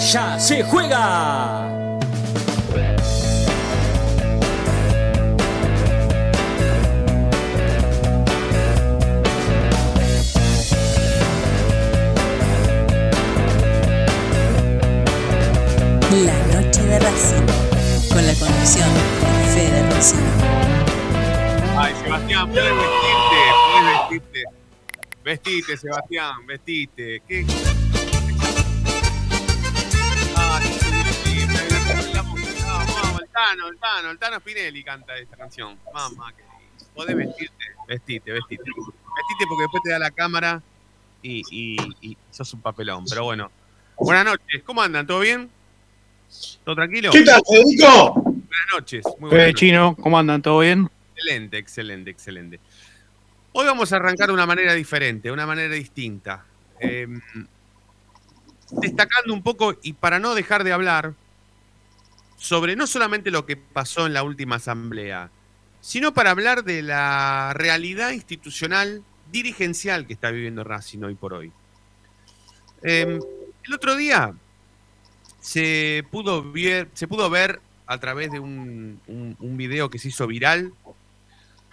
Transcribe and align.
ya 0.00 0.38
se 0.40 0.62
juega. 0.62 1.68
La 16.10 16.38
noche 16.54 16.82
de 16.82 16.98
Racing, 16.98 17.46
con 18.10 18.26
la 18.26 18.34
conducción 18.34 18.88
de 18.94 19.00
Fede 19.52 19.90
Rosino. 19.90 20.22
Ay, 21.78 21.94
Sebastián, 22.02 22.50
puedes 22.50 22.74
vestirte, 22.74 23.36
puedes 23.72 23.98
vestirte. 24.00 24.44
Vestite, 25.22 25.76
Sebastián, 25.76 26.46
vestite. 26.46 27.22
¿Qué? 27.28 27.69
Tano, 33.40 33.68
el 33.68 33.78
Tano, 33.78 34.10
el 34.10 34.18
Tano 34.18 34.38
Spinelli 34.40 34.84
canta 34.84 35.16
esta 35.16 35.36
canción. 35.36 35.78
Mamá, 35.94 36.32
que 36.32 36.42
podés 36.94 37.16
vestirte, 37.16 37.64
vestite, 37.88 38.32
vestite. 38.32 38.62
Vestite 38.62 39.46
porque 39.48 39.62
después 39.62 39.82
te 39.82 39.90
da 39.90 39.98
la 39.98 40.10
cámara 40.10 40.62
y, 41.22 41.42
y, 41.50 41.76
y 42.02 42.16
sos 42.30 42.52
un 42.52 42.60
papelón. 42.60 43.04
Pero 43.08 43.24
bueno, 43.24 43.50
buenas 43.96 44.26
noches, 44.26 44.62
¿cómo 44.64 44.82
andan? 44.82 45.06
¿Todo 45.06 45.20
bien? 45.20 45.50
¿Todo 46.64 46.74
tranquilo? 46.74 47.10
¿Qué 47.12 47.22
tal, 47.22 47.40
Federico? 47.48 48.12
Buenas 48.14 48.66
noches. 48.74 49.04
Muy 49.18 49.30
buenas 49.30 49.46
noches. 49.48 49.60
Chino, 49.60 49.96
¿cómo 49.96 50.18
andan? 50.18 50.42
¿Todo 50.42 50.58
bien? 50.58 50.90
Excelente, 51.16 51.56
excelente, 51.56 52.10
excelente. 52.10 52.60
Hoy 53.52 53.64
vamos 53.64 53.90
a 53.92 53.96
arrancar 53.96 54.28
de 54.28 54.34
una 54.34 54.46
manera 54.46 54.74
diferente, 54.74 55.28
de 55.28 55.32
una 55.32 55.46
manera 55.46 55.74
distinta. 55.74 56.44
Eh, 56.78 57.08
destacando 58.70 59.32
un 59.32 59.42
poco, 59.42 59.76
y 59.82 59.94
para 59.94 60.18
no 60.18 60.34
dejar 60.34 60.62
de 60.62 60.72
hablar, 60.72 61.14
sobre 62.40 62.74
no 62.74 62.86
solamente 62.86 63.30
lo 63.30 63.44
que 63.44 63.56
pasó 63.58 64.06
en 64.06 64.14
la 64.14 64.22
última 64.22 64.56
asamblea, 64.56 65.30
sino 65.82 66.14
para 66.14 66.30
hablar 66.30 66.64
de 66.64 66.80
la 66.80 67.52
realidad 67.54 68.12
institucional 68.12 69.04
dirigencial 69.30 70.06
que 70.06 70.14
está 70.14 70.30
viviendo 70.30 70.64
Racing 70.64 71.02
hoy 71.02 71.14
por 71.14 71.34
hoy. 71.34 71.52
Eh, 72.82 73.20
el 73.64 73.74
otro 73.74 73.94
día 73.94 74.32
se 75.38 76.02
pudo, 76.10 76.50
ver, 76.50 76.88
se 76.94 77.06
pudo 77.06 77.28
ver 77.28 77.60
a 77.86 77.98
través 77.98 78.32
de 78.32 78.40
un, 78.40 78.98
un- 79.06 79.56
video 79.58 79.90
que 79.90 79.98
se 79.98 80.08
hizo 80.08 80.26
viral 80.26 80.72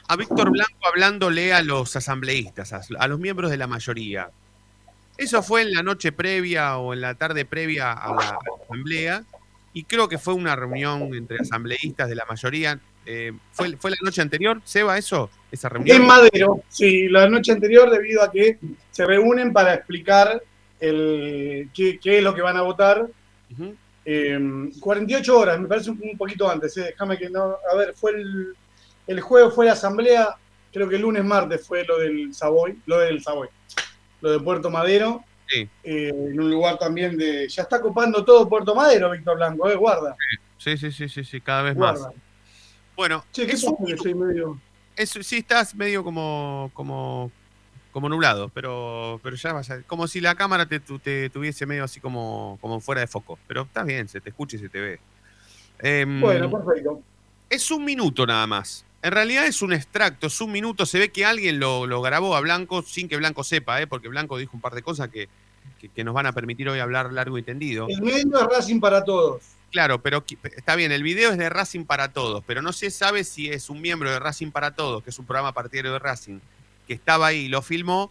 a 0.10 0.16
Víctor 0.18 0.52
Blanco 0.52 0.86
hablándole 0.86 1.54
a 1.54 1.62
los 1.62 1.96
asambleístas, 1.96 2.74
a, 2.74 3.08
los 3.08 3.20
miembros 3.20 3.52
de 3.52 3.58
la 3.58 3.68
mayoría. 3.68 4.32
Eso 5.18 5.42
fue 5.42 5.62
en 5.62 5.74
la 5.74 5.82
noche 5.82 6.12
previa 6.12 6.78
o 6.78 6.94
en 6.94 7.00
la 7.02 7.16
tarde 7.16 7.46
previa 7.46 7.94
a 7.94 8.14
la 8.14 8.38
asamblea 8.66 9.24
y 9.78 9.84
creo 9.84 10.10
que 10.10 10.18
fue 10.18 10.34
una 10.34 10.56
reunión 10.56 11.14
entre 11.14 11.38
asambleístas 11.40 12.10
de 12.10 12.16
la 12.16 12.26
mayoría. 12.26 12.80
Eh, 13.06 13.32
¿fue, 13.52 13.78
¿Fue 13.78 13.92
la 13.92 13.98
noche 14.02 14.24
anterior, 14.24 14.60
Seba, 14.64 14.98
eso? 14.98 15.30
¿Esa 15.52 15.70
reunión? 15.70 15.98
En 15.98 16.08
Madero, 16.08 16.64
sí, 16.68 17.08
la 17.10 17.30
noche 17.30 17.52
anterior, 17.52 17.88
debido 17.92 18.24
a 18.24 18.32
que 18.32 18.58
se 18.90 19.06
reúnen 19.06 19.54
para 19.54 19.76
explicar 19.76 20.42
el, 20.80 21.70
qué, 21.76 22.00
qué 22.00 22.18
es 22.18 22.24
lo 22.24 22.34
que 22.34 22.42
van 22.42 22.58
a 22.58 22.64
votar. 22.64 23.08
Ujú. 23.52 23.76
Eh, 24.04 24.72
48 24.80 25.38
horas, 25.38 25.60
me 25.60 25.68
parece 25.68 25.92
un, 25.92 26.02
un 26.02 26.18
poquito 26.18 26.50
antes, 26.50 26.76
eh, 26.78 26.86
déjame 26.86 27.16
que 27.16 27.30
no. 27.30 27.58
A 27.72 27.76
ver, 27.76 27.94
fue 27.94 28.14
el, 28.14 28.56
el 29.06 29.22
jueves 29.22 29.54
fue 29.54 29.68
la 29.68 29.74
asamblea, 29.74 30.38
creo 30.74 30.90
que 30.90 30.96
el 30.96 31.04
lunes, 31.04 31.24
martes 31.24 31.68
fue 31.68 31.86
lo 31.86 32.00
del 32.00 32.34
Savoy, 32.34 32.80
lo 32.88 32.98
del 32.98 33.22
Savoy, 33.22 33.50
lo 34.22 34.32
de 34.32 34.40
Puerto 34.40 34.72
Madero. 34.72 35.24
Sí. 35.50 35.70
eh, 35.84 36.10
en 36.10 36.40
un 36.40 36.52
lugar 36.52 36.78
también 36.78 37.18
de. 37.18 37.48
Ya 37.48 37.64
está 37.64 37.80
copando 37.82 38.24
todo 38.26 38.48
Puerto 38.50 38.76
Madero, 38.76 39.10
Víctor 39.12 39.38
Blanco, 39.38 39.70
eh, 39.70 39.76
guarda. 39.76 40.16
Sí, 40.58 40.78
sí, 40.78 40.92
sí, 40.92 41.08
sí, 41.08 41.24
sí, 41.24 41.40
cada 41.42 41.62
vez 41.62 41.78
más. 41.78 42.00
Bueno, 42.96 43.24
¿qué 43.34 43.44
es 43.44 43.64
un 43.64 43.78
soy 43.98 44.14
medio.? 44.14 44.60
Eso, 44.96 45.22
sí, 45.22 45.38
estás 45.38 45.76
medio 45.76 46.04
como, 46.04 46.72
como, 46.74 47.32
como 47.92 48.10
nublado, 48.10 48.50
pero, 48.50 49.20
pero 49.24 49.36
ya 49.36 49.54
vas 49.54 49.70
a. 49.70 49.84
Como 49.84 50.08
si 50.08 50.20
la 50.20 50.34
cámara 50.36 50.66
te, 50.66 50.80
te 50.80 51.30
tuviese 51.30 51.66
medio 51.68 51.84
así 51.84 52.00
como, 52.00 52.58
como 52.60 52.80
fuera 52.82 53.02
de 53.02 53.08
foco. 53.08 53.38
Pero 53.48 53.62
estás 53.62 53.86
bien, 53.86 54.08
se 54.08 54.20
te 54.20 54.30
escucha 54.32 54.56
y 54.58 54.60
se 54.60 54.70
te 54.70 54.82
ve. 54.82 55.00
Em, 55.80 56.20
Bueno, 56.20 56.50
perfecto. 56.50 57.02
es 57.50 57.70
un 57.70 57.86
minuto 57.86 58.26
nada 58.26 58.48
más. 58.48 58.84
En 59.08 59.14
realidad 59.14 59.46
es 59.46 59.62
un 59.62 59.72
extracto, 59.72 60.28
es 60.28 60.42
un 60.42 60.52
minuto. 60.52 60.86
Se 60.86 61.00
ve 61.00 61.10
que 61.14 61.24
alguien 61.26 61.60
lo, 61.62 61.88
lo 61.88 62.02
grabó 62.02 62.36
a 62.36 62.42
Blanco 62.42 62.82
sin 62.82 63.08
que 63.08 63.16
Blanco 63.16 63.44
sepa, 63.46 63.82
¿eh? 63.82 63.88
porque 63.88 64.10
Blanco 64.10 64.38
dijo 64.38 64.52
un 64.54 64.60
par 64.62 64.76
de 64.76 64.82
cosas 64.84 65.08
que, 65.08 65.30
que- 65.80 65.88
que 65.88 66.04
nos 66.04 66.14
van 66.14 66.26
a 66.26 66.34
permitir 66.34 66.68
hoy 66.68 66.80
hablar 66.80 67.14
largo 67.14 67.38
y 67.38 67.42
tendido. 67.44 67.88
El 67.90 68.02
medio 68.02 68.38
es 68.38 68.46
Racing 68.58 68.82
para 68.82 69.06
todos. 69.06 69.42
Claro, 69.72 70.02
pero 70.02 70.26
está 70.58 70.76
bien, 70.76 70.92
el 70.92 71.04
video 71.04 71.32
es 71.32 71.38
de 71.38 71.48
Racing 71.50 71.86
para 71.86 72.12
Todos, 72.14 72.44
pero 72.48 72.62
no 72.62 72.72
se 72.74 72.90
sabe 72.92 73.24
si 73.26 73.50
es 73.50 73.70
un 73.70 73.82
miembro 73.82 74.10
de 74.12 74.18
Racing 74.20 74.52
para 74.52 74.72
Todos, 74.72 75.04
que 75.04 75.10
es 75.10 75.20
un 75.20 75.26
programa 75.26 75.54
partidario 75.54 75.92
de 75.94 76.00
Racing, 76.00 76.40
que 76.88 76.94
estaba 76.94 77.28
ahí 77.28 77.46
y 77.46 77.48
lo 77.50 77.62
filmó, 77.62 78.10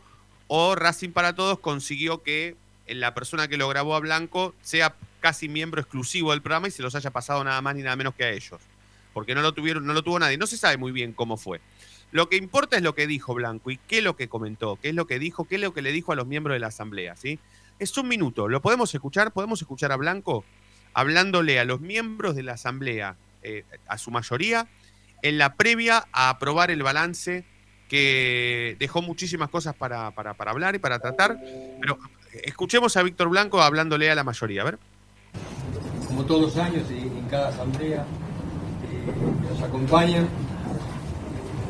o 0.48 0.74
Racing 0.74 1.10
para 1.12 1.34
Todos 1.34 1.58
consiguió 1.58 2.22
que 2.22 2.56
la 2.88 3.14
persona 3.14 3.48
que 3.48 3.56
lo 3.56 3.68
grabó 3.68 3.96
a 3.96 4.00
Blanco 4.00 4.54
sea 4.62 4.94
casi 5.20 5.48
miembro 5.48 5.80
exclusivo 5.80 6.30
del 6.32 6.42
programa 6.42 6.68
y 6.68 6.70
se 6.70 6.82
los 6.82 6.94
haya 6.94 7.10
pasado 7.10 7.42
nada 7.42 7.60
más 7.62 7.74
ni 7.74 7.82
nada 7.82 7.96
menos 7.96 8.14
que 8.14 8.24
a 8.24 8.30
ellos. 8.30 8.60
Porque 9.16 9.34
no 9.34 9.40
lo 9.40 9.54
tuvieron, 9.54 9.86
no 9.86 9.94
lo 9.94 10.02
tuvo 10.02 10.18
nadie. 10.18 10.36
No 10.36 10.46
se 10.46 10.58
sabe 10.58 10.76
muy 10.76 10.92
bien 10.92 11.14
cómo 11.14 11.38
fue. 11.38 11.62
Lo 12.12 12.28
que 12.28 12.36
importa 12.36 12.76
es 12.76 12.82
lo 12.82 12.94
que 12.94 13.06
dijo 13.06 13.32
Blanco 13.32 13.70
y 13.70 13.78
qué 13.78 13.98
es 13.98 14.04
lo 14.04 14.14
que 14.14 14.28
comentó, 14.28 14.76
qué 14.76 14.90
es 14.90 14.94
lo 14.94 15.06
que 15.06 15.18
dijo, 15.18 15.46
qué 15.46 15.54
es 15.54 15.60
lo 15.62 15.72
que 15.72 15.80
le 15.80 15.90
dijo 15.90 16.12
a 16.12 16.16
los 16.16 16.26
miembros 16.26 16.54
de 16.54 16.58
la 16.58 16.66
asamblea, 16.66 17.16
¿sí? 17.16 17.38
Es 17.78 17.96
un 17.96 18.08
minuto. 18.08 18.46
¿Lo 18.46 18.60
podemos 18.60 18.94
escuchar? 18.94 19.32
¿Podemos 19.32 19.62
escuchar 19.62 19.90
a 19.90 19.96
Blanco? 19.96 20.44
hablándole 20.92 21.58
a 21.60 21.64
los 21.64 21.80
miembros 21.80 22.36
de 22.36 22.42
la 22.42 22.52
Asamblea, 22.54 23.16
eh, 23.42 23.64
a 23.88 23.96
su 23.98 24.10
mayoría, 24.10 24.66
en 25.22 25.36
la 25.38 25.54
previa 25.54 26.06
a 26.12 26.28
aprobar 26.30 26.70
el 26.70 26.82
balance 26.82 27.44
que 27.88 28.76
dejó 28.78 29.02
muchísimas 29.02 29.48
cosas 29.50 29.74
para, 29.74 30.10
para- 30.12 30.34
para 30.34 30.50
hablar 30.50 30.74
y 30.74 30.78
para 30.78 30.98
tratar. 30.98 31.38
Pero 31.80 31.98
escuchemos 32.44 32.96
a 32.96 33.02
Víctor 33.02 33.28
Blanco 33.28 33.60
hablándole 33.62 34.10
a 34.10 34.14
la 34.14 34.24
mayoría. 34.24 34.62
A 34.62 34.64
ver. 34.64 34.78
como 36.06 36.24
todos 36.24 36.40
los 36.40 36.56
años 36.56 36.84
y 36.90 36.98
en 37.02 37.28
cada 37.28 37.48
asamblea 37.48 38.06
que 39.12 39.52
nos 39.54 39.62
acompañan. 39.62 40.26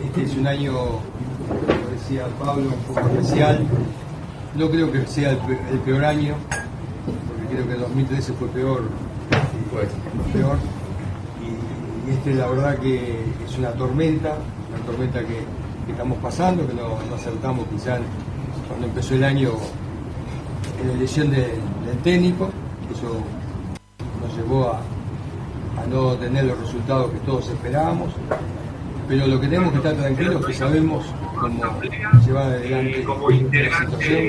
Este 0.04 0.22
es 0.24 0.36
un 0.36 0.46
año, 0.46 0.72
como 0.72 1.90
decía 1.92 2.26
Pablo, 2.42 2.70
un 2.70 2.94
poco 2.94 3.06
especial. 3.08 3.64
No 4.54 4.70
creo 4.70 4.90
que 4.90 5.06
sea 5.06 5.30
el, 5.32 5.38
pe- 5.38 5.60
el 5.70 5.78
peor 5.80 6.04
año, 6.04 6.34
porque 7.28 7.54
creo 7.54 7.66
que 7.66 7.74
el 7.74 7.80
2013 7.80 8.32
fue 8.34 8.48
peor. 8.48 8.82
peor. 10.32 10.56
Y, 11.42 12.10
y 12.10 12.14
este 12.14 12.34
la 12.34 12.46
verdad 12.48 12.78
que 12.78 13.24
es 13.46 13.58
una 13.58 13.70
tormenta, 13.72 14.34
una 14.74 14.84
tormenta 14.86 15.20
que, 15.20 15.42
que 15.86 15.92
estamos 15.92 16.18
pasando, 16.18 16.66
que 16.66 16.74
no, 16.74 16.88
no 17.08 17.14
acertamos 17.16 17.66
quizás 17.72 18.00
cuando 18.68 18.86
empezó 18.86 19.14
el 19.14 19.24
año 19.24 19.50
en 20.80 20.88
la 20.88 20.94
elección 20.94 21.30
de- 21.30 21.58
del 21.86 21.98
técnico. 22.02 22.48
Eso 22.90 23.16
nos 24.22 24.36
llevó 24.36 24.68
a, 24.72 24.80
a 25.76 25.86
no 25.86 26.14
tener 26.14 26.44
los 26.44 26.58
resultados 26.58 27.10
que 27.10 27.18
todos 27.20 27.48
esperábamos. 27.48 28.12
Pero 29.08 29.26
lo 29.26 29.40
que 29.40 29.46
tenemos 29.46 29.70
que 29.72 29.78
estar 29.78 29.94
tranquilos 29.94 30.40
es 30.40 30.46
que 30.46 30.54
sabemos 30.54 31.06
cómo 31.38 31.62
llevar 32.26 32.44
adelante 32.44 33.04
la 33.04 33.78
situación, 33.78 34.24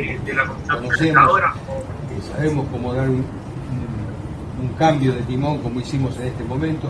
conocemos, 0.69 1.41
sabemos 2.31 2.65
cómo 2.71 2.93
dar 2.93 3.09
un, 3.09 3.25
cambio 4.77 5.13
de 5.13 5.21
timón 5.23 5.57
como 5.59 5.79
hicimos 5.79 6.15
en 6.19 6.27
este 6.27 6.43
momento, 6.43 6.89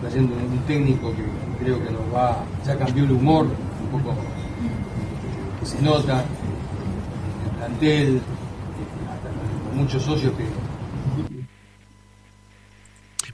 trayendo 0.00 0.36
un, 0.36 0.58
técnico 0.68 1.10
que 1.10 1.64
creo 1.64 1.82
que 1.82 1.90
nos 1.90 2.02
va, 2.14 2.44
ya 2.64 2.78
cambió 2.78 3.02
el 3.02 3.10
humor, 3.10 3.46
un 3.46 4.00
poco 4.00 4.14
que 5.58 5.66
se 5.66 5.82
nota, 5.82 6.24
el 7.44 7.56
plantel, 7.58 8.20
muchos 9.74 10.02
socios 10.04 10.32
que, 10.34 10.44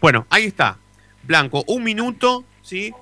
Bueno, 0.02 0.26
ahí 0.30 0.46
está. 0.46 0.78
Blanco, 1.22 1.62
un 1.68 1.84
minuto, 1.84 2.44
¿sí? 2.62 2.92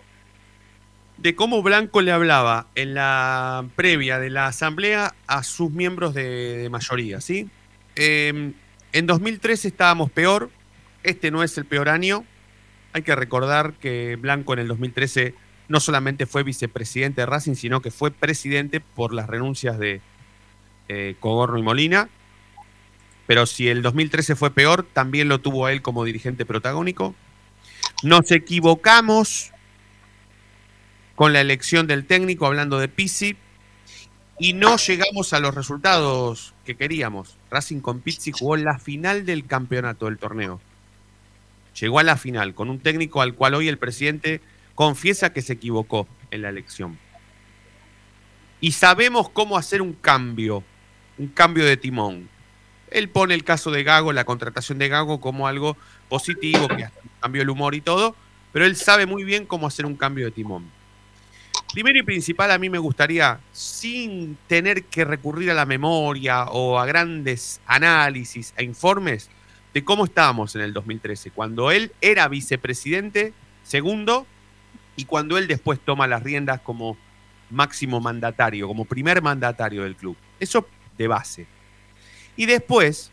De 1.17 1.35
cómo 1.35 1.63
Blanco 1.63 2.03
le 2.03 2.13
hablaba 2.13 2.67
en 2.75 2.93
la 2.93 3.65
previa 3.75 4.19
de 4.19 4.29
la 4.29 4.49
asamblea 4.49 5.15
a 5.27 5.43
sus 5.43 5.71
miembros 5.71 6.13
de, 6.13 6.69
mayoría, 6.71 7.23
¿sí? 7.23 7.49
Eh, 7.97 8.53
en 8.93 9.07
2013 9.07 9.69
estábamos 9.69 10.11
peor, 10.11 10.51
este 11.03 11.31
no 11.31 11.43
es 11.43 11.57
el 11.57 11.65
peor 11.65 11.89
año. 11.89 12.27
Hay 12.93 13.01
que 13.01 13.17
recordar 13.17 13.73
que 13.81 14.17
Blanco 14.17 14.53
en 14.53 14.59
el 14.59 14.69
2013 14.69 15.35
no 15.69 15.81
solamente 15.81 16.27
fue 16.27 16.43
vicepresidente 16.43 17.23
de 17.23 17.27
Racing, 17.27 17.55
sino 17.55 17.81
que 17.81 17.91
fue 17.91 18.11
presidente 18.11 18.81
por 18.81 19.15
las 19.15 19.27
renuncias 19.27 19.79
de 19.79 20.03
eh, 20.89 21.17
Cogorno 21.19 21.57
y 21.57 21.63
Molina. 21.63 22.11
Pero 23.31 23.47
si 23.47 23.69
el 23.69 23.81
2013 23.81 24.35
fue 24.35 24.51
peor, 24.51 24.85
también 24.93 25.29
lo 25.29 25.41
tuvo 25.41 25.69
él 25.69 25.83
como 25.83 26.03
dirigente 26.05 26.45
protagónico. 26.45 27.15
Nos 28.03 28.29
equivocamos 28.33 29.53
con 31.15 31.33
la 31.33 31.41
elección 31.41 31.87
del 31.87 32.07
técnico, 32.07 32.45
hablando 32.45 32.81
de 32.81 32.89
Pizzi, 32.89 33.37
y 34.41 34.53
no 34.55 34.77
llegamos 34.79 35.33
a 35.33 35.39
los 35.39 35.55
resultados 35.55 36.55
que 36.65 36.75
queríamos. 36.75 37.37
Racing 37.53 37.79
con 37.79 38.01
Pizzi 38.01 38.33
jugó 38.33 38.57
la 38.57 38.81
final 38.81 39.25
del 39.25 39.47
campeonato 39.47 40.07
del 40.07 40.19
torneo. 40.19 40.61
Llegó 41.81 42.01
a 42.01 42.03
la 42.03 42.17
final 42.17 42.53
con 42.57 42.69
un 42.69 42.81
técnico 42.81 43.23
al 43.23 43.37
cual 43.37 43.55
hoy 43.55 43.69
el 43.69 43.79
presidente 43.79 44.41
confiesa 44.75 45.33
que 45.33 45.43
se 45.43 45.53
equivocó 45.53 46.09
en 46.33 46.43
la 46.43 46.49
elección. 46.49 46.99
Y 48.61 48.73
sabemos 48.73 49.29
cómo 49.29 49.57
hacer 49.57 49.83
un 49.83 49.93
cambio, 49.93 50.65
un 51.17 51.29
cambio 51.29 51.65
de 51.65 51.77
timón. 51.77 52.40
Él 52.91 53.09
pone 53.09 53.35
el 53.35 53.45
caso 53.45 53.71
de 53.71 53.83
Gago, 53.85 54.13
la 54.13 54.25
contratación 54.25 54.79
de 54.79 54.89
Gago, 54.89 55.21
como 55.21 55.47
algo 55.47 55.77
positivo, 56.09 56.69
que 56.69 56.89
cambió 57.21 57.43
el 57.43 57.51
humor 57.51 57.75
y 57.75 57.81
todo, 57.81 58.17
pero 58.53 58.65
él 58.65 58.77
sabe 58.77 59.07
muy 59.07 59.25
bien 59.25 59.47
cómo 59.47 59.67
hacer 59.67 59.87
un 59.87 59.97
cambio 59.97 60.27
de 60.27 60.33
timón. 60.33 60.71
Primero 61.73 62.01
y 62.01 62.03
principal, 62.03 62.51
a 62.51 62.59
mí 62.59 62.69
me 62.69 62.79
gustaría, 62.79 63.39
sin 63.53 64.37
tener 64.49 64.85
que 64.85 65.05
recurrir 65.05 65.53
a 65.53 65.55
la 65.55 65.67
memoria 65.67 66.45
o 66.47 66.81
a 66.81 66.87
grandes 66.87 67.61
análisis 67.65 68.53
e 68.57 68.65
informes, 68.65 69.31
de 69.73 69.85
cómo 69.85 70.05
estábamos 70.05 70.57
en 70.57 70.63
el 70.63 70.73
2013, 70.73 71.31
cuando 71.31 71.71
él 71.71 71.93
era 72.01 72.27
vicepresidente 72.27 73.33
segundo 73.63 74.27
y 74.97 75.05
cuando 75.05 75.39
él 75.39 75.47
después 75.47 75.79
toma 75.79 76.09
las 76.09 76.25
riendas 76.25 76.61
como 76.61 76.97
máximo 77.51 78.01
mandatario, 78.01 78.67
como 78.67 78.85
primer 78.85 79.23
mandatario 79.23 79.85
del 79.85 79.95
club. 79.95 80.17
Eso 80.41 80.67
de 80.99 81.07
base. 81.07 81.47
Y 82.41 82.47
después, 82.47 83.13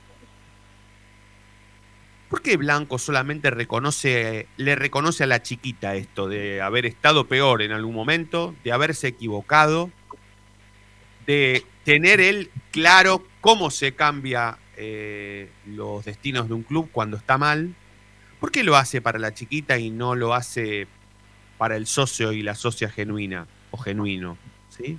¿Por 2.30 2.42
qué 2.42 2.56
Blanco 2.56 2.98
solamente 2.98 3.50
reconoce, 3.50 4.48
le 4.56 4.76
reconoce 4.78 5.26
a 5.26 5.28
la 5.28 5.44
chiquita 5.44 5.96
esto 5.96 6.30
de 6.30 6.62
haber 6.62 6.86
estado 6.86 7.28
peor 7.28 7.62
en 7.62 7.74
algún 7.74 7.94
momento, 7.94 8.56
de 8.64 8.72
haberse 8.72 9.10
equivocado, 9.10 9.92
de 11.26 11.66
tener 11.84 12.22
él 12.22 12.52
claro 12.72 13.28
cómo 13.42 13.70
se 13.70 13.96
cambia 13.96 14.60
eh, 14.78 15.50
los 15.66 16.06
destinos 16.06 16.48
de 16.48 16.54
un 16.54 16.64
club 16.64 16.88
cuando 16.94 17.18
está 17.18 17.38
mal? 17.38 17.76
¿Por 18.40 18.50
qué 18.50 18.64
lo 18.64 18.78
hace 18.78 19.02
para 19.02 19.20
la 19.20 19.34
chiquita 19.34 19.78
y 19.78 19.90
no 19.90 20.16
lo 20.16 20.36
hace 20.36 20.88
para 21.58 21.76
el 21.76 21.86
socio 21.86 22.32
y 22.32 22.44
la 22.44 22.56
socia 22.56 22.90
genuina 22.90 23.46
o 23.72 23.78
genuino? 23.78 24.38
¿sí? 24.70 24.98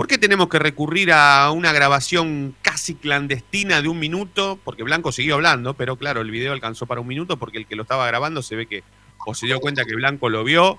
¿Por 0.00 0.06
qué 0.06 0.16
tenemos 0.16 0.48
que 0.48 0.58
recurrir 0.58 1.12
a 1.12 1.50
una 1.50 1.74
grabación 1.74 2.54
casi 2.62 2.94
clandestina 2.94 3.82
de 3.82 3.88
un 3.88 3.98
minuto? 3.98 4.58
Porque 4.64 4.82
Blanco 4.82 5.12
siguió 5.12 5.34
hablando, 5.34 5.74
pero 5.74 5.96
claro, 5.96 6.22
el 6.22 6.30
video 6.30 6.54
alcanzó 6.54 6.86
para 6.86 7.02
un 7.02 7.06
minuto 7.06 7.36
porque 7.36 7.58
el 7.58 7.66
que 7.66 7.76
lo 7.76 7.82
estaba 7.82 8.06
grabando 8.06 8.40
se 8.40 8.56
ve 8.56 8.64
que 8.64 8.82
o 9.26 9.34
se 9.34 9.44
dio 9.44 9.60
cuenta 9.60 9.84
que 9.84 9.94
Blanco 9.94 10.30
lo 10.30 10.42
vio, 10.42 10.78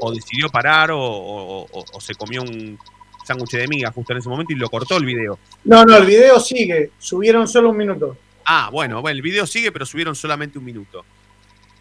o 0.00 0.12
decidió 0.12 0.48
parar, 0.48 0.90
o, 0.92 1.66
se 1.98 2.14
comió 2.14 2.42
un 2.42 2.78
sándwich 3.24 3.50
de 3.50 3.66
miga 3.66 3.90
justo 3.90 4.12
en 4.12 4.20
ese 4.20 4.28
momento 4.28 4.52
y 4.52 4.56
lo 4.56 4.70
cortó 4.70 4.96
el 4.96 5.06
video. 5.06 5.40
No, 5.64 5.84
no, 5.84 5.96
el 5.96 6.06
video 6.06 6.38
sigue, 6.38 6.92
subieron 7.00 7.48
solo 7.48 7.70
un 7.70 7.76
minuto. 7.76 8.16
Ah, 8.44 8.68
bueno, 8.70 9.02
bueno 9.02 9.16
el 9.16 9.22
video 9.22 9.44
sigue, 9.48 9.72
pero 9.72 9.84
subieron 9.84 10.14
solamente 10.14 10.56
un 10.56 10.64
minuto. 10.64 11.04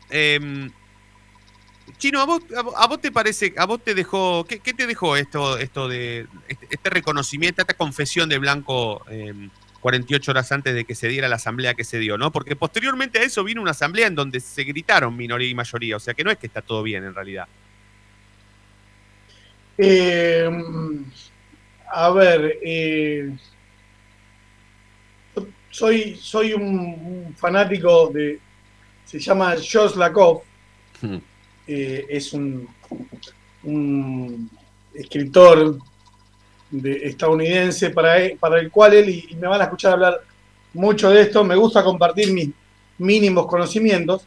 Eh, 0.09 0.71
Chino, 1.97 2.19
¿a 2.19 2.25
vos, 2.25 2.41
a 2.75 2.87
vos, 2.87 2.99
te 2.99 3.11
parece, 3.11 3.53
a 3.57 3.65
vos 3.65 3.81
te 3.83 3.95
dejó, 3.95 4.45
qué, 4.45 4.59
te 4.59 4.85
dejó 4.85 5.15
esto, 5.15 5.57
esto 5.57 5.87
de 5.87 6.27
este, 6.47 6.67
este, 6.69 6.89
reconocimiento, 6.89 7.61
esta 7.61 7.73
confesión 7.73 8.27
de 8.27 8.37
Blanco 8.37 9.05
48 9.81 10.31
em, 10.31 10.33
horas 10.33 10.51
antes 10.51 10.73
de 10.73 10.83
que 10.83 10.93
se 10.93 11.07
diera 11.07 11.29
la 11.29 11.37
asamblea 11.37 11.73
que 11.73 11.83
se 11.83 11.97
dio, 11.99 12.17
¿no? 12.17 12.31
Porque 12.31 12.55
posteriormente 12.55 13.19
a 13.19 13.23
eso 13.23 13.43
vino 13.43 13.61
una 13.61 13.71
asamblea 13.71 14.07
en 14.07 14.15
donde 14.15 14.39
se 14.39 14.63
gritaron 14.63 15.15
minoría 15.15 15.49
y 15.49 15.55
mayoría, 15.55 15.95
o 15.95 15.99
sea 15.99 16.13
que 16.13 16.23
no 16.23 16.31
es 16.31 16.37
que 16.37 16.47
está 16.47 16.61
todo 16.61 16.83
bien 16.83 17.03
en 17.05 17.15
realidad. 17.15 17.47
Em, 19.77 21.05
a 21.91 22.09
ver, 22.11 22.59
eh, 22.61 23.35
soy, 25.69 26.15
soy 26.15 26.53
un, 26.53 27.35
fanático 27.37 28.09
de, 28.13 28.39
se 29.05 29.19
llama 29.19 29.55
Jos 29.55 29.95
Lakov. 29.95 30.41
Hmm. 31.01 31.17
Eh, 31.67 32.05
es 32.09 32.33
un, 32.33 32.67
escritor 34.93 35.77
estadounidense 36.71 37.89
para, 37.89 38.15
para 38.39 38.59
el 38.59 38.69
cual 38.69 38.93
él, 38.93 39.09
y, 39.09 39.35
me 39.35 39.47
van 39.47 39.61
a 39.61 39.65
escuchar 39.65 39.93
hablar 39.93 40.21
mucho 40.73 41.09
de 41.09 41.21
esto, 41.21 41.43
me 41.43 41.55
gusta 41.55 41.83
compartir 41.83 42.31
mis 42.31 42.49
mínimos 42.97 43.47
conocimientos 43.47 44.25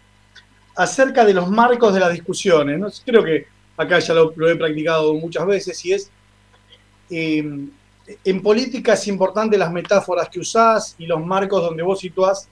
acerca 0.76 1.24
de 1.24 1.34
los 1.34 1.48
marcos 1.48 1.94
de 1.94 2.00
las 2.00 2.12
discusiones. 2.12 3.02
Creo 3.04 3.22
que 3.22 3.46
acá 3.76 3.98
ya 4.00 4.14
lo, 4.14 4.32
he 4.48 4.56
practicado 4.56 5.14
muchas 5.14 5.46
veces 5.46 5.84
y 5.84 5.92
es, 5.92 6.10
eh, 7.10 7.68
en 8.24 8.42
política 8.42 8.94
es 8.94 9.06
importante 9.06 9.56
las 9.56 9.72
metáforas 9.72 10.28
que 10.28 10.40
usás 10.40 10.96
y 10.98 11.06
los 11.06 11.24
marcos 11.24 11.62
donde 11.62 11.82
vos 11.82 12.00
situás 12.00 12.48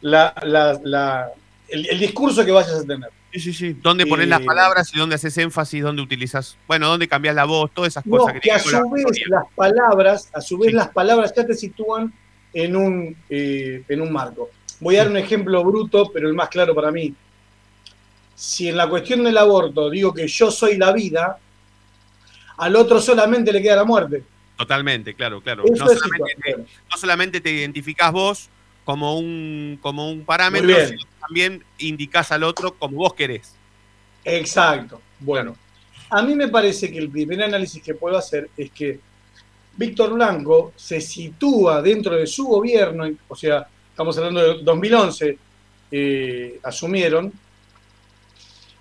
el 0.00 1.98
discurso 1.98 2.44
que 2.44 2.52
vayas 2.52 2.74
a 2.74 2.84
tener. 2.84 3.17
Sí, 3.38 3.52
sí, 3.52 3.52
sí. 3.52 3.76
¿Dónde 3.80 4.04
pones 4.04 4.26
las 4.26 4.40
palabras 4.40 4.90
y 4.92 4.98
dónde 4.98 5.14
haces 5.14 5.38
énfasis, 5.38 5.82
dónde 5.82 6.02
utilizas, 6.02 6.56
bueno, 6.66 6.88
dónde 6.88 7.06
cambias 7.06 7.36
la 7.36 7.44
voz, 7.44 7.70
todas 7.72 7.92
esas 7.92 8.02
cosas 8.02 8.34
que, 8.40 8.50
a 8.50 8.58
su 8.58 8.90
vez 8.90 9.04
las 9.28 9.44
palabras, 9.54 10.28
a 10.32 10.40
su 10.40 10.58
vez 10.58 10.72
las 10.72 10.88
palabras 10.88 11.32
ya 11.36 11.46
te 11.46 11.54
sitúan 11.54 12.12
en 12.52 12.74
un, 12.74 13.16
eh, 13.30 13.84
en 13.88 14.00
un 14.00 14.12
marco. 14.12 14.50
Voy 14.80 14.96
a 14.96 15.00
dar 15.00 15.10
un 15.10 15.18
ejemplo 15.18 15.62
bruto, 15.62 16.10
pero 16.12 16.28
el 16.28 16.34
más 16.34 16.48
claro 16.48 16.74
para 16.74 16.90
mí. 16.90 17.14
Si 18.34 18.68
en 18.68 18.76
la 18.76 18.88
cuestión 18.88 19.22
del 19.22 19.38
aborto 19.38 19.88
digo 19.88 20.12
que 20.12 20.26
yo 20.26 20.50
soy 20.50 20.76
la 20.76 20.92
vida, 20.92 21.38
al 22.56 22.74
otro 22.74 23.00
solamente 23.00 23.52
le 23.52 23.62
queda 23.62 23.76
la 23.76 23.84
muerte. 23.84 24.24
Totalmente, 24.56 25.14
claro, 25.14 25.40
claro. 25.40 25.62
No 25.64 25.86
solamente, 25.86 26.36
te, 26.42 26.56
no 26.56 26.96
solamente, 26.96 27.40
te, 27.40 27.52
identificás 27.52 28.10
vos 28.10 28.48
como 28.84 29.16
un, 29.16 29.78
como 29.80 30.10
un 30.10 30.24
parámetro, 30.24 30.74
sino 30.86 31.02
también 31.28 31.62
indicás 31.78 32.32
al 32.32 32.42
otro 32.42 32.74
como 32.74 32.96
vos 32.96 33.12
querés. 33.12 33.54
Exacto. 34.24 35.00
Bueno, 35.20 35.56
a 36.08 36.22
mí 36.22 36.34
me 36.34 36.48
parece 36.48 36.90
que 36.90 36.98
el 36.98 37.10
primer 37.10 37.42
análisis 37.42 37.82
que 37.82 37.94
puedo 37.94 38.16
hacer 38.16 38.48
es 38.56 38.70
que 38.70 38.98
Víctor 39.76 40.14
Blanco 40.14 40.72
se 40.74 41.00
sitúa 41.00 41.82
dentro 41.82 42.16
de 42.16 42.26
su 42.26 42.46
gobierno, 42.46 43.04
o 43.28 43.36
sea, 43.36 43.68
estamos 43.90 44.16
hablando 44.16 44.40
de 44.40 44.62
2011, 44.62 45.38
eh, 45.90 46.60
asumieron, 46.62 47.32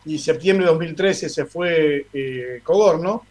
y 0.05 0.17
septiembre 0.17 0.65
de 0.65 0.71
2013 0.71 1.29
se 1.29 1.45
fue 1.45 2.07
eh, 2.13 2.61
Cogorno, 2.63 3.25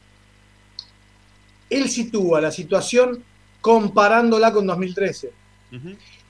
él 1.71 1.89
sitúa 1.89 2.41
la 2.41 2.53
situación 2.53 3.25
comparándola 3.63 4.53
con 4.53 4.67
2013. 4.67 5.33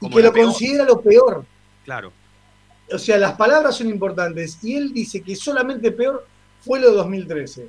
Y 0.00 0.11
que 0.11 0.23
lo 0.23 0.33
considera 0.33 0.85
lo 0.85 1.00
peor. 1.00 1.45
Claro 1.85 2.12
o 2.93 2.99
sea, 2.99 3.19
las 3.19 3.33
palabras 3.33 3.76
son 3.76 3.88
importantes 3.88 4.59
y 4.62 4.76
él 4.76 4.93
dice 4.93 5.21
que 5.21 5.35
solamente 5.35 5.90
peor 5.90 6.26
fue 6.61 6.81
lo 6.81 6.90
de 6.90 6.97
2013. 6.97 7.69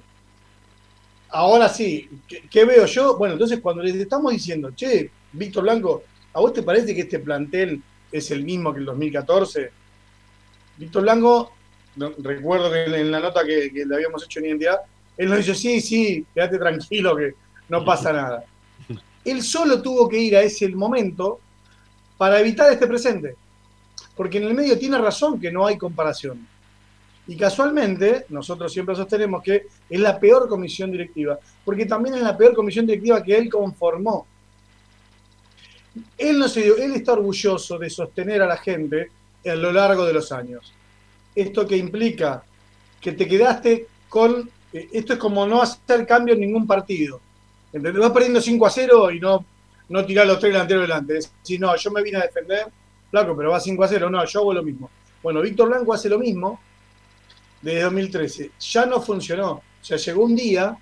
Ahora 1.29 1.69
sí, 1.69 2.09
¿qué, 2.49 2.65
veo 2.65 2.85
yo? 2.85 3.17
Bueno, 3.17 3.33
entonces 3.33 3.59
cuando 3.59 3.83
les 3.83 3.95
estamos 3.95 4.31
diciendo, 4.31 4.71
che, 4.75 5.09
Víctor 5.33 5.63
Blanco, 5.63 6.03
¿a 6.33 6.39
vos 6.39 6.53
te 6.53 6.63
parece 6.63 6.95
que 6.95 7.01
este 7.01 7.19
plantel 7.19 7.81
es 8.11 8.31
el 8.31 8.43
mismo 8.43 8.73
que 8.73 8.79
el 8.79 8.85
2014? 8.85 9.71
Víctor 10.77 11.01
Blanco, 11.01 11.51
recuerdo 12.19 12.71
que 12.71 12.85
en 12.85 13.11
la 13.11 13.19
nota 13.19 13.43
que, 13.43 13.71
le 13.73 13.95
habíamos 13.95 14.23
hecho 14.23 14.39
en 14.39 14.45
identidad, 14.45 14.77
él 15.17 15.29
nos 15.29 15.39
dice, 15.39 15.55
sí, 15.55 15.81
sí, 15.81 16.25
quédate 16.33 16.59
tranquilo 16.59 17.15
que 17.15 17.33
no 17.69 17.83
pasa 17.83 18.13
nada. 18.13 18.45
Él 19.25 19.41
solo 19.41 19.81
tuvo 19.81 20.07
que 20.07 20.19
ir 20.19 20.37
a 20.37 20.41
ese 20.41 20.69
momento 20.69 21.39
para 22.17 22.39
evitar 22.39 22.71
este 22.71 22.87
presente 22.87 23.35
porque 24.17 24.39
en 24.39 24.45
el 24.45 24.55
medio 24.55 24.77
tiene 24.77 24.97
razón 24.97 25.39
que 25.39 25.51
no 25.51 25.65
hay 25.65 25.77
comparación. 25.77 26.45
Y 27.27 27.37
casualmente, 27.37 28.25
nosotros 28.29 28.73
siempre 28.73 28.95
sostenemos 28.95 29.43
que 29.43 29.67
es 29.89 29.99
la 29.99 30.19
peor 30.19 30.49
comisión 30.49 30.91
directiva, 30.91 31.37
porque 31.63 31.85
también 31.85 32.15
es 32.15 32.21
la 32.21 32.35
peor 32.35 32.55
comisión 32.55 32.87
directiva 32.87 33.23
que 33.23 33.37
él 33.37 33.49
conformó. 33.49 34.25
Él, 36.17 36.39
no 36.39 36.47
se 36.47 36.63
dio, 36.63 36.77
él 36.77 36.95
está 36.95 37.13
orgulloso 37.13 37.77
de 37.77 37.89
sostener 37.89 38.41
a 38.41 38.47
la 38.47 38.57
gente 38.57 39.11
a 39.45 39.55
lo 39.55 39.71
largo 39.71 40.05
de 40.05 40.13
los 40.13 40.31
años. 40.31 40.73
Esto 41.35 41.67
que 41.67 41.77
implica 41.77 42.43
que 42.99 43.11
te 43.11 43.27
quedaste 43.27 43.87
con... 44.09 44.49
Eh, 44.73 44.89
esto 44.93 45.13
es 45.13 45.19
como 45.19 45.45
no 45.45 45.61
hacer 45.61 46.07
cambio 46.07 46.33
en 46.33 46.41
ningún 46.41 46.65
partido. 46.65 47.19
¿Entendés? 47.71 48.01
Vas 48.01 48.11
perdiendo 48.11 48.41
5 48.41 48.65
a 48.65 48.69
0 48.69 49.11
y 49.11 49.19
no, 49.19 49.45
no 49.89 50.05
tirar 50.05 50.25
los 50.25 50.39
tres 50.39 50.53
delanteros 50.53 50.83
delante. 50.83 51.19
Si 51.43 51.59
no, 51.59 51.75
yo 51.75 51.91
me 51.91 52.01
vine 52.01 52.17
a 52.17 52.21
defender 52.21 52.67
Flaco, 53.09 53.35
pero 53.35 53.51
va 53.51 53.59
5 53.59 53.83
a 53.83 53.87
0. 53.87 54.09
No, 54.09 54.25
yo 54.25 54.39
hago 54.39 54.53
lo 54.53 54.63
mismo. 54.63 54.89
Bueno, 55.23 55.41
Víctor 55.41 55.69
Blanco 55.69 55.93
hace 55.93 56.09
lo 56.09 56.19
mismo 56.19 56.59
desde 57.61 57.81
2013. 57.81 58.51
Ya 58.59 58.85
no 58.85 59.01
funcionó. 59.01 59.51
O 59.51 59.63
sea, 59.81 59.97
llegó 59.97 60.23
un 60.23 60.35
día 60.35 60.77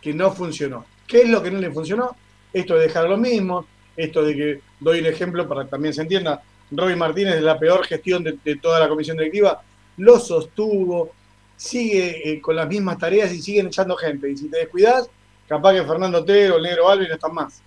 que 0.00 0.12
no 0.12 0.32
funcionó. 0.32 0.84
¿Qué 1.06 1.22
es 1.22 1.28
lo 1.28 1.42
que 1.42 1.50
no 1.50 1.58
le 1.58 1.70
funcionó? 1.70 2.16
Esto 2.52 2.74
de 2.74 2.82
dejar 2.82 3.08
lo 3.08 3.16
mismo, 3.16 3.66
esto 3.96 4.22
de 4.22 4.34
que, 4.34 4.60
doy 4.80 5.00
un 5.00 5.06
ejemplo 5.06 5.48
para 5.48 5.64
que 5.64 5.70
también 5.70 5.92
se 5.92 6.02
entienda, 6.02 6.42
Roy 6.70 6.96
Martínez 6.96 7.34
de 7.34 7.40
la 7.40 7.58
peor 7.58 7.84
gestión 7.84 8.22
de, 8.22 8.38
de 8.44 8.56
toda 8.56 8.80
la 8.80 8.88
comisión 8.88 9.16
directiva, 9.16 9.60
lo 9.96 10.18
sostuvo, 10.18 11.12
sigue 11.56 12.32
eh, 12.32 12.40
con 12.40 12.56
las 12.56 12.68
mismas 12.68 12.98
tareas 12.98 13.32
y 13.32 13.40
siguen 13.40 13.66
echando 13.66 13.96
gente. 13.96 14.30
Y 14.30 14.36
si 14.36 14.48
te 14.48 14.58
descuidas, 14.58 15.08
capaz 15.48 15.74
que 15.74 15.84
Fernando 15.84 16.18
Otero, 16.18 16.56
el 16.56 16.62
Negro 16.62 16.88
Alves 16.88 17.08
no 17.08 17.14
están 17.14 17.34
más. 17.34 17.62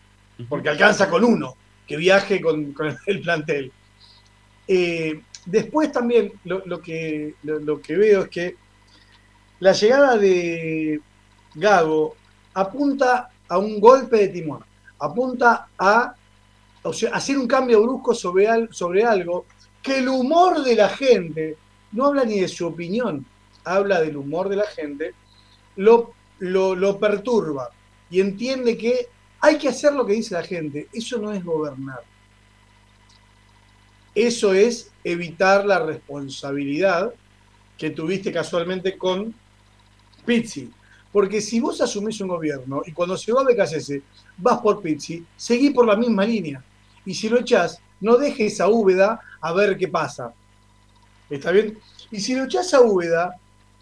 Porque 0.47 0.69
alcanza 0.69 1.09
con 1.09 1.23
uno 1.23 1.55
que 1.87 1.97
viaje 1.97 2.41
con, 2.41 2.73
con 2.73 2.95
el 3.05 3.21
plantel. 3.21 3.71
Eh, 4.67 5.21
después 5.45 5.91
también 5.91 6.33
lo, 6.43 6.81
que, 6.81 7.35
lo, 7.43 7.81
que 7.81 7.95
veo 7.95 8.23
es 8.23 8.29
que 8.29 8.55
la 9.59 9.71
llegada 9.71 10.17
de 10.17 10.99
Gago 11.55 12.15
apunta 12.53 13.29
a 13.47 13.57
un 13.57 13.79
golpe 13.79 14.17
de 14.17 14.27
timón, 14.27 14.63
apunta 14.99 15.69
a 15.77 16.15
hacer 17.13 17.37
un 17.37 17.47
cambio 17.47 17.81
brusco 17.81 18.13
sobre, 18.13 18.67
sobre 18.71 19.03
algo 19.03 19.45
que 19.81 19.99
el 19.99 20.09
humor 20.09 20.63
de 20.63 20.75
la 20.75 20.89
gente, 20.89 21.57
no 21.93 22.07
habla 22.07 22.25
ni 22.25 22.39
de 22.39 22.47
su 22.47 22.67
opinión, 22.67 23.25
habla 23.63 24.01
del 24.01 24.17
humor 24.17 24.49
de 24.49 24.57
la 24.57 24.65
gente, 24.65 25.13
lo, 25.77 26.13
lo, 26.39 26.75
lo 26.75 26.99
perturba 26.99 27.69
y 28.09 28.19
entiende 28.19 28.77
que 28.77 29.07
hay 29.39 29.57
que 29.57 29.69
hacer 29.69 29.93
lo 29.93 30.05
que 30.05 30.13
dice 30.13 30.33
la 30.33 30.43
gente. 30.43 30.87
Eso 30.93 31.17
no 31.19 31.31
es 31.31 31.43
gobernar. 31.43 32.01
Eso 34.17 34.51
es 34.51 34.89
evitar 35.03 35.63
la 35.63 35.77
responsabilidad 35.77 37.13
que 37.77 37.91
tuviste 37.91 38.31
casualmente 38.31 38.97
con 38.97 39.31
Pizzi. 40.25 40.71
Porque 41.11 41.39
si 41.39 41.59
vos 41.59 41.79
asumís 41.81 42.19
un 42.21 42.29
gobierno 42.29 42.81
y 42.87 42.93
cuando 42.93 43.15
se 43.15 43.31
va 43.31 43.41
a 43.41 43.43
BKCS 43.43 43.99
vas 44.39 44.59
por 44.61 44.81
Pizzi, 44.81 45.23
seguí 45.35 45.69
por 45.69 45.85
la 45.85 45.95
misma 45.95 46.25
línea. 46.25 46.63
Y 47.05 47.13
si 47.13 47.29
lo 47.29 47.41
echás, 47.41 47.79
no 48.01 48.17
dejes 48.17 48.59
a 48.59 48.67
Úbeda 48.67 49.21
a 49.39 49.53
ver 49.53 49.77
qué 49.77 49.87
pasa. 49.87 50.33
¿Está 51.29 51.51
bien? 51.51 51.77
Y 52.09 52.19
si 52.19 52.33
lo 52.33 52.45
echás 52.45 52.73
a 52.73 52.81
Úbeda, 52.81 53.35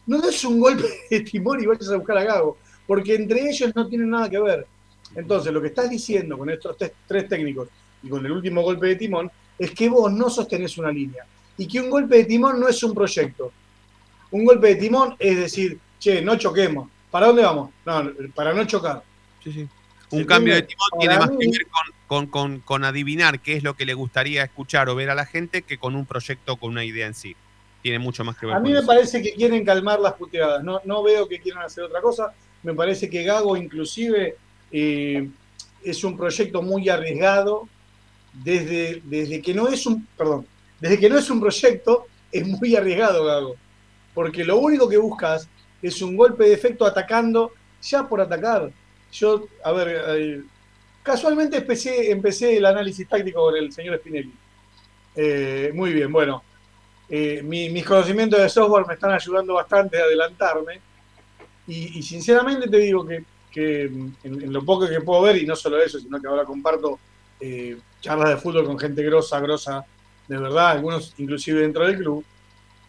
no 0.06 0.20
des 0.20 0.44
un 0.44 0.60
golpe 0.60 0.84
de 1.10 1.22
timón 1.22 1.64
y 1.64 1.66
vayas 1.66 1.88
a 1.88 1.96
buscar 1.96 2.18
a 2.18 2.26
Gago, 2.26 2.58
porque 2.86 3.16
entre 3.16 3.50
ellos 3.50 3.72
no 3.74 3.88
tienen 3.88 4.10
nada 4.10 4.30
que 4.30 4.40
ver. 4.42 4.68
Entonces, 5.16 5.54
lo 5.54 5.62
que 5.62 5.68
estás 5.68 5.90
diciendo 5.90 6.38
con 6.38 6.50
estos 6.50 6.76
tres 7.08 7.30
técnicos 7.30 7.70
y 8.04 8.10
con 8.10 8.26
el 8.26 8.34
último 8.34 8.64
golpe 8.64 8.88
de 8.88 8.96
timón 8.98 9.32
es 9.58 9.72
que 9.72 9.90
vos 9.90 10.12
no 10.12 10.30
sostenés 10.30 10.78
una 10.78 10.92
línea 10.92 11.26
y 11.58 11.68
que 11.68 11.80
un 11.80 11.90
golpe 11.90 12.18
de 12.18 12.26
timón 12.26 12.60
no 12.60 12.68
es 12.68 12.82
un 12.84 12.94
proyecto. 12.94 13.52
Un 14.32 14.44
golpe 14.46 14.68
de 14.68 14.76
timón 14.76 15.16
es 15.20 15.38
decir, 15.38 15.80
che, 16.00 16.22
no 16.22 16.36
choquemos. 16.38 16.90
¿Para 17.12 17.28
dónde 17.28 17.44
vamos? 17.44 17.70
No, 17.86 18.12
para 18.34 18.54
no 18.54 18.66
chocar. 18.66 19.04
Sí, 19.44 19.52
sí. 19.54 19.68
Se 20.10 20.16
Un 20.18 20.26
cambio 20.26 20.54
de 20.54 20.64
timón 20.64 20.90
tiene 21.00 21.18
más 21.18 21.30
que 21.30 21.38
ver 21.38 21.68
con, 21.68 21.88
con- 22.08 22.28
con- 22.28 22.60
con 22.60 22.84
adivinar 22.84 23.40
qué 23.40 23.54
es 23.56 23.64
lo 23.64 23.76
que 23.76 23.86
le 23.86 23.94
gustaría 23.94 24.44
escuchar 24.44 24.90
o 24.90 24.96
ver 24.96 25.10
a 25.10 25.16
la 25.16 25.26
gente 25.26 25.62
que 25.62 25.78
con 25.78 25.96
un 25.96 26.06
proyecto, 26.06 26.58
con 26.58 26.72
una 26.72 26.84
idea 26.84 27.08
en 27.08 27.14
sí. 27.14 27.36
Tiene 27.82 28.00
mucho 28.00 28.24
más 28.24 28.36
que 28.38 28.46
ver 28.48 28.56
A 28.56 28.60
mí 28.60 28.66
con 28.66 28.74
me 28.74 28.78
eso. 28.80 28.88
parece 28.88 29.22
que 29.22 29.34
quieren 29.34 29.64
calmar 29.64 30.00
las 30.00 30.14
puteadas. 30.14 30.64
No, 30.64 30.82
no 30.86 31.02
veo 31.04 31.28
que 31.28 31.40
quieran 31.40 31.64
hacer 31.64 31.84
otra 31.84 32.02
cosa. 32.02 32.34
Me 32.64 32.74
parece 32.74 33.10
que 33.10 33.24
Gago, 33.24 33.56
inclusive, 33.56 34.36
eh, 34.72 35.30
es 35.84 36.04
un 36.04 36.18
proyecto 36.18 36.62
muy 36.64 36.90
arriesgado. 36.90 37.70
Desde, 38.44 39.02
desde 39.06 39.42
que 39.42 39.54
no 39.54 39.68
es 39.68 39.86
un. 39.86 40.06
Perdón. 40.18 40.46
Desde 40.80 41.00
que 41.00 41.10
no 41.10 41.18
es 41.18 41.30
un 41.30 41.40
proyecto, 41.40 42.06
es 42.32 42.46
muy 42.46 42.76
arriesgado, 42.76 43.24
Gago. 43.26 43.56
Porque 44.14 44.44
lo 44.44 44.58
único 44.58 44.88
que 44.90 44.98
buscas 44.98 45.48
es 45.82 46.02
un 46.02 46.16
golpe 46.16 46.46
de 46.46 46.54
efecto 46.54 46.86
atacando, 46.86 47.52
ya 47.82 48.08
por 48.08 48.20
atacar. 48.22 48.72
Yo, 49.12 49.48
a 49.64 49.72
ver, 49.72 50.04
eh, 50.18 50.42
casualmente 51.02 51.58
empecé, 51.58 52.12
empecé 52.12 52.58
el 52.58 52.66
análisis 52.66 53.08
táctico 53.08 53.42
con 53.42 53.56
el 53.56 53.72
señor 53.72 53.98
Spinelli. 54.00 54.34
Eh, 55.16 55.72
muy 55.74 55.94
bien, 55.94 56.12
bueno. 56.12 56.44
Eh, 57.08 57.42
mi- 57.44 57.70
mis 57.70 57.86
conocimientos 57.86 58.40
de 58.42 58.50
software 58.50 58.86
me 58.88 58.96
están 58.96 59.12
ayudando 59.12 59.54
bastante 59.54 59.98
a 60.00 60.04
adelantarme. 60.04 60.80
Y, 61.68 62.00
y 62.00 62.04
sinceramente 62.04 62.68
te 62.68 62.78
digo 62.78 63.06
que, 63.06 63.24
que 63.52 63.84
en, 63.84 64.16
en 64.24 64.52
lo 64.54 64.64
poco 64.66 64.88
que 64.88 65.02
puedo 65.02 65.22
ver, 65.22 65.38
y 65.38 65.46
no 65.46 65.56
solo 65.56 65.82
eso, 65.82 66.00
sino 66.00 66.20
que 66.22 66.28
ahora 66.28 66.44
comparto 66.44 67.00
eh, 67.40 67.78
charlas 68.06 68.30
de 68.30 68.38
fútbol 68.38 68.68
con 68.68 68.78
gente 68.78 69.02
grosa, 69.02 69.40
grosa, 69.40 69.84
de 70.28 70.38
verdad, 70.38 70.70
algunos 70.70 71.16
inclusive 71.18 71.62
dentro 71.62 71.88
del 71.88 71.98
club, 71.98 72.24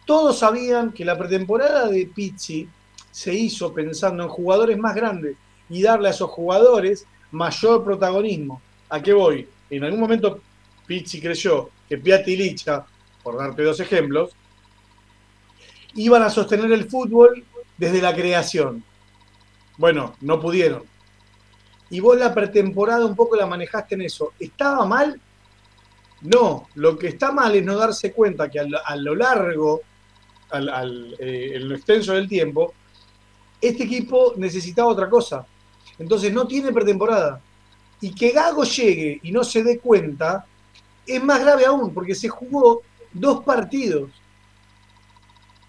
todos 0.05 0.37
sabían 0.37 0.91
que 0.91 1.03
la 1.03 1.17
pretemporada 1.17 1.87
de 1.87 2.05
Pizzi 2.05 2.69
se 3.09 3.33
hizo 3.33 3.73
pensando 3.73 4.21
en 4.21 4.29
jugadores 4.29 4.77
más 4.77 4.93
grandes 4.93 5.35
y 5.71 5.81
darle 5.81 6.09
a 6.09 6.11
esos 6.11 6.29
jugadores 6.29 7.07
mayor 7.31 7.83
protagonismo. 7.83 8.61
¿A 8.89 9.01
qué 9.01 9.11
voy? 9.11 9.47
En 9.71 9.83
algún 9.83 9.99
momento 9.99 10.39
Pizzi 10.85 11.19
creyó 11.19 11.71
que 11.89 11.97
Piatti 11.97 12.33
y 12.33 12.37
Licha, 12.37 12.85
por 13.23 13.37
darte 13.37 13.63
dos 13.63 13.79
ejemplos, 13.79 14.35
iban 15.95 16.21
a 16.21 16.29
sostener 16.29 16.71
el 16.71 16.87
fútbol 16.87 17.43
desde 17.75 18.03
la 18.03 18.13
creación. 18.13 18.83
Bueno, 19.77 20.13
no 20.21 20.39
pudieron. 20.39 20.83
Y 21.89 21.99
vos 21.99 22.17
la 22.17 22.33
pretemporada 22.33 23.05
un 23.05 23.15
poco 23.15 23.35
la 23.35 23.45
manejaste 23.45 23.95
en 23.95 24.01
eso. 24.01 24.33
¿Estaba 24.39 24.85
mal? 24.85 25.19
No, 26.21 26.67
lo 26.75 26.97
que 26.97 27.07
está 27.07 27.31
mal 27.31 27.55
es 27.55 27.63
no 27.63 27.77
darse 27.77 28.11
cuenta 28.11 28.49
que 28.49 28.59
a 28.59 28.95
lo, 28.95 29.15
largo, 29.15 29.81
al, 30.49 30.69
al, 30.69 31.15
eh, 31.19 31.51
en 31.55 31.69
lo 31.69 31.75
extenso 31.75 32.13
del 32.13 32.27
tiempo, 32.27 32.73
este 33.61 33.83
equipo 33.83 34.33
necesitaba 34.37 34.89
otra 34.89 35.09
cosa. 35.09 35.45
Entonces 35.99 36.33
no 36.33 36.47
tiene 36.47 36.71
pretemporada. 36.71 37.41
Y 38.01 38.13
que 38.13 38.31
Gago 38.31 38.63
llegue 38.63 39.19
y 39.23 39.31
no 39.31 39.43
se 39.43 39.63
dé 39.63 39.79
cuenta 39.79 40.45
es 41.07 41.23
más 41.23 41.39
grave 41.39 41.65
aún, 41.65 41.93
porque 41.93 42.13
se 42.13 42.27
jugó 42.27 42.81
dos 43.13 43.43
partidos. 43.43 44.11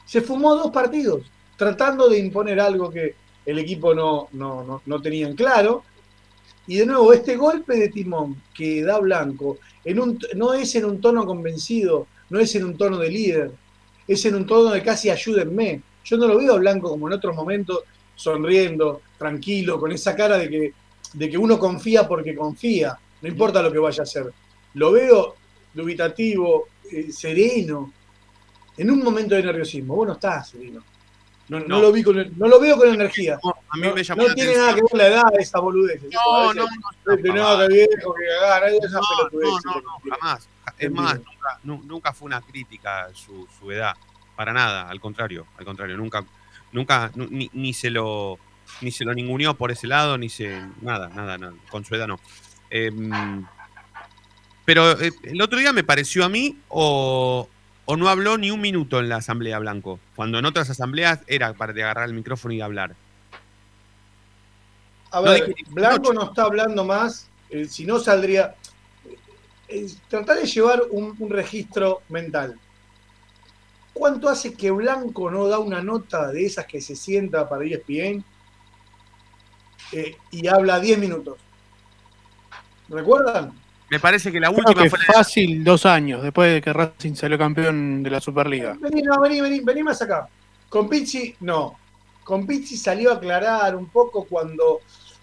Se 0.04 0.20
fumó 0.20 0.54
dos 0.56 0.70
partidos, 0.70 1.22
tratando 1.56 2.08
de 2.08 2.18
imponer 2.18 2.60
algo 2.60 2.90
que 2.90 3.14
el 3.46 3.58
equipo 3.58 3.94
no, 3.94 4.28
no, 4.32 4.64
no, 4.64 4.82
no 4.84 5.00
tenía 5.00 5.28
en 5.28 5.37
claro. 5.37 5.84
Y 6.68 6.76
de 6.76 6.87
nuevo, 6.87 7.14
este 7.14 7.34
golpe 7.37 7.76
de 7.76 7.88
timón 7.88 8.42
que 8.54 8.82
da 8.82 8.98
Blanco 8.98 9.56
en 9.84 9.98
un, 9.98 10.18
no 10.37 10.52
es 10.52 10.75
en 10.75 10.84
un 10.84 11.00
tono 11.00 11.25
convencido, 11.25 12.06
no 12.28 12.38
es 12.38 12.54
en 12.54 12.64
un 12.64 12.76
tono 12.76 12.98
de 12.98 13.10
líder, 13.10 13.50
es 14.06 14.22
en 14.26 14.34
un 14.34 14.46
tono 14.46 14.70
de 14.70 14.82
casi 14.82 15.08
ayúdenme. 15.08 15.82
Yo 16.04 16.18
no 16.18 16.28
lo 16.28 16.37
veo 16.37 16.52
a 16.52 16.58
Blanco 16.58 16.90
como 16.90 17.08
en 17.08 17.14
otros 17.14 17.34
momentos, 17.34 17.84
sonriendo, 18.14 19.00
tranquilo, 19.16 19.80
con 19.80 19.92
esa 19.92 20.14
cara 20.14 20.37
de 20.37 20.50
que, 20.50 20.72
de 21.14 21.30
que 21.30 21.38
uno 21.38 21.58
confía 21.58 22.06
porque 22.06 22.37
confía, 22.37 22.98
no 23.22 23.28
importa 23.28 23.62
lo 23.62 23.72
que 23.72 23.78
vaya 23.78 24.02
a 24.02 24.04
hacer. 24.04 24.30
Lo 24.75 24.92
veo 24.92 25.37
dubitativo, 25.72 26.68
eh, 26.92 27.10
sereno, 27.10 27.94
en 28.76 28.90
un 28.90 29.02
momento 29.02 29.34
de 29.34 29.42
nerviosismo. 29.42 29.96
Vos 29.96 30.06
no 30.06 30.12
estás 30.12 30.50
sereno. 30.50 30.84
No, 31.48 31.60
no 31.60 31.66
No. 31.66 31.80
lo, 31.80 31.92
vi 31.92 32.02
con, 32.02 32.16
no 32.38 32.46
lo 32.48 32.60
veo 32.60 32.76
con 32.76 32.88
energía. 32.92 33.38
No, 33.42 33.50
a 33.70 33.76
mí 33.76 33.86
No, 33.88 33.94
me 33.94 34.02
llamó 34.04 34.22
no 34.22 34.28
la 34.28 34.34
tiene 34.34 34.50
atención. 34.50 34.66
nada 34.66 34.76
que 34.76 34.82
ver 34.82 35.02
la 35.02 35.06
edad 35.08 35.32
de 35.36 35.42
esa 35.42 35.60
boludez. 35.60 36.02
No, 36.02 36.54
no, 36.54 36.64
no, 37.06 37.32
nada 37.34 37.68
que 37.68 38.80
que 38.80 38.86
esa 38.86 38.98
No, 39.00 39.06
pelotudez, 39.30 39.64
no, 39.64 39.74
no, 39.74 39.80
no, 39.80 40.16
jamás. 40.18 40.48
Es 40.78 40.90
más, 40.92 41.14
nunca, 41.16 41.58
nu- 41.64 41.82
nunca 41.84 42.12
fue 42.12 42.26
una 42.26 42.40
crítica 42.42 43.08
su, 43.14 43.46
su 43.58 43.72
edad. 43.72 43.94
Para 44.36 44.52
nada, 44.52 44.88
al 44.88 45.00
contrario, 45.00 45.46
al 45.56 45.64
contrario, 45.64 45.96
nunca, 45.96 46.24
nunca, 46.72 47.10
nu- 47.14 47.28
ni, 47.30 47.50
ni 47.54 47.72
se 47.72 47.90
lo 47.90 48.38
ni 48.82 48.90
se 48.92 49.04
lo 49.04 49.14
ninguneó 49.14 49.54
por 49.54 49.70
ese 49.70 49.86
lado, 49.86 50.18
ni 50.18 50.28
se. 50.28 50.60
nada, 50.82 51.08
nada, 51.08 51.38
nada. 51.38 51.54
Con 51.70 51.84
su 51.86 51.94
edad 51.94 52.06
no. 52.06 52.20
Em, 52.70 53.44
pero 54.64 55.00
eh, 55.00 55.12
el 55.22 55.40
otro 55.40 55.58
día 55.58 55.72
me 55.72 55.82
pareció 55.84 56.24
a 56.24 56.28
mí, 56.28 56.58
o, 56.68 57.48
o 57.90 57.97
no 57.97 58.11
habló 58.11 58.37
ni 58.37 58.50
un 58.50 58.61
minuto 58.61 59.00
en 59.00 59.09
la 59.09 59.16
Asamblea 59.16 59.59
Blanco, 59.59 59.99
cuando 60.14 60.38
en 60.38 60.45
otras 60.45 60.68
asambleas 60.68 61.21
era 61.26 61.54
para 61.54 61.73
de 61.73 61.83
agarrar 61.83 62.07
el 62.07 62.12
micrófono 62.12 62.52
y 62.52 62.61
hablar. 62.61 62.95
A 65.11 65.23
ver, 65.23 65.54
Blanco 65.71 66.12
no 66.12 66.25
está 66.25 66.42
hablando 66.42 66.85
más, 66.85 67.30
eh, 67.49 67.64
si 67.64 67.87
no 67.87 67.99
saldría. 67.99 68.54
eh, 69.68 69.87
tratar 70.07 70.37
de 70.37 70.45
llevar 70.45 70.83
un, 70.90 71.16
un 71.18 71.30
registro 71.30 72.02
mental. 72.11 72.61
¿Cuánto 73.95 74.28
hace 74.28 74.52
que 74.52 74.71
Blanco 74.71 75.30
no 75.30 75.49
da 75.49 75.59
una 75.59 75.83
nota 75.83 76.30
de 76.30 76.45
esas 76.45 76.66
que 76.66 76.83
se 76.83 76.95
sienta 76.95 77.49
para 77.49 77.64
ESPN 77.64 78.23
eh, 79.92 80.14
y 80.30 80.47
habla 80.47 80.78
10 80.78 80.99
minutos? 80.99 81.38
¿Recuerdan? 82.90 83.54
Me 83.90 83.99
parece 83.99 84.30
que 84.30 84.38
la 84.38 84.49
Creo 84.49 84.59
última 84.59 84.83
que 84.83 84.90
fue 84.90 84.99
la 84.99 85.14
fácil 85.14 85.64
dos 85.64 85.87
años 85.87 86.23
después 86.23 86.52
de 86.52 86.61
que 86.61 86.73
Racing 86.73 87.14
salió 87.14 87.38
campeón 87.38 88.02
de 88.02 88.11
la 88.11 88.21
Superliga. 88.21 88.76
Vení, 88.78 89.02
no, 89.02 89.21
vení, 89.21 89.40
vení, 89.40 89.61
vení 89.61 89.83
más 89.83 90.02
acá. 90.02 90.28
Con 90.68 90.88
Pizzi, 90.88 91.35
no. 91.40 91.78
Con 92.23 92.47
Pizzi 92.47 92.76
salió 92.76 93.11
a 93.11 93.14
aclarar 93.14 93.75
un 93.75 93.88
poco 93.88 94.25
cuando 94.25 94.80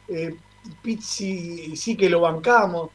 eh, 0.07 0.35
Pizzi 0.81 1.75
sí 1.75 1.95
que 1.95 2.09
lo 2.09 2.21
bancamos. 2.21 2.89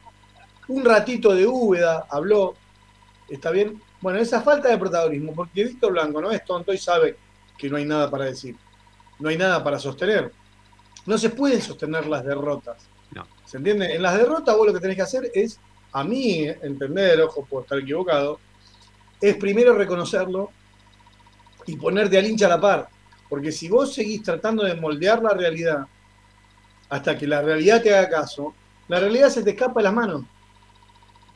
Un 0.67 0.83
ratito 0.83 1.33
de 1.33 1.47
Úbeda 1.47 2.05
habló. 2.09 2.55
¿Está 3.29 3.51
bien? 3.51 3.81
Bueno, 4.01 4.19
esa 4.19 4.41
falta 4.41 4.67
de 4.67 4.77
protagonismo, 4.77 5.33
porque 5.33 5.63
Víctor 5.63 5.93
Blanco 5.93 6.21
no 6.21 6.31
es 6.31 6.43
tonto 6.43 6.73
y 6.73 6.77
sabe 6.77 7.15
que 7.57 7.69
no 7.69 7.77
hay 7.77 7.85
nada 7.85 8.09
para 8.09 8.25
decir, 8.25 8.55
no 9.19 9.29
hay 9.29 9.37
nada 9.37 9.63
para 9.63 9.79
sostener. 9.79 10.33
No 11.05 11.17
se 11.17 11.29
pueden 11.29 11.61
sostener 11.61 12.07
las 12.07 12.25
derrotas. 12.25 12.77
¿Se 13.51 13.57
entiende? 13.57 13.93
En 13.93 14.01
las 14.01 14.17
derrotas 14.17 14.55
vos 14.55 14.65
lo 14.65 14.73
que 14.73 14.79
tenés 14.79 14.95
que 14.95 15.01
hacer 15.01 15.29
es, 15.33 15.59
a 15.91 16.05
mí 16.05 16.47
entender, 16.61 17.19
ojo, 17.19 17.43
puedo 17.43 17.63
estar 17.63 17.79
equivocado, 17.79 18.39
es 19.19 19.35
primero 19.35 19.73
reconocerlo 19.73 20.51
y 21.65 21.75
ponerte 21.75 22.17
al 22.17 22.27
hincha 22.27 22.45
a 22.45 22.49
la 22.51 22.61
par. 22.61 22.87
Porque 23.27 23.51
si 23.51 23.67
vos 23.67 23.93
seguís 23.93 24.23
tratando 24.23 24.63
de 24.63 24.75
moldear 24.75 25.21
la 25.21 25.33
realidad 25.33 25.85
hasta 26.87 27.17
que 27.17 27.27
la 27.27 27.41
realidad 27.41 27.83
te 27.83 27.93
haga 27.93 28.07
caso, 28.07 28.53
la 28.87 29.01
realidad 29.01 29.27
se 29.27 29.43
te 29.43 29.49
escapa 29.49 29.81
de 29.81 29.83
las 29.83 29.93
manos. 29.93 30.23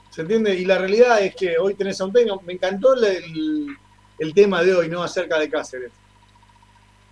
¿Se 0.10 0.22
entiende? 0.22 0.55
Y 0.55 0.63
la 0.63 0.77
realidad 0.77 1.22
es 1.22 1.36
que 1.36 1.57
hoy 1.57 1.74
tenés 1.74 2.00
a 2.00 2.05
un 2.05 2.13
técnico. 2.13 2.41
Me 2.45 2.53
encantó 2.53 2.93
el, 2.93 3.75
el 4.19 4.34
tema 4.34 4.63
de 4.63 4.74
hoy, 4.74 4.88
¿no? 4.88 5.03
Acerca 5.03 5.38
de 5.38 5.50
Cáceres. 5.50 5.91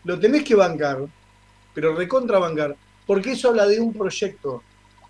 Lo 0.06 0.18
tenés 0.18 0.46
que 0.46 0.56
bancar, 0.56 1.06
pero 1.74 1.94
recontra 1.94 2.40
bancar, 2.40 2.78
porque 3.06 3.34
eso 3.34 3.50
habla 3.50 3.68
de 3.68 3.82
un 3.82 3.92
proyecto. 3.92 4.64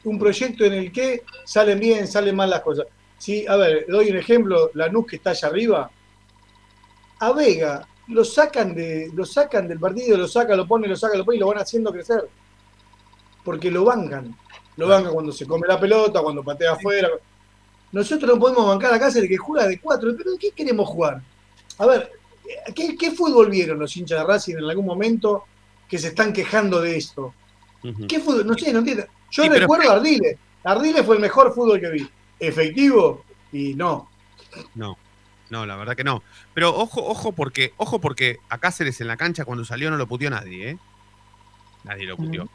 Un 0.05 0.19
proyecto 0.19 0.65
en 0.65 0.73
el 0.73 0.91
que 0.91 1.23
salen 1.45 1.79
bien, 1.79 2.07
salen 2.07 2.35
mal 2.35 2.49
las 2.49 2.61
cosas. 2.61 2.87
Sí, 3.17 3.45
a 3.47 3.55
ver, 3.55 3.85
doy 3.87 4.11
un 4.11 4.17
ejemplo, 4.17 4.71
la 4.73 4.89
NUS 4.89 5.07
que 5.07 5.15
está 5.15 5.29
allá 5.29 5.47
arriba, 5.47 5.89
a 7.19 7.31
Vega 7.31 7.87
lo 8.07 8.25
sacan, 8.25 8.75
de, 8.75 9.09
lo 9.13 9.25
sacan 9.25 9.67
del 9.67 9.79
partido, 9.79 10.17
lo 10.17 10.27
sacan, 10.27 10.57
lo 10.57 10.67
ponen, 10.67 10.89
lo 10.89 10.97
sacan, 10.97 11.17
lo 11.17 11.25
ponen 11.25 11.37
y 11.37 11.39
lo 11.39 11.47
van 11.47 11.59
haciendo 11.59 11.91
crecer. 11.91 12.27
Porque 13.43 13.71
lo 13.71 13.85
bancan. 13.85 14.35
Lo 14.75 14.87
bancan 14.87 15.13
cuando 15.13 15.31
se 15.31 15.45
come 15.45 15.67
la 15.67 15.79
pelota, 15.79 16.21
cuando 16.21 16.43
patea 16.43 16.73
afuera. 16.73 17.09
Nosotros 17.91 18.33
no 18.33 18.39
podemos 18.39 18.67
bancar 18.67 18.93
a 18.93 18.99
Cáceres 18.99 19.29
que 19.29 19.37
juega 19.37 19.67
de 19.67 19.79
cuatro. 19.79 20.13
¿Pero 20.17 20.31
qué 20.39 20.51
queremos 20.51 20.89
jugar? 20.89 21.21
A 21.77 21.85
ver, 21.85 22.11
¿qué, 22.75 22.97
¿qué, 22.97 23.11
fútbol 23.11 23.49
vieron 23.49 23.79
los 23.79 23.95
hinchas 23.95 24.19
de 24.19 24.25
Racing 24.25 24.57
en 24.57 24.65
algún 24.65 24.85
momento 24.85 25.45
que 25.87 25.97
se 25.97 26.09
están 26.09 26.33
quejando 26.33 26.81
de 26.81 26.97
esto? 26.97 27.33
¿Qué 28.07 28.19
fútbol? 28.19 28.47
No 28.47 28.57
sé, 28.57 28.73
no 28.73 28.79
entiendo. 28.79 29.05
Yo 29.33 29.43
Sí, 29.43 29.49
pero- 29.49 29.61
recuerdo 29.61 29.89
a 29.91 29.95
Ardile. 29.95 30.37
Ardile 30.63 31.03
fue 31.03 31.15
el 31.15 31.21
mejor 31.21 31.53
fútbol 31.53 31.79
que 31.79 31.89
vi. 31.89 32.09
Efectivo 32.39 33.23
y 33.51 33.73
no. 33.73 34.07
No, 34.75 34.95
no, 35.49 35.65
la 35.65 35.75
verdad 35.75 35.95
que 35.95 36.03
no. 36.03 36.21
Pero 36.53 36.69
ojo, 36.75 37.03
ojo 37.03 37.31
porque, 37.31 37.73
ojo 37.77 37.99
porque 37.99 38.37
a 38.49 38.59
Cáceres 38.59 39.01
en 39.01 39.07
la 39.07 39.17
cancha 39.17 39.43
cuando 39.43 39.65
salió 39.65 39.89
no 39.89 39.97
lo 39.97 40.05
puteó 40.07 40.29
nadie, 40.29 40.69
¿eh? 40.71 40.77
Nadie 41.83 42.05
lo 42.05 42.15
puteó. 42.15 42.47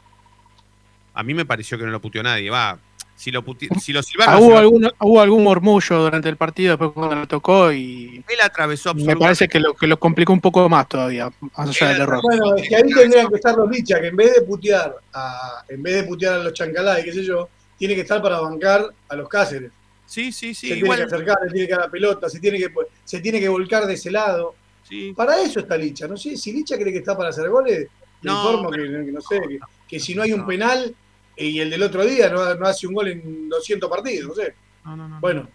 A 1.13 1.23
mí 1.23 1.33
me 1.33 1.45
pareció 1.45 1.77
que 1.77 1.83
no 1.83 1.91
lo 1.91 1.99
puteó 1.99 2.23
nadie. 2.23 2.49
Va, 2.49 2.79
si 3.19 3.31
lo 3.31 3.43
si 3.81 3.91
lo 3.91 3.99
Ah, 3.99 4.03
silbaron, 4.03 4.37
hubo, 4.37 4.45
si 4.47 4.51
lo- 4.53 4.57
algún, 4.59 4.91
hubo 5.01 5.21
algún 5.21 5.43
murmullo 5.43 6.03
durante 6.03 6.29
el 6.29 6.37
partido 6.37 6.71
después 6.77 6.91
cuando 6.93 7.15
lo 7.17 7.27
tocó 7.27 7.69
y 7.73 8.23
él 8.27 8.37
atravesó 8.41 8.93
me 8.93 9.15
parece 9.17 9.49
que 9.49 9.59
lo, 9.59 9.73
que 9.73 9.87
lo 9.87 9.99
complicó 9.99 10.31
un 10.31 10.39
poco 10.39 10.69
más 10.69 10.87
todavía, 10.87 11.29
más 11.57 11.69
allá 11.69 11.89
del 11.91 12.01
error. 12.03 12.21
Bueno, 12.23 12.55
es 12.55 12.69
que 12.69 12.75
ahí 12.77 12.83
tendrían 12.83 13.27
que 13.27 13.35
estar 13.35 13.55
los 13.55 13.69
bichas, 13.69 13.99
que 13.99 14.07
en 14.07 14.15
vez 14.15 14.33
de 14.35 14.41
putear 14.43 14.95
a, 15.13 15.63
en 15.67 15.83
vez 15.83 15.95
de 15.95 16.03
putear 16.03 16.35
a 16.35 16.43
los 16.43 16.53
chancalá 16.53 16.97
y 17.01 17.03
qué 17.03 17.11
sé 17.11 17.23
yo, 17.25 17.49
tiene 17.77 17.93
que 17.93 18.01
estar 18.01 18.21
para 18.21 18.39
bancar 18.39 18.85
a 19.09 19.15
los 19.17 19.27
Cáceres. 19.27 19.71
Sí, 20.05 20.31
sí, 20.31 20.55
sí, 20.55 20.69
se 20.69 20.77
igual. 20.77 20.97
tiene 20.97 21.09
que 21.09 21.15
acercar, 21.15 21.37
le 21.45 21.51
tiene 21.51 21.67
que 21.67 21.73
dar 21.73 21.81
la 21.85 21.91
pelota, 21.91 22.29
se 22.29 22.39
tiene 22.39 22.57
que, 22.57 22.69
se 23.03 23.19
tiene 23.19 23.39
que 23.41 23.49
volcar 23.49 23.85
de 23.85 23.93
ese 23.95 24.09
lado. 24.11 24.55
Sí. 24.87 25.13
Para 25.15 25.41
eso 25.41 25.59
está 25.59 25.75
Licha. 25.77 26.07
No 26.07 26.15
sé, 26.17 26.37
si 26.37 26.51
Licha 26.53 26.77
cree 26.77 26.93
que 26.93 26.99
está 26.99 27.15
para 27.17 27.29
hacer 27.29 27.49
goles, 27.49 27.79
le 27.79 28.31
No, 28.31 28.37
informo 28.37 28.71
que, 28.71 28.77
que 28.77 29.11
no 29.11 29.19
sé, 29.21 29.39
que, 29.47 29.59
que 29.87 29.99
si 29.99 30.15
no 30.15 30.23
hay 30.23 30.31
un 30.33 30.45
penal 30.47 30.95
y 31.39 31.59
el 31.59 31.69
del 31.69 31.83
otro 31.83 32.05
día 32.05 32.29
no, 32.29 32.53
no 32.55 32.67
hace 32.67 32.87
un 32.87 32.93
gol 32.93 33.07
en 33.07 33.49
200 33.49 33.89
partidos, 33.89 34.27
no 34.29 34.35
sé. 34.35 34.53
No, 34.85 34.95
no, 34.95 35.07
no. 35.07 35.19
Bueno, 35.19 35.47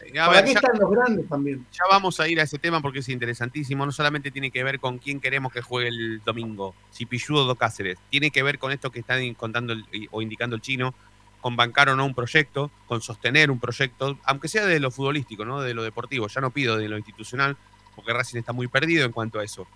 Eh, 0.00 0.18
a 0.18 0.26
¿para 0.26 0.40
ver, 0.40 0.44
qué 0.46 0.52
ya, 0.54 0.58
están 0.60 0.78
los 0.80 0.90
grandes 0.90 1.28
también? 1.28 1.64
ya 1.72 1.84
vamos 1.90 2.18
a 2.20 2.28
ir 2.28 2.38
a 2.40 2.44
ese 2.44 2.58
tema 2.58 2.80
porque 2.80 3.00
es 3.00 3.08
interesantísimo. 3.08 3.84
No 3.86 3.92
solamente 3.92 4.30
tiene 4.30 4.50
que 4.50 4.62
ver 4.64 4.78
con 4.80 4.98
quién 4.98 5.20
queremos 5.20 5.52
que 5.52 5.60
juegue 5.62 5.88
el 5.88 6.22
domingo, 6.24 6.74
si 6.90 7.06
Pilludo 7.06 7.50
o 7.50 7.54
Cáceres. 7.56 7.98
Tiene 8.10 8.30
que 8.30 8.42
ver 8.42 8.58
con 8.58 8.72
esto 8.72 8.90
que 8.90 9.00
está 9.00 9.16
contando 9.36 9.72
el- 9.72 9.84
o 10.10 10.22
indicando 10.22 10.56
el 10.56 10.62
chino, 10.62 10.94
con 11.40 11.56
bancar 11.56 11.88
o 11.88 11.96
no 11.96 12.04
un 12.04 12.14
proyecto, 12.14 12.70
con 12.86 13.00
sostener 13.00 13.50
un 13.50 13.60
proyecto, 13.60 14.18
aunque 14.24 14.48
sea 14.48 14.66
de 14.66 14.80
lo 14.80 14.90
futbolístico, 14.90 15.44
¿no? 15.44 15.60
De 15.60 15.72
lo 15.74 15.82
deportivo. 15.84 16.26
Ya 16.28 16.40
no 16.40 16.50
pido 16.50 16.76
de 16.76 16.88
lo 16.88 16.96
institucional, 16.96 17.56
porque 17.94 18.12
Racing 18.12 18.38
está 18.38 18.52
muy 18.52 18.66
perdido 18.68 19.04
en 19.04 19.12
cuanto 19.12 19.38
a 19.38 19.44
eso. 19.44 19.66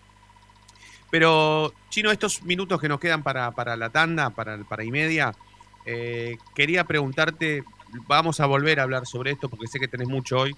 Pero, 1.13 1.75
Chino, 1.91 2.11
estos 2.11 2.43
minutos 2.43 2.81
que 2.81 2.89
nos 2.89 2.99
quedan 2.99 3.23
para, 3.23 3.55
para 3.55 3.77
la 3.77 3.91
tanda, 3.91 4.35
para, 4.35 4.65
para 4.65 4.83
y 4.83 4.91
media, 4.91 5.37
eh, 5.85 6.41
quería 6.55 6.85
preguntarte, 6.87 7.67
vamos 8.07 8.41
a 8.41 8.47
volver 8.47 8.81
a 8.81 8.85
hablar 8.85 9.07
sobre 9.07 9.33
esto 9.33 9.51
porque 9.51 9.67
sé 9.69 9.79
que 9.79 9.89
tenés 9.89 10.09
mucho 10.09 10.39
hoy, 10.39 10.57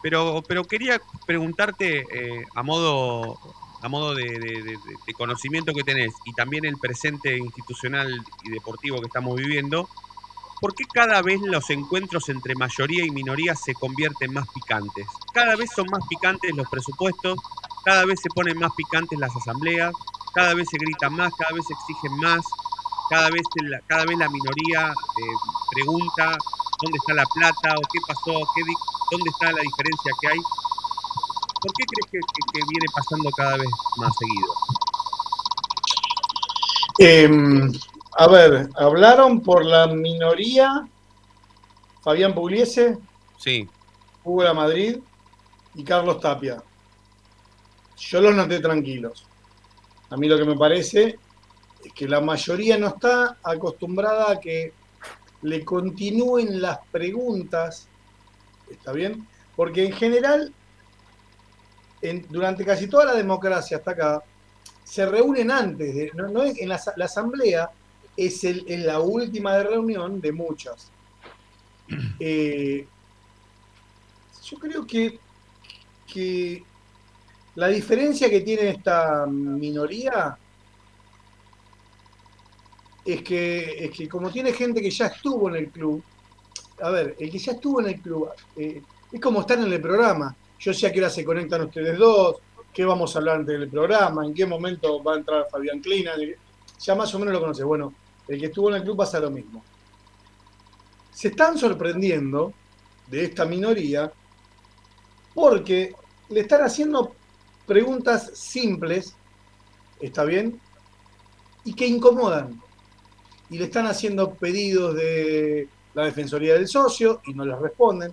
pero, 0.00 0.44
pero 0.48 0.68
quería 0.68 1.02
preguntarte 1.26 2.42
eh, 2.42 2.48
a 2.54 2.62
modo, 2.64 3.40
a 3.80 3.88
modo 3.88 4.14
de, 4.14 4.40
de- 4.40 5.14
conocimiento 5.16 5.74
que 5.74 5.84
tenés 5.84 6.20
y 6.24 6.34
también 6.34 6.64
el 6.64 6.78
presente 6.78 7.38
institucional 7.38 8.26
y 8.42 8.50
deportivo 8.50 9.00
que 9.00 9.06
estamos 9.08 9.36
viviendo, 9.36 9.90
¿por 10.60 10.74
qué 10.74 10.84
cada 10.90 11.22
vez 11.22 11.40
los 11.42 11.70
encuentros 11.70 12.28
entre 12.28 12.54
mayoría 12.54 13.04
y 13.04 13.10
minoría 13.10 13.54
se 13.56 13.74
convierten 13.76 14.32
más 14.32 14.48
picantes? 14.48 15.06
Cada 15.32 15.56
vez 15.56 15.70
son 15.74 15.88
más 15.90 16.02
picantes 16.08 16.54
los 16.54 16.68
presupuestos, 16.68 17.38
cada 17.84 18.06
vez 18.06 18.20
se 18.22 18.30
ponen 18.30 18.58
más 18.58 18.72
picantes 18.74 19.18
las 19.18 19.36
asambleas, 19.36 19.94
cada 20.34 20.54
vez 20.54 20.70
se 20.70 20.78
grita 20.78 21.10
más, 21.10 21.32
cada 21.38 21.52
vez 21.54 21.68
se 21.68 21.74
exigen 21.74 22.16
más, 22.18 22.56
cada 23.08 23.30
vez 23.30 23.48
la, 23.54 23.80
cada 23.88 24.06
vez 24.06 24.18
la 24.18 24.30
minoría 24.30 24.94
eh, 25.16 25.36
pregunta 25.70 26.38
dónde 26.80 26.98
está 26.98 27.14
la 27.14 27.26
plata 27.26 27.76
o 27.78 27.82
qué 27.92 28.00
pasó, 28.06 28.48
qué 28.54 28.62
dónde 29.10 29.30
está 29.30 29.52
la 29.52 29.62
diferencia 29.62 30.12
que 30.20 30.28
hay. 30.28 30.40
¿Por 31.62 31.74
qué 31.74 31.84
crees 31.86 32.08
que, 32.12 32.20
que- 32.20 32.52
que 32.52 32.66
viene 32.68 32.88
pasando 32.94 33.30
cada 33.32 33.58
vez 33.58 33.72
más 33.96 34.16
seguido? 34.18 34.54
Eh, 36.98 37.28
a 38.18 38.28
ver, 38.28 38.70
hablaron 38.76 39.42
por 39.42 39.64
la 39.64 39.88
minoría 39.88 40.88
Fabián 42.02 42.34
Pugliese, 42.34 42.98
Sí, 43.36 43.70
Hugo 44.22 44.44
la 44.44 44.54
Madrid 44.54 45.00
y 45.74 45.84
Carlos 45.84 46.20
Tapia. 46.20 46.64
Yo 48.10 48.20
los 48.20 48.34
noté 48.34 48.60
tranquilos. 48.60 49.26
A 50.10 50.16
mí 50.16 50.28
lo 50.28 50.36
que 50.36 50.44
me 50.44 50.56
parece 50.56 51.18
es 51.82 51.92
que 51.92 52.06
la 52.08 52.20
mayoría 52.20 52.76
no 52.78 52.88
está 52.88 53.38
acostumbrada 53.42 54.32
a 54.32 54.40
que 54.40 54.72
le 55.42 55.64
continúen 55.64 56.60
las 56.60 56.78
preguntas. 56.90 57.88
¿Está 58.70 58.92
bien? 58.92 59.26
Porque 59.56 59.86
en 59.86 59.92
general, 59.92 60.52
en- 62.02 62.26
durante 62.28 62.64
casi 62.64 62.86
toda 62.88 63.06
la 63.06 63.14
democracia 63.14 63.78
hasta 63.78 63.92
acá, 63.92 64.22
se 64.84 65.06
reúnen 65.06 65.50
antes. 65.50 65.94
De, 65.94 66.10
no, 66.14 66.28
no 66.28 66.42
es- 66.42 66.58
en 66.58 66.68
la 66.68 66.76
asamblea 67.04 67.70
es, 68.16 68.44
el, 68.44 68.64
es 68.68 68.80
la 68.84 69.00
última 69.00 69.56
de 69.56 69.64
reunión 69.64 70.20
de 70.20 70.32
muchas. 70.32 70.90
Eh, 72.20 72.86
yo 74.42 74.56
creo 74.58 74.86
que, 74.86 75.18
que 76.12 76.62
la 77.56 77.68
diferencia 77.68 78.28
que 78.28 78.40
tiene 78.40 78.70
esta 78.70 79.26
minoría 79.26 80.36
es 83.04 83.22
que, 83.22 83.84
es 83.84 83.90
que 83.90 84.08
como 84.08 84.30
tiene 84.30 84.52
gente 84.52 84.80
que 84.80 84.90
ya 84.90 85.06
estuvo 85.06 85.48
en 85.48 85.56
el 85.56 85.70
club, 85.70 86.02
a 86.82 86.90
ver, 86.90 87.14
el 87.18 87.30
que 87.30 87.38
ya 87.38 87.52
estuvo 87.52 87.80
en 87.80 87.88
el 87.88 88.00
club, 88.00 88.30
eh, 88.56 88.82
es 89.12 89.20
como 89.20 89.40
estar 89.40 89.58
en 89.58 89.72
el 89.72 89.80
programa. 89.80 90.34
Yo 90.58 90.72
sé 90.72 90.86
a 90.86 90.92
qué 90.92 91.00
hora 91.00 91.10
se 91.10 91.24
conectan 91.24 91.62
ustedes 91.62 91.96
dos, 91.98 92.36
qué 92.72 92.84
vamos 92.84 93.14
a 93.14 93.18
hablar 93.20 93.36
antes 93.36 93.58
del 93.58 93.68
programa, 93.68 94.26
en 94.26 94.34
qué 94.34 94.46
momento 94.46 95.02
va 95.02 95.14
a 95.14 95.18
entrar 95.18 95.46
Fabián 95.50 95.80
Clina, 95.80 96.12
ya 96.80 96.94
más 96.94 97.14
o 97.14 97.18
menos 97.18 97.34
lo 97.34 97.40
conoce. 97.40 97.62
Bueno, 97.62 97.94
el 98.26 98.40
que 98.40 98.46
estuvo 98.46 98.70
en 98.70 98.76
el 98.76 98.82
club 98.82 98.96
pasa 98.96 99.20
lo 99.20 99.30
mismo. 99.30 99.62
Se 101.12 101.28
están 101.28 101.56
sorprendiendo 101.56 102.52
de 103.06 103.26
esta 103.26 103.44
minoría 103.44 104.10
porque 105.34 105.94
le 106.30 106.40
están 106.40 106.62
haciendo 106.62 107.14
preguntas 107.66 108.30
simples, 108.34 109.14
¿está 110.00 110.24
bien? 110.24 110.60
Y 111.64 111.74
que 111.74 111.86
incomodan. 111.86 112.60
Y 113.50 113.58
le 113.58 113.64
están 113.64 113.86
haciendo 113.86 114.34
pedidos 114.34 114.94
de 114.94 115.68
la 115.94 116.04
Defensoría 116.04 116.54
del 116.54 116.68
Socio 116.68 117.20
y 117.26 117.34
no 117.34 117.44
les 117.44 117.58
responden. 117.58 118.12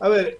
A 0.00 0.08
ver, 0.08 0.38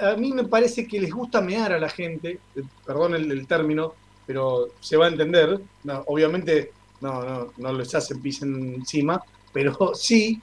a, 0.00 0.16
mí 0.16 0.32
me 0.32 0.44
parece 0.44 0.86
que 0.86 1.00
les 1.00 1.12
gusta 1.12 1.40
mear 1.40 1.72
a 1.72 1.78
la 1.78 1.88
gente, 1.88 2.40
eh, 2.56 2.62
perdón 2.86 3.14
el, 3.14 3.46
término, 3.46 3.94
pero 4.26 4.68
se 4.80 4.96
va 4.96 5.06
a 5.06 5.10
entender. 5.10 5.60
Obviamente 6.06 6.72
no, 7.00 7.22
no, 7.22 7.52
no 7.56 7.72
les 7.72 7.94
hacen 7.94 8.22
pis 8.22 8.42
encima, 8.42 9.22
pero 9.52 9.92
sí, 9.94 10.40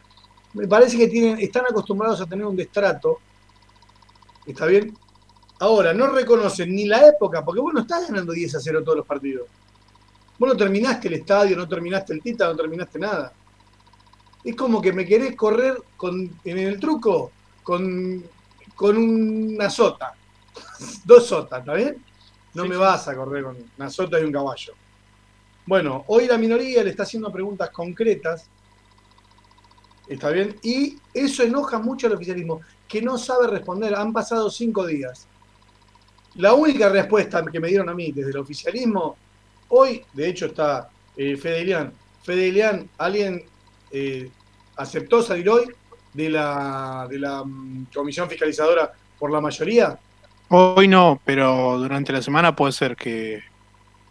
me 0.54 0.68
parece 0.68 0.98
que 0.98 1.08
tienen, 1.08 1.40
están 1.40 1.66
acostumbrados 1.70 2.22
a 2.22 2.26
tener 2.26 2.46
un 2.46 2.56
destrato. 2.56 3.20
¿Está 4.46 4.66
bien? 4.66 4.96
Ahora, 5.62 5.94
no 5.94 6.08
reconocen 6.08 6.74
ni 6.74 6.86
la 6.88 7.08
época, 7.08 7.46
porque 7.46 7.62
vos 7.62 7.72
no 7.74 7.82
estás 7.82 8.08
ganando 8.08 8.34
10 8.34 8.56
a 8.56 8.60
0 8.60 8.84
todos 8.84 8.98
los 8.98 9.06
partidos. 9.06 9.48
Vos 10.40 10.50
no 10.50 10.58
terminaste 10.58 11.08
el 11.08 11.16
estadio, 11.16 11.56
no 11.56 11.68
terminaste 11.68 12.14
el 12.14 12.22
Tita, 12.22 12.48
no 12.48 12.56
terminaste 12.56 12.98
nada. 12.98 13.38
Es 14.44 14.56
como 14.56 14.82
que 14.82 14.92
me 14.92 15.06
querés 15.06 15.36
correr 15.36 15.78
con, 15.96 16.40
en 16.44 16.58
el 16.58 16.80
truco 16.80 17.32
con, 17.62 18.24
con 18.76 18.98
una 18.98 19.70
sota. 19.70 20.18
Dos 21.06 21.28
sotas, 21.28 21.60
¿está 21.60 21.74
bien? 21.76 22.04
No 22.56 22.64
Sí, 22.64 22.70
me 22.70 22.76
sí. 22.78 22.80
vas 22.80 23.08
a 23.08 23.16
correr 23.16 23.44
con 23.44 23.58
una 23.78 23.90
sota 23.92 24.20
y 24.20 24.24
un 24.24 24.32
caballo. 24.32 24.74
Bueno, 25.68 26.06
hoy 26.08 26.28
la 26.28 26.40
minoría 26.40 26.84
le 26.84 26.90
está 26.90 27.04
haciendo 27.04 27.32
preguntas 27.32 27.70
concretas. 27.70 28.50
¿Está 30.08 30.30
bien? 30.32 30.60
Y 30.64 30.98
eso 31.14 31.44
enoja 31.44 31.80
mucho 31.80 32.08
al 32.08 32.14
oficialismo, 32.14 32.62
que 32.88 33.02
no 33.02 33.18
sabe 33.18 33.48
responder. 33.48 33.96
Han 33.96 34.12
pasado 34.14 34.50
cinco 34.50 34.86
días. 34.88 35.30
La 36.36 36.54
única 36.54 36.90
respuesta 36.90 37.44
que 37.52 37.60
me 37.60 37.68
dieron 37.68 37.90
a 37.90 37.94
mí 37.94 38.12
desde 38.12 38.32
el 38.32 38.38
oficialismo, 38.38 39.18
hoy, 39.70 40.04
de 40.14 40.30
hecho, 40.30 40.48
está 40.48 40.90
eh, 41.18 41.36
Fede 41.36 41.62
Ilián. 41.62 41.94
Fede 42.24 42.48
Ilián, 42.48 42.90
alguien 42.98 43.44
eh, 43.92 44.30
aceptó 44.78 45.22
salir 45.22 45.50
hoy 45.50 45.66
de 46.14 46.30
la, 46.30 47.08
de 47.10 47.20
la 47.20 47.44
mm, 47.44 47.88
comisión 47.94 48.30
fiscalizadora 48.30 48.92
por 49.20 49.32
la 49.32 49.42
mayoría. 49.42 49.98
Hoy 50.50 50.88
no, 50.88 51.20
pero 51.24 51.78
durante 51.78 52.12
la 52.12 52.22
semana 52.22 52.56
puede 52.56 52.74
ser 52.74 52.96
que, 52.96 53.42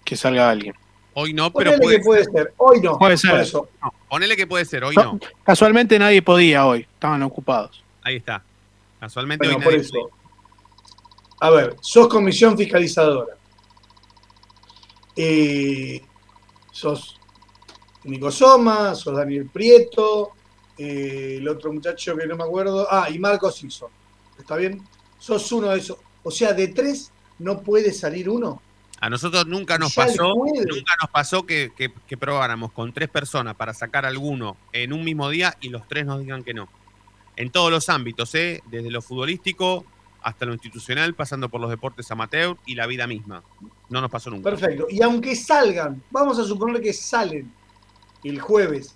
que 0.04 0.16
salga 0.16 0.50
alguien. 0.50 0.74
Hoy 1.14 1.34
no, 1.34 1.52
pero 1.52 1.72
Ponele 1.72 1.84
puede, 1.84 1.98
que 1.98 2.04
puede 2.04 2.24
ser. 2.24 2.54
Hoy 2.56 2.80
no. 2.80 2.98
Puede 2.98 3.16
ser. 3.16 3.30
Por 3.30 3.40
eso. 3.40 3.68
no. 3.82 3.94
Ponele 4.08 4.36
que 4.36 4.46
puede 4.46 4.64
ser, 4.64 4.84
hoy 4.84 4.94
No, 4.96 5.04
no. 5.04 5.20
Casualmente 5.44 5.98
nadie 5.98 6.22
podía 6.22 6.66
hoy, 6.66 6.80
estaban 6.80 7.22
ocupados. 7.22 7.82
Ahí 8.02 8.16
está. 8.16 8.42
Casualmente 8.98 9.46
Bueno, 9.46 9.58
hoy 9.58 9.64
por 9.64 9.72
nadie 9.72 9.84
eso. 9.84 10.10
A 11.40 11.50
ver, 11.50 11.76
sos 11.80 12.06
comisión 12.08 12.56
fiscalizadora. 12.56 13.34
Eh, 15.16 16.02
sos 16.70 17.18
Nico 18.04 18.30
Soma, 18.30 18.94
sos 18.94 19.16
Daniel 19.16 19.48
Prieto, 19.50 20.32
eh, 20.76 21.36
el 21.38 21.48
otro 21.48 21.72
muchacho 21.72 22.14
que 22.14 22.26
no 22.26 22.36
me 22.36 22.44
acuerdo. 22.44 22.86
Ah, 22.90 23.08
y 23.10 23.18
Marcos 23.18 23.64
Iso. 23.64 23.90
¿Está 24.38 24.56
bien? 24.56 24.86
Sos 25.18 25.50
uno 25.52 25.68
de 25.70 25.78
esos. 25.78 25.98
O 26.22 26.30
sea, 26.30 26.52
de 26.52 26.68
tres 26.68 27.10
no 27.38 27.62
puede 27.62 27.92
salir 27.92 28.28
uno. 28.28 28.60
A 29.00 29.08
nosotros 29.08 29.46
nunca 29.46 29.78
nos 29.78 29.94
Ya 29.94 30.04
pasó, 30.04 30.34
nunca 30.34 30.94
nos 31.00 31.10
pasó 31.10 31.46
que, 31.46 31.72
que, 31.74 31.90
que 32.06 32.18
probáramos 32.18 32.70
con 32.72 32.92
tres 32.92 33.08
personas 33.08 33.56
para 33.56 33.72
sacar 33.72 34.04
alguno 34.04 34.58
en 34.74 34.92
un 34.92 35.04
mismo 35.04 35.30
día 35.30 35.56
y 35.62 35.70
los 35.70 35.88
tres 35.88 36.04
nos 36.04 36.20
digan 36.20 36.44
que 36.44 36.52
no. 36.52 36.68
En 37.36 37.50
todos 37.50 37.70
los 37.70 37.88
ámbitos, 37.88 38.34
¿eh? 38.34 38.62
desde 38.66 38.90
lo 38.90 39.00
futbolístico 39.00 39.86
hasta 40.22 40.44
lo 40.46 40.52
institucional, 40.52 41.14
pasando 41.14 41.48
por 41.48 41.60
los 41.60 41.70
deportes 41.70 42.10
amateur 42.10 42.56
y 42.66 42.74
la 42.74 42.86
vida 42.86 43.06
misma. 43.06 43.42
No 43.88 44.00
nos 44.00 44.10
pasó 44.10 44.30
nunca. 44.30 44.50
Perfecto. 44.50 44.86
Y 44.90 45.02
aunque 45.02 45.34
salgan, 45.34 46.02
vamos 46.10 46.38
a 46.38 46.44
suponer 46.44 46.80
que 46.82 46.92
salen 46.92 47.52
el 48.24 48.40
jueves, 48.40 48.94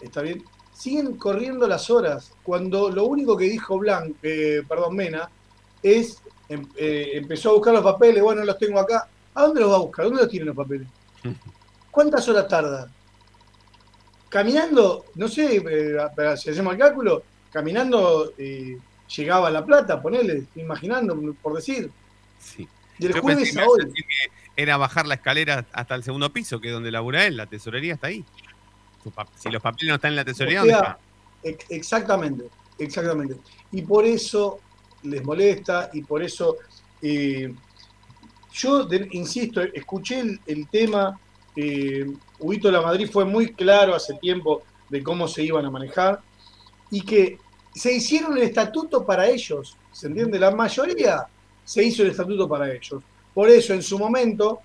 ¿está 0.00 0.22
bien? 0.22 0.44
Siguen 0.72 1.16
corriendo 1.16 1.66
las 1.66 1.90
horas 1.90 2.32
cuando 2.42 2.90
lo 2.90 3.04
único 3.04 3.36
que 3.36 3.44
dijo 3.44 3.78
Blanc, 3.78 4.16
eh, 4.22 4.62
perdón, 4.68 4.96
Mena, 4.96 5.28
es 5.82 6.20
em- 6.48 6.68
eh, 6.76 7.10
empezó 7.14 7.50
a 7.50 7.54
buscar 7.54 7.74
los 7.74 7.82
papeles, 7.84 8.22
bueno, 8.22 8.44
los 8.44 8.58
tengo 8.58 8.78
acá. 8.80 9.08
¿A 9.34 9.42
dónde 9.42 9.60
los 9.60 9.70
va 9.70 9.76
a 9.76 9.80
buscar? 9.80 10.06
¿Dónde 10.06 10.22
los 10.22 10.30
tienen 10.30 10.48
los 10.48 10.56
papeles? 10.56 10.88
¿Cuántas 11.90 12.28
horas 12.28 12.48
tarda? 12.48 12.90
Caminando, 14.28 15.06
no 15.14 15.26
sé, 15.28 15.56
eh, 15.56 15.96
si 16.36 16.50
hacemos 16.50 16.74
el 16.74 16.78
cálculo, 16.78 17.22
caminando 17.50 18.32
eh, 18.36 18.78
llegaba 19.16 19.48
a 19.48 19.50
La 19.50 19.64
Plata, 19.64 20.00
ponele, 20.00 20.38
estoy 20.38 20.62
imaginando, 20.62 21.16
por 21.42 21.54
decir. 21.54 21.90
Sí. 22.38 22.68
Y 22.98 23.06
el 23.06 23.14
Yo 23.14 23.22
jueves 23.22 23.44
pensé 23.50 23.60
a 23.60 23.66
hoy. 23.68 23.92
que 23.92 24.02
era 24.56 24.76
bajar 24.76 25.06
la 25.06 25.14
escalera 25.14 25.64
hasta 25.72 25.94
el 25.94 26.02
segundo 26.02 26.32
piso, 26.32 26.60
que 26.60 26.68
es 26.68 26.74
donde 26.74 26.90
labura 26.90 27.24
él, 27.26 27.36
la 27.36 27.46
tesorería 27.46 27.94
está 27.94 28.08
ahí. 28.08 28.24
Si 29.36 29.48
los 29.50 29.62
papeles 29.62 29.88
no 29.88 29.94
están 29.94 30.10
en 30.10 30.16
la 30.16 30.24
tesorería, 30.24 30.62
O 30.62 30.66
¿dónde 30.66 30.78
sea? 30.80 30.98
Ex- 31.44 31.66
Exactamente, 31.70 32.44
exactamente. 32.78 33.36
Y 33.72 33.82
por 33.82 34.04
eso 34.04 34.58
les 35.04 35.24
molesta 35.24 35.88
y 35.92 36.02
por 36.02 36.22
eso 36.22 36.56
eh, 37.00 37.54
yo 38.52 38.84
de- 38.84 39.08
insisto, 39.12 39.62
escuché 39.62 40.20
el, 40.20 40.40
el 40.46 40.68
tema, 40.68 41.18
eh, 41.54 42.10
Huito 42.40 42.70
La 42.70 42.82
Madrid 42.82 43.08
fue 43.10 43.24
muy 43.24 43.52
claro 43.54 43.94
hace 43.94 44.14
tiempo 44.14 44.62
de 44.88 45.02
cómo 45.02 45.28
se 45.28 45.44
iban 45.44 45.64
a 45.64 45.70
manejar 45.70 46.20
y 46.90 47.02
que 47.02 47.38
se 47.78 47.92
hicieron 47.94 48.36
el 48.36 48.42
estatuto 48.42 49.04
para 49.06 49.28
ellos, 49.28 49.76
¿se 49.92 50.08
entiende? 50.08 50.38
La 50.38 50.50
mayoría 50.50 51.26
se 51.64 51.84
hizo 51.84 52.02
el 52.02 52.10
estatuto 52.10 52.48
para 52.48 52.72
ellos. 52.72 53.02
Por 53.32 53.48
eso 53.48 53.72
en 53.72 53.82
su 53.82 53.98
momento 53.98 54.60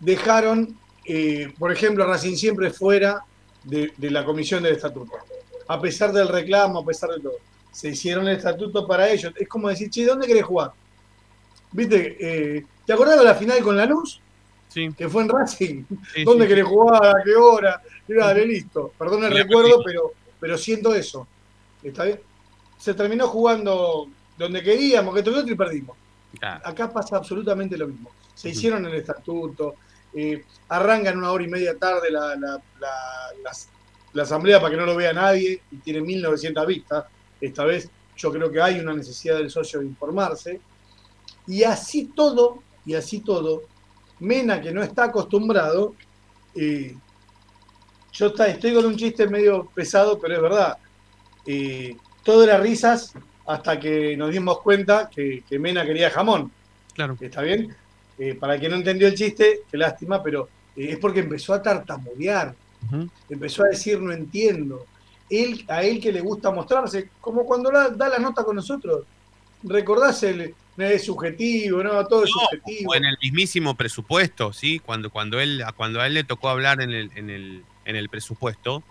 dejaron, 0.00 0.76
eh, 1.04 1.52
por 1.58 1.72
ejemplo, 1.72 2.06
Racing 2.06 2.36
siempre 2.36 2.70
fuera 2.70 3.24
de, 3.64 3.92
de 3.96 4.10
la 4.10 4.24
comisión 4.24 4.62
del 4.62 4.74
estatuto. 4.74 5.12
A 5.68 5.80
pesar 5.80 6.12
del 6.12 6.28
reclamo, 6.28 6.80
a 6.80 6.84
pesar 6.84 7.10
de 7.10 7.20
todo. 7.20 7.36
Se 7.70 7.88
hicieron 7.90 8.28
el 8.28 8.36
estatuto 8.36 8.86
para 8.86 9.08
ellos. 9.08 9.32
Es 9.36 9.48
como 9.48 9.68
decir, 9.68 9.88
che, 9.88 10.04
¿dónde 10.04 10.26
querés 10.26 10.44
jugar? 10.44 10.72
¿Viste? 11.70 12.16
Eh, 12.20 12.66
¿Te 12.84 12.92
acordás 12.92 13.18
de 13.18 13.24
la 13.24 13.34
final 13.34 13.62
con 13.62 13.76
la 13.76 13.86
luz? 13.86 14.20
Sí, 14.68 14.90
Que 14.96 15.08
fue 15.08 15.22
en 15.22 15.28
Racing. 15.28 15.84
sí, 16.14 16.24
¿Dónde 16.24 16.44
sí. 16.44 16.48
querés 16.48 16.64
jugar? 16.64 17.06
¿A 17.06 17.22
qué 17.24 17.34
hora? 17.34 17.80
Y 18.08 18.14
Dale, 18.14 18.44
listo. 18.46 18.92
Perdón 18.98 19.24
el 19.24 19.32
recuerdo, 19.32 19.82
pero, 19.84 20.12
pero 20.40 20.58
siento 20.58 20.94
eso. 20.94 21.26
¿Está 21.82 22.04
bien? 22.04 22.20
Se 22.78 22.94
terminó 22.94 23.28
jugando 23.28 24.08
donde 24.38 24.62
queríamos, 24.62 25.14
que 25.14 25.22
tocó 25.22 25.40
y 25.40 25.54
perdimos. 25.54 25.96
Ah, 26.42 26.60
Acá 26.64 26.90
pasa 26.92 27.16
absolutamente 27.16 27.76
lo 27.76 27.86
mismo. 27.88 28.10
Se 28.34 28.48
hicieron 28.48 28.84
el 28.86 28.94
estatuto, 28.94 29.74
eh, 30.14 30.44
arrancan 30.68 31.18
una 31.18 31.30
hora 31.30 31.44
y 31.44 31.48
media 31.48 31.76
tarde 31.78 32.10
la, 32.10 32.34
la- 32.36 32.60
la 34.14 34.22
asamblea 34.24 34.60
para 34.60 34.70
que 34.70 34.76
no 34.76 34.84
lo 34.86 34.94
vea 34.94 35.12
nadie 35.12 35.62
y 35.70 35.76
tiene 35.76 36.00
1900 36.02 36.66
vistas. 36.66 37.04
Esta 37.40 37.64
vez 37.64 37.88
yo 38.16 38.30
creo 38.30 38.50
que 38.50 38.60
hay 38.60 38.78
una 38.78 38.92
necesidad 38.94 39.36
del 39.38 39.50
socio 39.50 39.80
de 39.80 39.86
informarse. 39.86 40.60
Y 41.46 41.62
así 41.64 42.12
todo, 42.14 42.62
y 42.84 42.94
así 42.94 43.20
todo, 43.20 43.62
Mena 44.20 44.60
que 44.60 44.70
no 44.70 44.82
está 44.82 45.04
acostumbrado, 45.04 45.94
eh, 46.54 46.94
yo 48.12 48.26
está, 48.26 48.46
estoy 48.48 48.74
con 48.74 48.84
un 48.86 48.96
chiste 48.96 49.26
medio 49.26 49.66
pesado, 49.74 50.18
pero 50.20 50.34
es 50.36 50.42
verdad. 50.42 50.76
Eh, 51.46 51.96
todo 52.24 52.44
era 52.44 52.58
risas 52.58 53.12
hasta 53.46 53.78
que 53.78 54.16
nos 54.16 54.30
dimos 54.30 54.60
cuenta 54.60 55.10
que, 55.14 55.42
que 55.48 55.58
Mena 55.58 55.84
quería 55.84 56.10
jamón. 56.10 56.52
claro. 56.94 57.16
¿Está 57.20 57.42
bien? 57.42 57.74
Eh, 58.18 58.34
para 58.34 58.54
el 58.54 58.60
que 58.60 58.68
no 58.68 58.76
entendió 58.76 59.08
el 59.08 59.14
chiste, 59.14 59.60
qué 59.70 59.76
lástima, 59.78 60.22
pero 60.22 60.48
eh, 60.76 60.90
es 60.90 60.98
porque 60.98 61.20
empezó 61.20 61.54
a 61.54 61.62
tartamudear, 61.62 62.54
Ujú. 62.86 63.08
empezó 63.28 63.64
a 63.64 63.68
decir 63.68 64.00
no 64.00 64.12
entiendo. 64.12 64.86
Él, 65.28 65.64
a 65.68 65.82
él 65.82 66.00
que 66.00 66.12
le 66.12 66.20
gusta 66.20 66.50
mostrarse, 66.50 67.10
como 67.20 67.44
cuando 67.46 67.72
la- 67.72 67.88
da 67.88 68.08
la 68.08 68.18
nota 68.18 68.44
con 68.44 68.54
nosotros. 68.56 69.04
Recordás 69.64 70.22
el 70.24 70.54
no 70.76 70.84
es 70.84 71.04
subjetivo, 71.04 71.82
no, 71.82 72.06
todo 72.06 72.24
es 72.24 72.30
No, 72.34 72.46
subjetivo. 72.50 72.90
O 72.92 72.94
en 72.94 73.04
el 73.04 73.16
mismísimo 73.22 73.74
presupuesto, 73.74 74.52
¿sí? 74.52 74.78
Cuando, 74.78 75.10
cuando, 75.10 75.40
él, 75.40 75.62
cuando 75.76 76.00
a 76.00 76.06
él 76.06 76.14
le 76.14 76.24
tocó 76.24 76.48
hablar 76.48 76.80
en 76.80 76.90
el, 76.90 77.10
en 77.16 77.30
el, 77.30 77.64
en 77.84 77.96
el 77.96 78.08
presupuesto, 78.08 78.82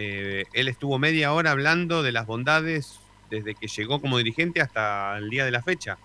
eh, 0.00 0.44
él 0.52 0.68
estuvo 0.68 0.96
media 1.00 1.32
hora 1.32 1.50
hablando 1.50 2.04
de 2.04 2.12
las 2.12 2.24
bondades 2.24 3.00
desde 3.30 3.56
que 3.56 3.66
llegó 3.66 4.00
como 4.00 4.16
dirigente 4.16 4.60
hasta 4.60 5.18
el 5.18 5.28
día 5.28 5.44
de 5.44 5.50
la 5.50 5.60
fecha. 5.60 5.98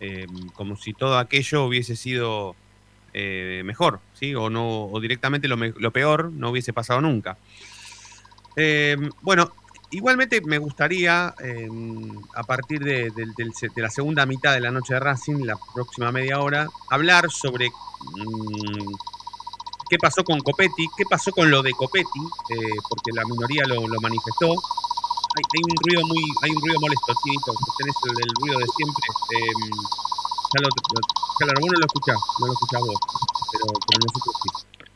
Eh, 0.00 0.26
como 0.54 0.76
si 0.76 0.92
todo 0.92 1.18
aquello 1.18 1.64
hubiese 1.64 1.94
sido 1.94 2.56
eh, 3.14 3.62
mejor, 3.64 4.00
¿sí? 4.14 4.34
O, 4.34 4.50
no, 4.50 4.86
o 4.86 5.00
directamente 5.00 5.46
lo, 5.46 5.90
peor 5.92 6.32
no 6.32 6.50
hubiese 6.50 6.72
pasado 6.72 7.00
nunca. 7.00 7.38
Bueno, 9.22 9.52
igualmente 9.92 10.40
me 10.40 10.58
gustaría, 10.58 11.32
a 12.34 12.42
partir 12.42 12.82
de 12.82 13.12
la 13.76 13.88
segunda 13.90 14.26
mitad 14.26 14.52
de 14.52 14.60
la 14.60 14.72
noche 14.72 14.94
de 14.94 15.00
Racing, 15.00 15.44
la 15.44 15.56
próxima 15.72 16.10
media 16.10 16.40
hora, 16.40 16.66
hablar 16.90 17.30
sobre 17.30 17.68
mm, 17.68 18.94
qué 19.88 19.98
pasó 19.98 20.22
con 20.24 20.40
Copetti, 20.40 20.86
qué 20.96 21.04
pasó 21.08 21.32
con 21.32 21.50
lo 21.50 21.62
de 21.62 21.72
Copetti, 21.72 22.20
eh, 22.50 22.76
porque 22.88 23.12
la 23.12 23.24
minoría 23.24 23.64
lo, 23.66 23.86
lo 23.86 24.00
manifestó. 24.00 24.50
Hay, 25.36 25.42
hay 25.54 25.62
un 25.62 25.76
ruido 25.84 26.06
muy, 26.06 26.22
hay 26.42 26.52
un 26.52 26.60
ruido 26.62 26.78
molesto, 26.80 27.12
Chinito, 27.22 27.52
vos 27.52 27.76
tenés 27.76 27.94
el, 28.04 28.10
el 28.12 28.34
ruido 28.40 28.58
de 28.58 28.66
siempre. 28.76 29.04
eh, 29.36 29.52
ya 30.54 30.62
lo, 30.62 30.68
ya 30.68 31.46
lo- 31.46 31.60
vos 31.60 31.70
no 31.72 31.78
lo 31.78 31.86
escuchás, 31.86 32.18
no 32.40 32.46
lo 32.46 32.52
escuchás 32.54 32.80
vos, 32.80 32.98
pero, 33.52 33.64
pero 33.88 34.00
nosotros 34.06 34.34
sí. 34.42 34.48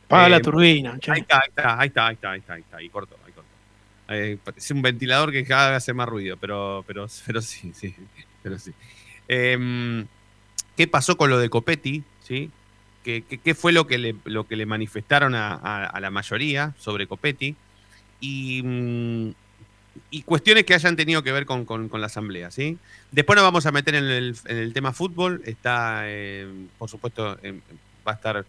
Paga 0.07 0.27
Eh, 0.27 0.29
la 0.29 0.41
turbina, 0.41 0.99
che. 0.99 1.11
Ahí 1.11 1.21
está, 1.21 1.37
ahí 1.37 1.47
está, 1.49 1.79
ahí 1.79 1.87
está, 1.87 2.07
ahí 2.07 2.13
está, 2.15 2.31
ahí 2.31 2.39
está, 2.39 2.53
ahí 2.53 2.61
está, 2.61 2.77
ahí 2.77 2.89
cortó, 2.89 3.15
ahí 3.25 3.31
cortó. 3.31 3.49
Eh, 4.09 4.37
es 4.55 4.71
un 4.71 4.81
ventilador 4.81 5.31
que 5.31 5.45
cada 5.45 5.69
vez 5.69 5.77
hace 5.77 5.93
más 5.93 6.09
ruido, 6.09 6.37
pero, 6.37 6.83
pero, 6.87 7.07
pero 7.25 7.41
sí, 7.41 7.71
sí, 7.75 7.95
pero 8.41 8.59
sí. 8.59 8.73
Em, 9.27 10.05
¿Qué 10.75 10.87
pasó 10.87 11.15
con 11.17 11.29
lo 11.29 11.37
de 11.37 11.49
Copetti? 11.49 12.03
¿Sí? 12.23 12.49
¿Qué, 13.03 13.55
fue 13.55 13.71
lo 13.73 13.85
que 13.85 13.97
le, 13.97 14.15
lo 14.25 14.47
que 14.47 14.55
le 14.55 14.65
manifestaron 14.65 15.35
a, 15.35 15.99
la 15.99 16.09
mayoría 16.09 16.73
sobre 16.79 17.05
Copetti? 17.07 17.55
Y, 18.21 18.61
mm, 18.63 19.29
y 20.09 20.21
cuestiones 20.23 20.63
que 20.63 20.73
hayan 20.73 20.95
tenido 20.95 21.21
que 21.23 21.31
ver 21.31 21.45
con, 21.45 21.65
con- 21.65 21.89
con 21.89 21.99
la 22.01 22.07
asamblea, 22.07 22.49
¿sí? 22.49 22.77
Después 23.11 23.35
nos 23.35 23.43
vamos 23.43 23.65
a 23.65 23.71
meter 23.71 23.95
en 23.95 24.05
el, 24.05 24.35
en 24.45 24.57
el 24.57 24.73
tema 24.73 24.93
fútbol. 24.93 25.41
Está, 25.45 26.03
eh, 26.05 26.47
por 26.77 26.89
supuesto, 26.89 27.37
va 28.07 28.11
a 28.13 28.15
estar 28.15 28.45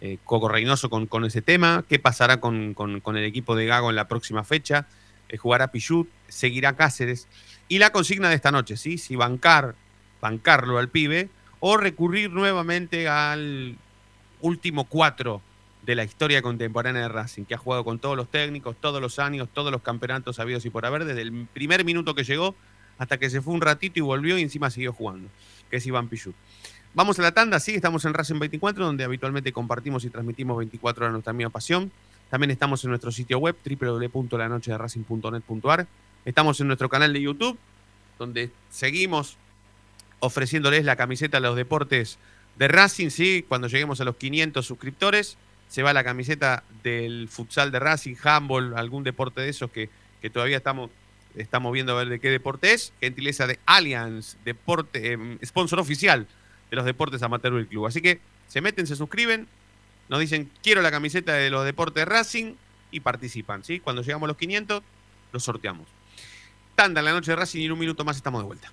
eh, 0.00 0.18
Coco 0.24 0.48
Reynoso 0.48 0.88
con, 0.90 1.06
con 1.06 1.24
ese 1.24 1.42
tema. 1.42 1.84
¿Qué 1.88 1.98
pasará 1.98 2.40
con 2.40 2.74
el 3.16 3.24
equipo 3.24 3.54
de 3.54 3.66
Gago 3.66 3.90
en 3.90 3.96
la 3.96 4.08
próxima 4.08 4.42
fecha? 4.44 4.86
eh, 5.28 5.36
jugará 5.36 5.68
Pichut, 5.68 6.08
seguirá 6.28 6.74
Cáceres. 6.76 7.28
Y 7.68 7.78
la 7.78 7.90
consigna 7.90 8.28
de 8.30 8.34
esta 8.34 8.50
noche, 8.50 8.76
¿sí? 8.76 8.98
Si 8.98 9.14
bancar, 9.14 9.74
bancarlo 10.20 10.78
al 10.78 10.88
pibe 10.88 11.28
o 11.60 11.76
recurrir 11.76 12.30
nuevamente 12.30 13.08
al 13.08 13.76
último 14.40 14.84
cuatro 14.84 15.42
de 15.84 15.94
la 15.94 16.04
historia 16.04 16.42
contemporánea 16.42 17.02
de 17.02 17.08
Racing, 17.08 17.44
que 17.44 17.54
ha 17.54 17.58
jugado 17.58 17.84
con 17.84 17.98
todos 17.98 18.16
los 18.16 18.30
técnicos, 18.30 18.76
todos 18.80 19.00
los 19.00 19.18
años, 19.18 19.48
todos 19.52 19.72
los 19.72 19.82
campeonatos 19.82 20.38
habidos 20.38 20.64
y 20.66 20.70
por 20.70 20.84
haber, 20.84 21.04
desde 21.04 21.22
el 21.22 21.46
primer 21.46 21.84
minuto 21.84 22.14
que 22.14 22.24
llegó 22.24 22.54
hasta 22.98 23.18
que 23.18 23.30
se 23.30 23.40
fue 23.40 23.54
un 23.54 23.60
ratito 23.60 23.98
y 23.98 24.02
volvió 24.02 24.38
y 24.38 24.42
encima 24.42 24.70
siguió 24.70 24.92
jugando, 24.92 25.28
que 25.70 25.76
es 25.76 25.86
Iván 25.86 26.08
Pichut. 26.08 26.34
Vamos 26.94 27.18
a 27.18 27.22
la 27.22 27.32
tanda, 27.32 27.60
sí, 27.60 27.74
estamos 27.74 28.04
en 28.04 28.14
Racing 28.14 28.38
24, 28.38 28.84
donde 28.84 29.04
habitualmente 29.04 29.52
compartimos 29.52 30.04
y 30.04 30.10
transmitimos 30.10 30.58
24 30.58 31.04
horas 31.04 31.12
nuestra 31.12 31.32
misma 31.32 31.50
pasión. 31.50 31.92
También 32.28 32.50
estamos 32.50 32.82
en 32.84 32.90
nuestro 32.90 33.12
sitio 33.12 33.38
web, 33.38 33.56
www.lanochederacing.net.ar. 33.64 35.86
Estamos 36.24 36.60
en 36.60 36.66
nuestro 36.66 36.88
canal 36.88 37.12
de 37.12 37.22
YouTube, 37.22 37.56
donde 38.18 38.50
seguimos 38.70 39.36
ofreciéndoles 40.20 40.84
la 40.84 40.96
camiseta 40.96 41.38
a 41.38 41.40
los 41.40 41.56
deportes 41.56 42.18
de 42.58 42.66
Racing, 42.66 43.10
sí, 43.10 43.44
cuando 43.46 43.68
lleguemos 43.68 44.00
a 44.00 44.04
los 44.04 44.16
500 44.16 44.66
suscriptores, 44.66 45.38
se 45.68 45.82
va 45.82 45.92
la 45.92 46.02
camiseta 46.02 46.64
del 46.82 47.28
futsal 47.28 47.70
de 47.70 47.78
Racing, 47.78 48.16
handball, 48.22 48.76
algún 48.76 49.04
deporte 49.04 49.40
de 49.40 49.48
esos 49.48 49.70
que, 49.70 49.90
que 50.20 50.28
todavía 50.28 50.56
estamos, 50.56 50.90
viendo 51.72 51.92
a 51.92 51.98
ver 51.98 52.08
de 52.08 52.18
qué 52.18 52.30
deporte 52.30 52.72
es. 52.72 52.92
Gentileza 53.00 53.46
de 53.46 53.60
Allianz, 53.64 54.36
deporte, 54.44 55.12
eh, 55.12 55.38
sponsor 55.44 55.78
oficial 55.78 56.26
de 56.70 56.76
los 56.76 56.84
deportes 56.84 57.22
amateur 57.22 57.54
del 57.54 57.68
club. 57.68 57.86
Así 57.86 58.02
que 58.02 58.20
se 58.48 58.60
meten, 58.60 58.88
se 58.88 58.96
suscriben, 58.96 59.46
nos 60.08 60.18
dicen 60.18 60.50
quiero 60.62 60.82
la 60.82 60.90
camiseta 60.90 61.34
de 61.34 61.50
los 61.50 61.64
deportes 61.64 62.00
de 62.00 62.04
Racing 62.06 62.54
y 62.90 63.00
participan. 63.00 63.62
¿sí? 63.62 63.78
Cuando 63.78 64.02
llegamos 64.02 64.26
a 64.26 64.28
los 64.28 64.36
500, 64.36 64.82
los 65.32 65.44
sorteamos. 65.44 65.86
Tanda 66.74 67.00
en 67.00 67.04
la 67.04 67.12
noche 67.12 67.30
de 67.30 67.36
Racing 67.36 67.60
y 67.60 67.66
en 67.66 67.72
un 67.72 67.78
minuto 67.78 68.04
más 68.04 68.16
estamos 68.16 68.42
de 68.42 68.46
vuelta. 68.46 68.72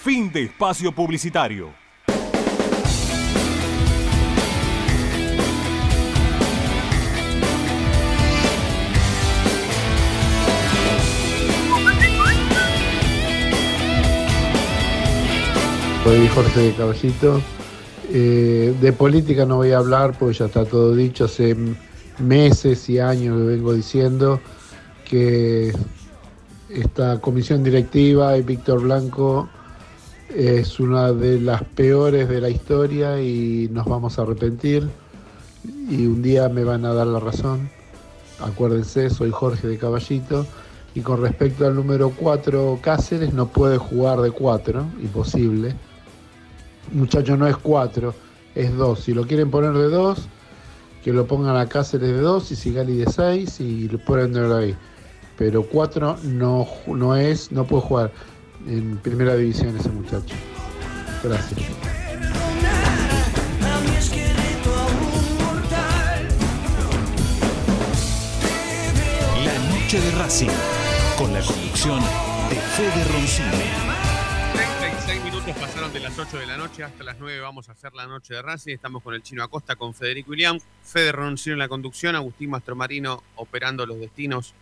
Fin 0.00 0.30
de 0.32 0.44
espacio 0.44 0.92
publicitario. 0.92 1.72
soy 16.08 16.28
Jorge 16.28 16.60
de 16.60 16.72
Caballito. 16.72 17.42
Eh, 18.10 18.74
de 18.80 18.92
política 18.94 19.44
no 19.44 19.56
voy 19.56 19.72
a 19.72 19.78
hablar 19.78 20.16
porque 20.18 20.38
ya 20.38 20.46
está 20.46 20.64
todo 20.64 20.94
dicho. 20.94 21.26
Hace 21.26 21.54
meses 22.18 22.88
y 22.88 22.98
años 22.98 23.44
vengo 23.44 23.74
diciendo 23.74 24.40
que 25.04 25.70
esta 26.70 27.20
comisión 27.20 27.62
directiva 27.62 28.38
y 28.38 28.42
Víctor 28.42 28.80
Blanco 28.80 29.50
es 30.34 30.78
una 30.78 31.12
de 31.12 31.40
las 31.40 31.62
peores 31.62 32.28
de 32.28 32.40
la 32.40 32.50
historia 32.50 33.20
y 33.20 33.68
nos 33.72 33.86
vamos 33.86 34.18
a 34.18 34.22
arrepentir 34.22 34.88
y 35.88 36.06
un 36.06 36.22
día 36.22 36.48
me 36.48 36.64
van 36.64 36.84
a 36.84 36.92
dar 36.92 37.06
la 37.06 37.20
razón. 37.20 37.70
Acuérdense, 38.40 39.10
soy 39.10 39.30
Jorge 39.30 39.66
de 39.66 39.78
Caballito. 39.78 40.46
Y 40.94 41.00
con 41.00 41.20
respecto 41.20 41.66
al 41.66 41.74
número 41.74 42.10
4, 42.10 42.78
Cáceres 42.82 43.32
no 43.32 43.48
puede 43.48 43.78
jugar 43.78 44.20
de 44.20 44.30
4, 44.30 44.84
imposible. 45.00 45.74
Muchacho, 46.92 47.36
no 47.36 47.46
es 47.46 47.56
4, 47.56 48.14
es 48.54 48.76
2. 48.76 49.00
Si 49.00 49.14
lo 49.14 49.26
quieren 49.26 49.50
poner 49.50 49.72
de 49.72 49.88
2, 49.88 50.28
que 51.04 51.12
lo 51.12 51.26
pongan 51.26 51.56
a 51.56 51.68
Cáceres 51.68 52.08
de 52.08 52.20
2 52.20 52.52
y 52.52 52.56
Sigali 52.56 52.96
de 52.96 53.10
6 53.10 53.60
y 53.60 53.88
lo 53.88 53.98
pueden 53.98 54.32
poner 54.32 54.52
ahí. 54.52 54.76
Pero 55.36 55.62
4 55.64 56.18
no, 56.24 56.66
no 56.86 57.16
es, 57.16 57.52
no 57.52 57.64
puede 57.64 57.82
jugar 57.82 58.12
en 58.68 58.98
primera 58.98 59.34
división 59.34 59.76
ese 59.76 59.88
muchacho. 59.88 60.34
Gracias. 61.22 61.60
La 69.44 69.58
noche 69.70 70.00
de 70.00 70.10
Racing, 70.12 70.48
con 71.16 71.32
la 71.32 71.40
conducción 71.40 72.00
de 72.50 72.56
Fede 72.56 73.04
Roncino. 73.04 73.50
36 74.52 75.24
minutos 75.24 75.56
pasaron 75.58 75.92
de 75.92 76.00
las 76.00 76.18
8 76.18 76.38
de 76.38 76.46
la 76.46 76.56
noche 76.58 76.84
hasta 76.84 77.04
las 77.04 77.18
9 77.18 77.40
vamos 77.40 77.68
a 77.68 77.72
hacer 77.72 77.94
la 77.94 78.06
noche 78.06 78.34
de 78.34 78.42
Racing. 78.42 78.74
Estamos 78.74 79.02
con 79.02 79.14
el 79.14 79.22
Chino 79.22 79.42
Acosta, 79.42 79.76
con 79.76 79.94
Federico 79.94 80.30
William, 80.30 80.58
Fede 80.82 81.12
Roncino 81.12 81.54
en 81.54 81.60
la 81.60 81.68
conducción, 81.68 82.16
Agustín 82.16 82.50
Mastromarino 82.50 83.22
operando 83.36 83.86
los 83.86 83.98
destinos 83.98 84.54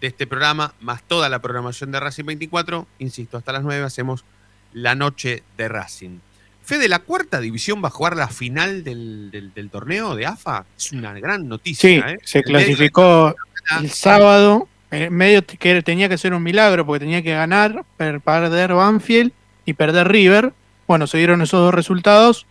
de 0.00 0.06
este 0.08 0.26
programa, 0.26 0.74
más 0.80 1.02
toda 1.02 1.28
la 1.28 1.38
programación 1.40 1.90
de 1.92 2.00
Racing 2.00 2.24
24. 2.24 2.86
Insisto, 2.98 3.36
hasta 3.38 3.52
las 3.52 3.62
9 3.62 3.84
hacemos 3.84 4.24
la 4.72 4.94
noche 4.94 5.42
de 5.56 5.68
Racing. 5.68 6.18
Fede, 6.62 6.88
¿la 6.88 6.98
cuarta 6.98 7.40
división 7.40 7.82
va 7.82 7.88
a 7.88 7.92
jugar 7.92 8.16
la 8.16 8.28
final 8.28 8.82
del, 8.84 9.30
del- 9.30 9.54
del 9.54 9.70
torneo 9.70 10.16
de 10.16 10.26
AFA? 10.26 10.64
Es 10.76 10.92
una 10.92 11.12
gran 11.14 11.48
noticia. 11.48 11.88
Sí, 11.88 11.96
¿eh? 11.96 12.18
se 12.24 12.40
El 12.40 12.52
medio- 12.52 12.66
clasificó 12.66 13.34
el 13.80 13.90
sábado. 13.90 14.68
eh, 14.90 15.08
medio 15.10 15.44
que 15.46 15.82
tenía 15.82 16.08
que 16.08 16.18
ser 16.18 16.32
un 16.34 16.42
milagro 16.42 16.84
porque 16.86 17.00
tenía 17.00 17.22
que 17.22 17.32
ganar, 17.34 17.84
per- 17.96 18.20
perder 18.20 18.74
Banfield 18.74 19.32
y 19.64 19.72
perder 19.74 20.08
River. 20.08 20.52
Bueno, 20.86 21.06
se 21.06 21.18
dieron 21.18 21.40
esos 21.42 21.60
dos 21.60 21.74
resultados 21.74 22.46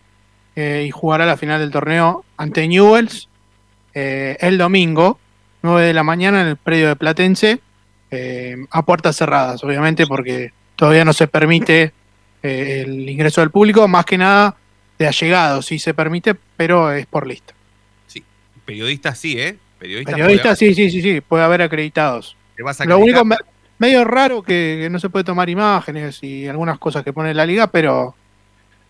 eh, 0.56 0.84
y 0.88 0.90
jugará 0.90 1.26
la 1.26 1.36
final 1.36 1.60
del 1.60 1.70
torneo 1.70 2.24
ante 2.38 2.66
Newells 2.68 3.28
eh, 3.94 4.36
el 4.40 4.58
domingo, 4.58 5.18
9 5.66 5.86
de 5.86 5.92
la 5.94 6.02
mañana, 6.02 6.40
en 6.40 6.48
el 6.48 6.56
predio 6.56 6.88
de 6.88 6.96
Platense, 6.96 7.60
eh, 8.10 8.56
a 8.70 8.82
puertas 8.84 9.16
cerradas, 9.16 9.62
obviamente, 9.62 10.06
porque 10.06 10.52
todavía 10.76 11.04
no 11.04 11.12
se 11.12 11.26
permite 11.28 11.92
eh, 12.42 12.84
el 12.86 13.08
ingreso 13.08 13.40
del 13.42 13.50
público, 13.50 13.86
más 13.88 14.04
que 14.06 14.16
nada 14.18 14.56
de 14.98 15.06
allegados, 15.06 15.66
sí 15.66 15.78
se 15.78 15.92
permite, 15.92 16.34
pero 16.56 16.90
es 16.92 17.04
por 17.06 17.26
lista. 17.26 17.52
Periodistas 18.64 19.18
sí, 19.18 19.38
¿eh? 19.38 19.56
Periodistas. 19.78 20.14
Periodistas, 20.14 20.58
sí, 20.58 20.74
sí, 20.74 20.90
sí, 20.90 21.00
sí, 21.00 21.20
puede 21.20 21.44
haber 21.44 21.62
acreditados. 21.62 22.36
Te 22.56 22.62
vas 22.64 22.80
a 22.80 22.84
Lo 22.84 22.98
único 22.98 23.24
me- 23.24 23.36
medio 23.78 24.04
raro 24.04 24.42
que, 24.42 24.78
que 24.82 24.90
no 24.90 24.98
se 24.98 25.08
puede 25.08 25.24
tomar 25.24 25.48
imágenes 25.48 26.20
y 26.22 26.48
algunas 26.48 26.78
cosas 26.78 27.04
que 27.04 27.12
pone 27.12 27.32
la 27.32 27.46
liga, 27.46 27.68
pero 27.68 28.16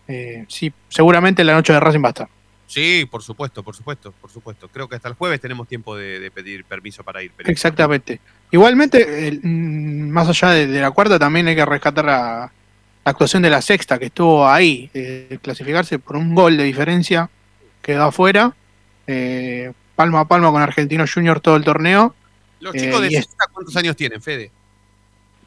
eh, 0.07 0.45
sí, 0.47 0.73
seguramente 0.89 1.43
la 1.43 1.53
noche 1.53 1.73
de 1.73 1.79
Racing 1.79 2.01
va 2.03 2.07
a 2.07 2.09
estar. 2.09 2.27
Sí, 2.67 3.07
por 3.09 3.23
supuesto, 3.23 3.63
por 3.63 3.75
supuesto, 3.75 4.11
por 4.11 4.29
supuesto. 4.29 4.67
Creo 4.67 4.87
que 4.89 4.95
hasta 4.97 5.07
el 5.07 5.15
jueves 5.15 5.39
tenemos 5.39 5.67
tiempo 5.69 5.95
de, 5.95 6.19
de 6.19 6.29
pedir 6.31 6.65
permiso 6.65 7.01
para 7.03 7.23
ir. 7.23 7.31
pero- 7.35 7.49
Exactamente. 7.49 8.19
Igualmente, 8.51 9.27
el- 9.29 9.39
mm, 9.41 10.09
más 10.09 10.27
allá 10.27 10.49
de, 10.51 10.67
de 10.67 10.81
la 10.81 10.91
cuarta, 10.91 11.17
también 11.17 11.47
hay 11.47 11.55
que 11.55 11.65
rescatar 11.65 12.03
la, 12.05 12.51
la 13.05 13.11
actuación 13.11 13.41
de 13.41 13.49
la 13.49 13.61
sexta, 13.61 13.97
que 13.97 14.05
estuvo 14.07 14.45
ahí, 14.47 14.89
eh, 14.93 15.39
clasificarse 15.41 15.97
por 15.97 16.17
un 16.17 16.35
gol 16.35 16.57
de 16.57 16.65
diferencia, 16.65 17.29
quedó 17.81 18.03
afuera, 18.03 18.53
eh, 19.07 19.71
palma 19.95 20.19
a 20.19 20.25
palma 20.27 20.51
con 20.51 20.61
Argentino 20.61 21.05
Junior 21.11 21.39
todo 21.39 21.55
el 21.55 21.63
torneo, 21.63 22.13
Los 22.59 22.75
Eh, 22.75 22.79
chicos 22.81 23.01
de 23.01 23.11
y 23.11 23.15
es- 23.15 23.25
Sexta, 23.25 23.45
¿cuántos 23.53 23.75
años 23.77 23.95
tienen, 23.95 24.21
Fede? 24.21 24.51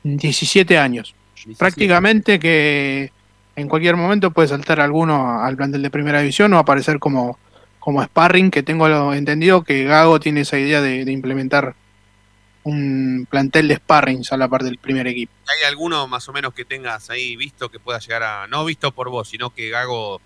17 0.05 0.79
años. 0.79 1.15
17. 1.35 1.59
prácticamente 1.59 2.39
que 2.39 3.13
en 3.57 3.69
cualquier 3.69 3.97
momento 3.97 4.31
puede 4.31 4.49
saltar 4.49 4.81
alguno 4.81 5.43
al 5.43 5.57
plantel 5.57 5.83
de 5.83 5.91
primera 5.91 6.21
división 6.21 6.53
o 6.55 6.59
aparecer 6.59 6.99
como, 6.99 7.39
como 7.79 8.03
sparring, 8.03 8.51
que 8.51 8.63
tengo 8.63 9.13
entendido 9.13 9.65
que 9.65 9.85
Gago 9.85 10.21
tiene 10.21 10.43
esa 10.43 10.59
idea 10.59 10.81
de, 10.81 11.11
implementar 11.11 11.75
un 12.63 13.27
plantel 13.29 13.69
de 13.69 13.77
sparrings 13.77 14.33
a 14.33 14.37
la 14.37 14.49
par 14.49 14.63
del 14.63 14.79
primer 14.79 15.07
equipo. 15.07 15.33
¿Hay 15.47 15.67
alguno 15.67 16.07
más 16.07 16.29
o 16.29 16.33
menos 16.33 16.53
que 16.53 16.65
tengas 16.65 17.11
ahí 17.11 17.37
visto 17.37 17.71
que 17.71 17.79
pueda 17.79 17.99
llegar 17.99 18.23
a. 18.23 18.47
No 18.47 18.65
visto 18.65 18.93
por 18.93 19.09
vos, 19.09 19.29
sino 19.29 19.51
que 19.51 19.71
Gago 19.71 20.21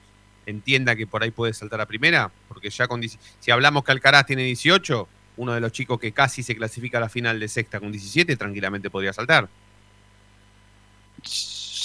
entienda 0.46 0.96
que 0.96 1.06
por 1.06 1.22
ahí 1.22 1.30
puede 1.30 1.54
saltar 1.54 1.80
a 1.80 1.86
primera? 1.86 2.30
Porque 2.48 2.70
ya 2.70 2.88
con. 2.88 3.00
10 3.00 3.18
Si 3.38 3.50
hablamos 3.52 3.84
que 3.84 3.92
Alcaraz 3.92 4.26
tiene 4.26 4.42
18, 4.42 5.08
uno 5.36 5.52
de 5.52 5.60
los 5.60 5.70
chicos 5.70 6.00
que 6.00 6.12
casi 6.12 6.42
se 6.42 6.56
clasifica 6.56 6.98
a 6.98 7.02
la 7.02 7.08
final 7.08 7.38
de 7.38 7.48
sexta 7.48 7.78
con 7.78 7.92
17, 7.92 8.36
tranquilamente 8.36 8.90
podría 8.90 9.12
saltar. 9.12 9.48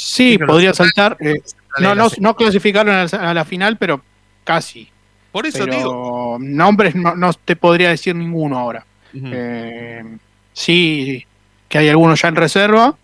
Sí, 0.10 0.38
podría 0.38 0.74
saltar. 0.74 1.18
eh, 1.20 1.42
no, 1.80 1.94
no, 1.96 2.08
no 2.20 2.36
clasificaron 2.36 2.94
a 2.96 3.06
la, 3.06 3.30
a 3.30 3.34
la 3.34 3.46
final, 3.46 3.78
pero 3.78 4.02
casi. 4.44 4.90
Por 5.32 5.46
eso 5.46 5.60
pero 5.66 5.76
digo. 5.78 6.38
nombres 6.40 6.96
no, 6.96 7.16
no 7.16 7.32
te 7.34 7.56
podría 7.56 7.90
decir 7.90 8.16
ninguno 8.16 8.58
ahora. 8.58 8.86
Eh, 9.14 10.04
sí, 10.54 11.26
que 11.68 11.78
hay 11.78 11.90
algunos 11.90 12.22
ya 12.22 12.28
en 12.30 12.36
reserva 12.36 12.96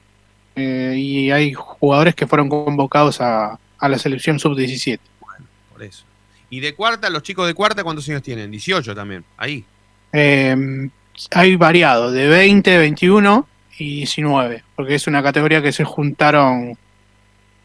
eh, 0.56 0.96
y 0.98 1.32
hay 1.32 1.54
jugadores 1.54 2.16
que 2.16 2.26
fueron 2.28 2.50
convocados 2.50 3.22
a, 3.22 3.60
a 3.78 3.90
la 3.90 4.00
selección 4.00 4.40
sub-17. 4.40 5.00
Por 5.72 5.84
eso. 5.84 6.06
Y 6.50 6.60
de 6.60 6.74
cuarta, 6.74 7.10
los 7.10 7.22
chicos 7.22 7.46
de 7.48 7.54
cuarta, 7.54 7.84
¿cuántos 7.84 8.08
años 8.10 8.24
tienen? 8.24 8.50
18 8.50 8.96
también. 8.96 9.24
Ahí. 9.38 9.64
Eh, 10.14 10.90
hay 11.32 11.56
variado, 11.56 12.12
de 12.12 12.28
20, 12.28 12.78
21 12.78 13.48
y 13.78 13.96
19, 13.98 14.64
porque 14.76 14.96
es 14.96 15.06
una 15.08 15.22
categoría 15.22 15.62
que 15.62 15.72
se 15.72 15.84
juntaron 15.84 16.78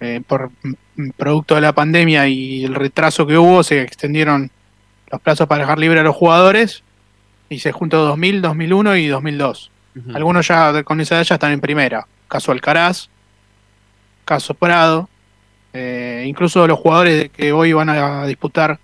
eh, 0.01 0.23
por 0.27 0.51
mm, 0.63 1.11
producto 1.17 1.55
de 1.55 1.61
la 1.61 1.75
pandemia 1.75 2.27
y 2.27 2.65
el 2.65 2.75
retraso 2.75 3.27
que 3.27 3.37
hubo, 3.37 3.63
se 3.63 3.83
extendieron 3.83 4.51
los 5.11 5.21
plazos 5.21 5.47
para 5.47 5.63
dejar 5.63 5.79
libre 5.79 6.01
a 6.01 6.03
los 6.03 6.17
jugadores 6.17 6.83
y 7.49 7.59
se 7.59 7.73
juntó 7.73 8.05
2000, 8.05 8.43
2001 8.43 8.97
y 8.97 9.07
2002. 9.09 9.71
Ujú. 9.97 10.17
Algunos 10.17 10.49
ya 10.49 10.83
con 10.85 11.01
esa 11.01 11.17
edad 11.17 11.25
ya 11.25 11.35
están 11.35 11.53
en 11.53 11.61
primera. 11.61 12.07
Caso 12.29 12.53
Alcaraz, 12.53 13.09
caso 14.25 14.55
Prado, 14.55 15.09
eh, 15.73 16.25
incluso 16.27 16.67
los 16.67 16.79
jugadores 16.79 17.31
que 17.31 17.53
hoy 17.53 17.73
van 17.73 17.89
a 17.89 18.27
disputar 18.27 18.79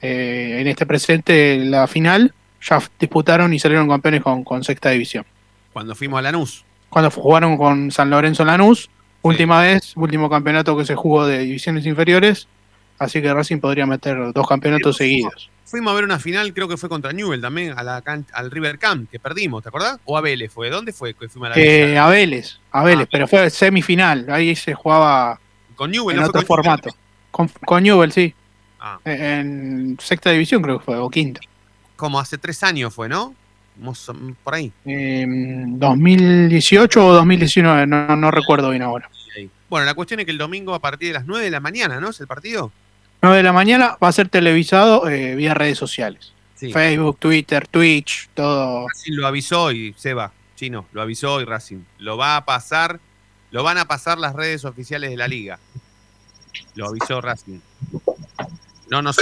eh, 0.00 0.58
en 0.60 0.68
este 0.68 0.86
presente 0.86 1.56
la 1.58 1.86
final, 1.86 2.34
ya 2.60 2.80
disputaron 3.00 3.52
y 3.52 3.58
salieron 3.58 3.88
campeones 3.88 4.22
con, 4.22 4.44
con 4.44 4.62
sexta 4.62 4.90
división. 4.90 5.24
Cuando 5.72 5.94
fuimos 5.94 6.18
a 6.18 6.22
Lanús. 6.22 6.64
Cuando 6.88 7.10
jugaron 7.10 7.56
con 7.56 7.90
San 7.90 8.10
Lorenzo 8.10 8.44
Lanús, 8.44 8.90
última 9.22 9.60
vez, 9.62 9.96
último 9.96 10.28
campeonato 10.28 10.76
que 10.76 10.84
se 10.84 10.94
jugó 10.94 11.26
de 11.26 11.38
divisiones 11.40 11.86
inferiores, 11.86 12.48
así 12.98 13.22
que 13.22 13.32
Racing 13.32 13.58
podría 13.58 13.86
meter 13.86 14.32
dos 14.32 14.46
campeonatos 14.46 14.96
seguidos. 14.96 15.50
Fuimos 15.64 15.92
a 15.92 15.94
ver 15.94 16.04
una 16.04 16.18
final, 16.18 16.52
creo 16.52 16.68
que 16.68 16.76
fue 16.76 16.88
contra 16.88 17.12
Newell 17.12 17.40
también, 17.40 17.72
a 17.78 17.82
la 17.82 18.02
al 18.32 18.50
River 18.50 18.78
Camp, 18.78 19.10
que 19.10 19.18
perdimos, 19.18 19.62
¿te 19.62 19.70
acordás? 19.70 19.98
¿O 20.04 20.18
a 20.18 20.20
Vélez 20.20 20.52
fue? 20.52 20.68
¿Dónde 20.68 20.92
fue 20.92 21.14
que 21.14 21.28
fuimos 21.28 21.46
a 21.46 21.50
la 21.50 21.58
Eh, 21.58 21.96
a 21.96 22.08
Vélez, 22.08 22.58
a 22.70 22.84
Vélez, 22.84 23.08
pero 23.10 23.26
fue 23.26 23.48
semifinal, 23.48 24.26
ahí 24.28 24.54
se 24.54 24.74
jugaba 24.74 25.40
Con 25.74 25.90
Newell, 25.90 26.16
en 26.16 26.22
¿no 26.22 26.28
otro 26.28 26.40
con 26.40 26.46
formato. 26.46 26.90
Con, 27.30 27.48
con 27.64 27.82
Newell, 27.82 28.12
sí. 28.12 28.34
Ah. 28.78 28.98
En 29.04 29.96
sexta 30.00 30.30
división 30.30 30.60
creo 30.60 30.78
que 30.78 30.84
fue, 30.84 30.96
o 30.98 31.08
quinta. 31.08 31.40
Como 31.96 32.18
hace 32.20 32.36
tres 32.36 32.62
años 32.62 32.92
fue, 32.92 33.08
¿no? 33.08 33.34
Mos- 33.78 34.10
Por 34.44 34.54
ahí. 34.54 34.72
Eh, 34.84 35.24
2018 35.66 37.06
o 37.06 37.12
2019, 37.14 37.86
no, 37.86 38.16
no 38.16 38.30
recuerdo 38.30 38.70
bien 38.70 38.82
ahora. 38.82 39.08
Bueno, 39.70 39.86
la 39.86 39.94
cuestión 39.94 40.20
es 40.20 40.26
que 40.26 40.32
el 40.32 40.38
domingo 40.38 40.74
a 40.74 40.80
partir 40.80 41.08
de 41.08 41.14
las 41.14 41.26
9 41.26 41.46
de 41.46 41.50
la 41.50 41.60
mañana, 41.60 41.98
¿no? 41.98 42.10
Es 42.10 42.20
el 42.20 42.26
partido. 42.26 42.70
9 43.22 43.38
de 43.38 43.42
la 43.42 43.52
mañana 43.54 43.96
va 44.02 44.08
a 44.08 44.12
ser 44.12 44.28
televisado 44.28 45.08
eh, 45.08 45.34
vía 45.34 45.54
redes 45.54 45.78
sociales. 45.78 46.32
Sí. 46.54 46.70
Facebook, 46.72 47.16
Twitter, 47.18 47.66
Twitch, 47.66 48.28
todo. 48.34 48.86
Racing 48.88 49.14
lo 49.14 49.26
avisó 49.26 49.72
y 49.72 49.94
Seba, 49.96 50.30
chino, 50.56 50.84
lo 50.92 51.00
avisó 51.02 51.40
y 51.40 51.44
Racing. 51.46 51.78
Lo 51.98 52.16
va 52.18 52.36
a 52.36 52.44
pasar, 52.44 53.00
lo 53.50 53.62
van 53.62 53.78
a 53.78 53.86
pasar 53.86 54.18
las 54.18 54.34
redes 54.34 54.64
oficiales 54.66 55.10
de 55.10 55.16
la 55.16 55.26
liga. 55.26 55.58
Lo 56.74 56.88
avisó 56.88 57.20
Racing. 57.22 57.60
No, 58.90 59.00
no. 59.00 59.12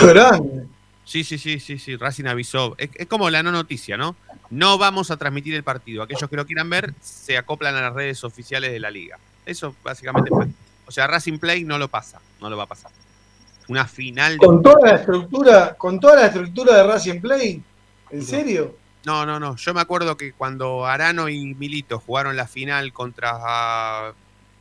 Sí, 1.10 1.24
sí, 1.24 1.38
sí, 1.38 1.58
sí, 1.58 1.76
sí, 1.76 1.96
Racing 1.96 2.26
avisó. 2.26 2.76
Es, 2.78 2.88
es 2.94 3.08
como 3.08 3.30
la 3.30 3.42
no 3.42 3.50
noticia, 3.50 3.96
¿no? 3.96 4.14
No 4.48 4.78
vamos 4.78 5.10
a 5.10 5.16
transmitir 5.16 5.56
el 5.56 5.64
partido. 5.64 6.04
Aquellos 6.04 6.30
que 6.30 6.36
lo 6.36 6.46
quieran 6.46 6.70
ver 6.70 6.94
se 7.00 7.36
acoplan 7.36 7.74
a 7.74 7.80
las 7.80 7.92
redes 7.94 8.22
oficiales 8.22 8.70
de 8.70 8.78
la 8.78 8.92
liga. 8.92 9.18
Eso 9.44 9.74
básicamente 9.82 10.30
fue. 10.30 10.46
O 10.86 10.92
sea, 10.92 11.08
Racing 11.08 11.38
Play 11.38 11.64
no 11.64 11.78
lo 11.78 11.88
pasa, 11.88 12.20
no 12.40 12.48
lo 12.48 12.56
va 12.56 12.62
a 12.62 12.66
pasar. 12.66 12.92
Una 13.66 13.86
final 13.86 14.38
de... 14.38 14.46
Con 14.46 14.62
toda 14.62 14.88
la 14.88 14.96
estructura, 14.98 15.74
con 15.74 15.98
toda 15.98 16.14
la 16.14 16.26
estructura 16.26 16.76
de 16.76 16.84
Racing 16.84 17.20
Play, 17.20 17.60
¿en 18.10 18.22
serio? 18.24 18.76
No, 19.04 19.26
no, 19.26 19.40
no. 19.40 19.56
Yo 19.56 19.74
me 19.74 19.80
acuerdo 19.80 20.16
que 20.16 20.32
cuando 20.32 20.86
Arano 20.86 21.28
y 21.28 21.56
Milito 21.56 21.98
jugaron 21.98 22.36
la 22.36 22.46
final 22.46 22.92
contra. 22.92 24.14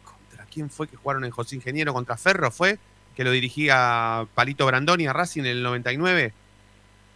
¿Contra 0.04 0.45
quién 0.52 0.72
fue 0.72 0.88
que 0.88 0.97
jugaron 0.97 1.26
en 1.26 1.30
José 1.30 1.58
Ingeniero? 1.58 1.93
¿Contra 1.93 2.18
Ferro 2.18 2.50
fue? 2.50 2.80
Que 3.20 3.26
lo 3.26 3.32
dirigía 3.32 4.26
Palito 4.34 4.65
Brandoni 4.65 5.05
a 5.05 5.11
Racing 5.11 5.41
en 5.41 5.47
el 5.47 5.61
99. 5.61 6.32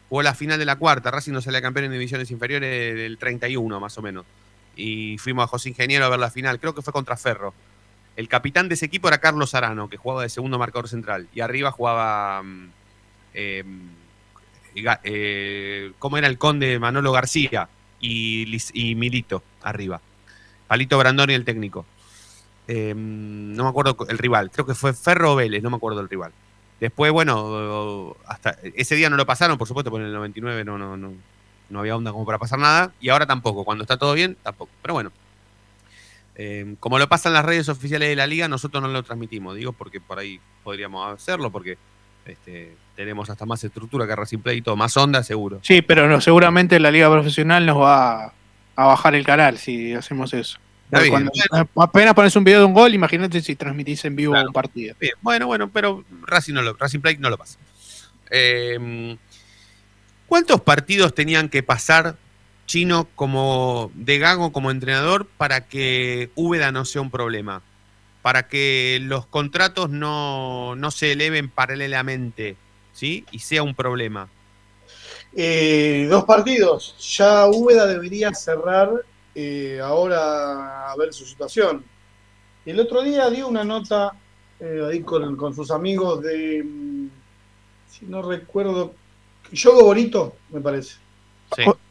Jugó 0.10 0.22
la 0.22 0.36
final 0.36 0.60
de 0.60 0.66
la 0.66 0.76
cuarta. 0.76 1.12
Racing 1.12 1.32
no 1.32 1.40
salía 1.40 1.62
campeón 1.62 1.86
en 1.86 1.94
divisiones 1.94 2.30
inferiores 2.30 2.94
del 2.94 3.18
31, 3.18 3.80
más 3.80 3.98
o 3.98 4.02
menos. 4.02 4.26
Y 4.76 5.18
fuimos 5.20 5.46
a 5.46 5.48
José 5.48 5.70
Ingeniero 5.70 6.04
a 6.04 6.10
ver 6.10 6.20
la 6.20 6.30
final. 6.30 6.60
Creo 6.60 6.76
que 6.76 6.82
fue 6.82 6.92
contra 6.92 7.16
Ferro. 7.16 7.54
El 8.18 8.28
capitán 8.28 8.68
de 8.68 8.76
ese 8.76 8.86
equipo 8.88 9.08
era 9.08 9.20
Carlos 9.20 9.56
Arano, 9.56 9.90
que 9.90 9.96
jugaba 9.96 10.24
de 10.24 10.28
segundo 10.28 10.60
marcador 10.60 10.90
central. 10.90 11.30
Y 11.34 11.40
arriba 11.40 11.72
jugaba. 11.72 12.44
mm, 12.44 12.70
eh, 13.34 13.64
eh, 15.06 15.92
¿cómo 16.00 16.18
era 16.18 16.28
el 16.28 16.38
conde 16.38 16.80
Manolo 16.80 17.14
García 17.14 17.70
y, 18.02 18.58
y 18.74 18.96
Milito 18.96 19.42
arriba. 19.62 20.02
Palito 20.68 20.98
Brandoni 20.98 21.34
el 21.34 21.46
técnico. 21.46 21.86
Eh, 22.68 22.94
no 22.96 23.64
me 23.64 23.70
acuerdo 23.70 23.98
el 24.08 24.18
rival, 24.18 24.50
creo 24.52 24.66
que 24.66 24.76
fue 24.76 24.94
Ferro 24.94 25.34
o 25.34 25.36
Vélez, 25.36 25.62
no 25.62 25.70
me 25.70 25.78
acuerdo 25.78 26.00
el 26.02 26.10
rival. 26.10 26.32
Después, 26.80 27.12
bueno, 27.12 28.16
hasta 28.26 28.58
ese 28.76 28.96
día 28.96 29.10
no 29.10 29.18
lo 29.18 29.26
pasaron, 29.26 29.58
por 29.58 29.68
supuesto, 29.68 29.90
porque 29.90 30.04
en 30.04 30.10
el 30.10 30.16
99 30.16 30.66
no, 30.66 30.78
no, 30.78 30.98
no, 30.98 31.14
no 31.70 31.80
había 31.80 31.96
onda 31.96 32.12
como 32.12 32.26
para 32.26 32.40
pasar 32.40 32.60
nada, 32.60 32.92
y 33.00 33.10
ahora 33.10 33.26
tampoco, 33.26 33.64
cuando 33.64 33.84
está 33.84 33.98
todo 33.98 34.14
bien, 34.14 34.38
tampoco. 34.44 34.72
Pero 34.82 34.94
bueno, 34.94 35.12
eh, 36.36 36.76
como 36.80 37.00
lo 37.00 37.08
pasan 37.08 37.34
las 37.34 37.46
redes 37.46 37.70
oficiales 37.70 38.10
de 38.10 38.16
la 38.16 38.28
liga, 38.28 38.48
nosotros 38.48 38.82
no 38.82 38.90
lo 38.90 39.04
transmitimos, 39.04 39.56
digo, 39.56 39.74
porque 39.74 40.02
por 40.02 40.20
ahí 40.20 40.40
podríamos 40.64 41.14
hacerlo, 41.14 41.52
porque 41.52 41.78
este, 42.26 42.76
tenemos 42.96 43.30
hasta 43.30 43.46
más 43.46 43.64
estructura 43.64 44.08
que 44.08 44.16
Racing 44.16 44.40
Play 44.40 44.58
y 44.60 44.62
todo, 44.62 44.76
más 44.76 44.96
onda 44.98 45.24
seguro. 45.24 45.60
Sí, 45.62 45.82
pero 45.82 46.08
no, 46.08 46.22
seguramente 46.22 46.80
la 46.80 46.92
liga 46.92 47.12
profesional 47.12 47.66
nos 47.66 47.78
va 47.80 48.34
a 48.76 48.86
bajar 48.86 49.16
el 49.16 49.26
canal 49.26 49.58
si 49.58 49.94
hacemos 49.94 50.34
eso. 50.34 50.60
Está 50.94 51.02
bien, 51.02 51.12
Cuando 51.12 51.70
apenas 51.82 52.14
pones 52.14 52.36
un 52.36 52.44
video 52.44 52.60
de 52.60 52.66
un 52.66 52.74
gol, 52.74 52.94
imagínate 52.94 53.42
si 53.42 53.56
transmitís 53.56 54.06
en 54.06 54.16
vivo 54.16 54.34
un 54.40 54.54
partido. 54.54 54.96
Bien, 55.00 55.14
bueno, 55.22 55.48
bueno, 55.48 55.70
pero 55.72 56.04
Racing, 56.22 56.54
no 56.54 56.62
lo, 56.62 56.74
Racing 56.74 57.00
Play 57.00 57.18
no 57.18 57.32
lo 57.32 57.38
pasa. 57.38 57.58
Eh, 58.30 59.18
¿Cuántos 60.28 60.62
partidos 60.62 61.16
tenían 61.16 61.50
que 61.50 61.64
pasar 61.64 62.16
Chino 62.68 63.08
como 63.16 63.92
de 63.96 64.20
Gago 64.20 64.52
como 64.52 64.70
entrenador 64.70 65.26
para 65.26 65.68
que 65.68 66.30
Úbeda 66.36 66.72
no 66.72 66.86
sea 66.86 67.02
un 67.02 67.10
problema? 67.10 67.64
Para 68.22 68.48
que 68.48 69.00
los 69.02 69.26
contratos 69.26 69.90
no, 69.90 70.76
no 70.76 70.92
se 70.92 71.12
eleven 71.12 71.50
paralelamente, 71.50 72.56
¿sí? 72.94 73.26
Y 73.32 73.40
sea 73.40 73.64
un 73.64 73.74
problema. 73.74 74.30
Eh, 75.36 76.06
dos 76.10 76.26
partidos. 76.26 76.96
Ya 77.18 77.48
Úbeda 77.48 77.88
debería 77.88 78.32
cerrar 78.34 78.92
eh, 79.36 79.80
ahora 79.84 80.92
a 80.92 80.96
ver 80.98 81.14
su 81.14 81.26
situación. 81.26 81.84
El 82.66 82.80
otro 82.80 83.02
día 83.04 83.30
dio 83.30 83.48
una 83.48 83.64
nota 83.64 84.14
eh, 84.60 84.82
ahí 84.90 85.02
con, 85.02 85.36
con 85.36 85.54
sus 85.54 85.70
amigos 85.72 86.22
de, 86.22 86.64
mm, 86.64 87.08
si 87.90 88.06
no 88.06 88.22
recuerdo, 88.22 88.94
Yogo 89.52 89.84
Bonito, 89.86 90.36
me 90.50 90.62
parece. 90.62 90.96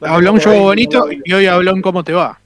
Habló 0.01 0.33
un 0.33 0.41
show 0.41 0.59
bonito 0.59 1.07
y 1.25 1.33
hoy 1.33 1.47
habló 1.47 1.71
en 1.73 1.83
cómo 1.83 2.03
te 2.03 2.13
va. 2.13 2.39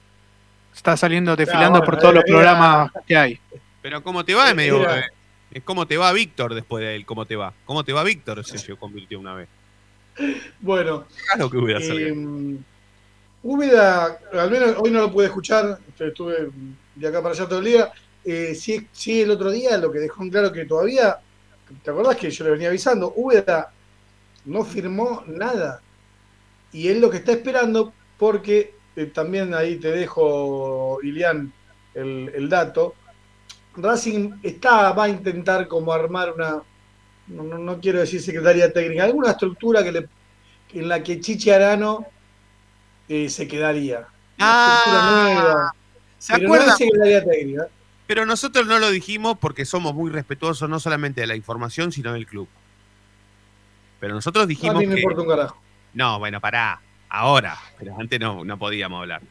Está 0.74 0.96
saliendo 0.96 1.34
desfilando 1.36 1.78
bueno, 1.78 1.84
por 1.86 1.98
todos 1.98 2.14
los 2.14 2.24
era- 2.24 2.32
programas 2.34 2.90
que 3.06 3.16
hay. 3.16 3.40
Pero 3.80 4.02
¿cómo 4.02 4.24
te 4.24 4.34
va? 4.34 4.50
Es 4.50 4.54
medio, 4.56 4.82
Era- 4.82 4.98
eh, 5.00 5.04
es 5.52 5.62
cómo 5.62 5.86
te 5.86 5.96
va 5.96 6.12
Víctor 6.12 6.54
después 6.54 6.82
de 6.84 6.96
él, 6.96 7.06
¿cómo 7.06 7.24
te 7.24 7.36
va? 7.36 7.54
¿Cómo 7.64 7.84
te 7.84 7.92
va 7.94 8.02
Víctor? 8.02 8.44
Se 8.44 8.76
convirtió 8.76 9.18
una 9.18 9.34
vez. 9.34 9.48
Bueno, 10.60 11.04
Claro 11.32 11.48
que 11.50 11.56
Úbeda 11.56 11.80
salga. 11.80 12.08
Eh, 12.08 12.56
Úbeda, 13.42 14.18
al 14.32 14.50
menos 14.50 14.74
hoy 14.78 14.90
no 14.90 15.00
lo 15.00 15.12
pude 15.12 15.26
escuchar, 15.26 15.78
estuve 15.98 16.48
de 16.94 17.08
acá 17.08 17.22
para 17.22 17.34
allá 17.34 17.46
todo 17.48 17.60
el 17.60 17.64
día. 17.66 17.92
Eh, 18.24 18.54
sí, 18.54 18.88
sí, 18.90 19.22
el 19.22 19.30
otro 19.30 19.50
día 19.50 19.78
lo 19.78 19.92
que 19.92 20.00
dejó 20.00 20.22
en 20.22 20.30
claro 20.30 20.50
que 20.52 20.64
todavía, 20.64 21.18
¿te 21.82 21.90
acordás 21.90 22.16
que 22.16 22.30
yo 22.30 22.44
le 22.44 22.50
venía 22.50 22.68
avisando? 22.68 23.12
Úbeda 23.16 23.72
no 24.46 24.64
firmó 24.64 25.24
nada. 25.28 25.82
Y 26.72 26.88
él 26.88 27.00
lo 27.00 27.10
que 27.10 27.18
está 27.18 27.32
esperando, 27.32 27.94
porque 28.18 28.74
eh, 28.96 29.06
también 29.06 29.54
ahí 29.54 29.76
te 29.78 29.90
dejo, 29.92 30.98
Ilian, 31.02 31.52
el, 31.94 32.48
dato. 32.48 32.94
Racing 33.76 34.32
está, 34.42 34.92
va 34.92 35.04
a 35.04 35.08
intentar 35.08 35.68
como 35.68 35.92
armar 35.92 36.32
una, 36.32 36.62
no- 37.28 37.58
no 37.58 37.80
quiero 37.80 38.00
decir 38.00 38.22
secretaría 38.22 38.72
técnica, 38.72 39.04
alguna 39.04 39.32
estructura 39.32 39.84
que 39.84 39.92
le, 39.92 40.08
en 40.74 40.88
la 40.88 41.02
que 41.02 41.20
Chichi 41.20 41.50
Arano 41.50 42.06
eh, 43.08 43.28
se 43.28 43.46
quedaría. 43.48 44.06
Nueva. 44.38 45.72
¿Se 46.18 46.38
pero 46.38 46.48
no 46.48 46.76
secretaría 46.76 47.24
técnica. 47.24 47.68
Pero 48.06 48.26
nosotros 48.26 48.66
no 48.66 48.78
lo 48.78 48.90
dijimos 48.90 49.36
porque 49.40 49.64
somos 49.64 49.94
muy 49.94 50.10
respetuosos 50.10 50.68
no 50.68 50.78
solamente 50.80 51.20
de 51.20 51.26
la 51.26 51.36
información, 51.36 51.92
sino 51.92 52.12
del 52.12 52.26
club. 52.26 52.48
Pero 54.00 54.14
nosotros 54.14 54.44
A 54.44 54.46
dijimos 54.46 54.76
mí 54.76 54.86
me 54.86 54.94
que... 54.94 55.00
importa 55.00 55.22
un 55.22 55.28
carajo. 55.28 55.62
No, 55.94 56.18
bueno, 56.18 56.40
pará. 56.40 56.80
Ahora. 57.08 57.56
Pero 57.78 57.96
antes 57.98 58.20
no, 58.20 58.44
no 58.44 58.58
podíamos 58.58 59.00
hablar. 59.00 59.22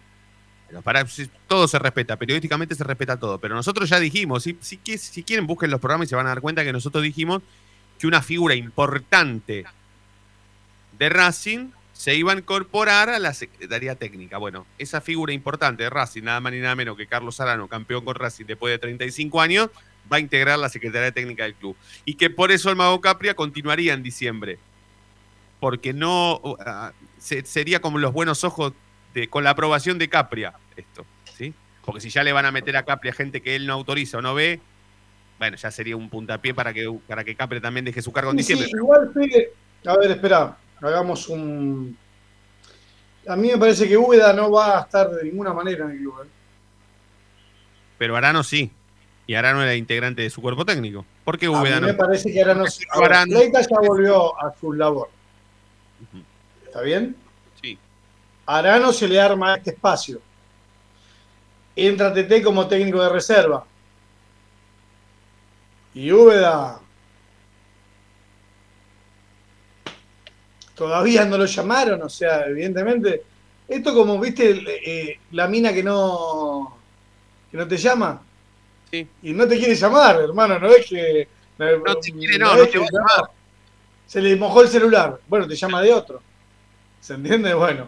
Pero 0.83 1.07
si- 1.07 1.29
todo 1.47 1.67
se 1.67 1.79
respeta. 1.79 2.17
Periodísticamente 2.17 2.75
se 2.75 2.83
respeta 2.83 3.17
todo. 3.17 3.39
Pero 3.39 3.55
nosotros 3.55 3.87
ya 3.87 3.99
dijimos, 3.99 4.43
si, 4.43 4.57
si 4.61 5.23
quieren 5.23 5.47
busquen 5.47 5.69
los 5.71 5.79
programas 5.79 6.07
y 6.07 6.09
se 6.09 6.15
van 6.15 6.25
a 6.25 6.29
dar 6.29 6.41
cuenta 6.41 6.63
que 6.63 6.73
nosotros 6.73 7.03
dijimos 7.03 7.41
que 7.99 8.07
una 8.07 8.21
figura 8.21 8.55
importante 8.55 9.63
de 10.97 11.09
Racing 11.09 11.69
se 11.95 12.13
iba 12.13 12.33
a 12.33 12.35
incorporar 12.35 13.09
a 13.09 13.19
la 13.19 13.33
Secretaría 13.33 13.95
Técnica. 13.95 14.37
Bueno, 14.37 14.65
esa 14.77 14.99
figura 14.99 15.31
importante 15.31 15.83
de 15.83 15.89
Racing, 15.89 16.23
nada 16.23 16.41
más 16.41 16.51
ni 16.51 16.59
nada 16.59 16.75
menos 16.75 16.97
que 16.97 17.07
Carlos 17.07 17.39
Arano, 17.39 17.69
campeón 17.69 18.03
con 18.03 18.15
Racing 18.15 18.45
después 18.45 18.71
de 18.73 18.79
35 18.79 19.39
años, 19.39 19.69
va 20.11 20.17
a 20.17 20.19
integrar 20.19 20.59
la 20.59 20.67
Secretaría 20.67 21.11
Técnica 21.13 21.43
del 21.45 21.55
club. 21.55 21.75
Y 22.03 22.15
que 22.15 22.29
por 22.29 22.51
eso 22.51 22.69
el 22.69 22.75
Mago 22.75 22.99
Capria 22.99 23.33
continuaría 23.33 23.93
en 23.93 24.03
diciembre. 24.03 24.59
Porque 25.61 25.93
no 25.93 26.41
se- 27.17 27.45
sería 27.45 27.79
como 27.79 27.97
los 27.97 28.11
buenos 28.11 28.43
ojos 28.43 28.73
de, 29.13 29.29
con 29.29 29.43
la 29.45 29.51
aprobación 29.51 29.97
de 29.97 30.09
Capria 30.09 30.53
esto, 30.75 31.05
¿sí? 31.37 31.53
Porque 31.85 32.01
si 32.01 32.09
ya 32.09 32.23
le 32.23 32.33
van 32.33 32.45
a 32.45 32.51
meter 32.51 32.75
a 32.75 32.83
Capria 32.83 33.13
gente 33.13 33.41
que 33.41 33.55
él 33.55 33.65
no 33.65 33.73
autoriza 33.73 34.17
o 34.17 34.21
no 34.21 34.35
ve, 34.35 34.59
bueno, 35.39 35.55
ya 35.55 35.71
sería 35.71 35.95
un 35.95 36.09
puntapié 36.09 36.53
para 36.53 36.73
que, 36.73 36.93
para 37.07 37.23
que 37.23 37.35
Capria 37.35 37.61
también 37.61 37.85
deje 37.85 38.01
su 38.01 38.11
cargo 38.11 38.31
en 38.31 38.37
sí, 38.43 38.53
diciembre. 38.53 38.69
igual, 38.75 39.11
Fede, 39.13 39.53
a 39.85 39.97
ver, 39.97 40.11
espera, 40.11 40.57
hagamos 40.81 41.27
un. 41.29 41.97
A 43.27 43.35
mí 43.35 43.47
me 43.49 43.57
parece 43.57 43.87
que 43.87 43.97
Úbeda 43.97 44.33
no 44.33 44.51
va 44.51 44.77
a 44.79 44.81
estar 44.81 45.09
de 45.09 45.23
ninguna 45.23 45.51
manera 45.53 45.85
en 45.85 45.91
el 45.91 45.97
club. 45.97 46.21
¿eh? 46.23 46.27
Pero 47.97 48.15
Arano 48.15 48.43
sí. 48.43 48.71
Y 49.27 49.33
Arano 49.33 49.63
era 49.63 49.73
integrante 49.75 50.21
de 50.21 50.29
su 50.29 50.41
cuerpo 50.41 50.63
técnico. 50.65 51.03
¿Por 51.23 51.39
qué 51.39 51.47
A 51.47 51.51
Úbeda 51.51 51.75
mí 51.77 51.81
no? 51.81 51.87
me 51.87 51.93
parece 51.95 52.31
que 52.31 52.41
Arano. 52.41 52.65
A 52.65 52.97
Arano- 52.99 53.33
Leita 53.39 53.61
ya 53.61 53.79
volvió 53.79 54.39
a 54.39 54.53
su 54.59 54.73
labor. 54.73 55.09
¿Está 56.65 56.81
bien? 56.81 57.15
Sí. 57.61 57.79
Arano 58.45 58.93
se 58.93 59.07
le 59.07 59.19
arma 59.19 59.55
este 59.55 59.71
espacio. 59.71 60.21
Entra 61.75 62.13
TT 62.13 62.43
como 62.43 62.67
técnico 62.67 63.01
de 63.01 63.09
reserva. 63.09 63.65
Y 65.95 66.11
Úbeda. 66.11 66.79
Todavía 70.75 71.25
no 71.25 71.37
lo 71.37 71.45
llamaron, 71.45 72.01
o 72.01 72.09
sea, 72.09 72.45
evidentemente. 72.47 73.23
Esto 73.67 73.93
como, 73.95 74.19
viste, 74.19 74.51
eh, 74.85 75.19
la 75.31 75.47
mina 75.47 75.73
que 75.73 75.81
no, 75.81 76.77
que 77.49 77.57
no 77.57 77.67
te 77.67 77.77
llama. 77.77 78.21
Sí. 78.91 79.07
Y 79.23 79.33
no 79.33 79.47
te 79.47 79.57
quiere 79.57 79.73
llamar, 79.73 80.17
hermano, 80.21 80.59
no 80.59 80.69
es 80.69 80.85
que... 80.85 81.27
No 81.57 81.95
te 81.99 82.11
quiere, 82.11 82.37
no, 82.37 82.55
no 82.55 82.67
te 82.67 82.77
va 82.77 82.85
a 82.85 82.91
llamar. 82.91 83.31
Se 84.05 84.21
le 84.21 84.35
mojó 84.35 84.61
el 84.61 84.67
celular. 84.67 85.19
Bueno, 85.27 85.47
te 85.47 85.55
llama 85.55 85.81
de 85.81 85.93
otro. 85.93 86.21
¿Se 87.01 87.13
entiende? 87.13 87.53
Bueno. 87.53 87.87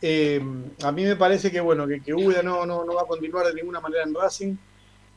eh, 0.00 0.40
a 0.82 0.92
mí 0.92 1.04
me 1.04 1.16
parece 1.16 1.50
que 1.50 1.60
bueno, 1.60 1.86
que, 1.86 2.00
que 2.00 2.14
Úbeda 2.14 2.42
no, 2.42 2.64
no, 2.64 2.84
no 2.84 2.94
va 2.94 3.02
a 3.02 3.06
continuar 3.06 3.46
de 3.46 3.54
ninguna 3.54 3.80
manera 3.80 4.04
en 4.04 4.14
Racing. 4.14 4.56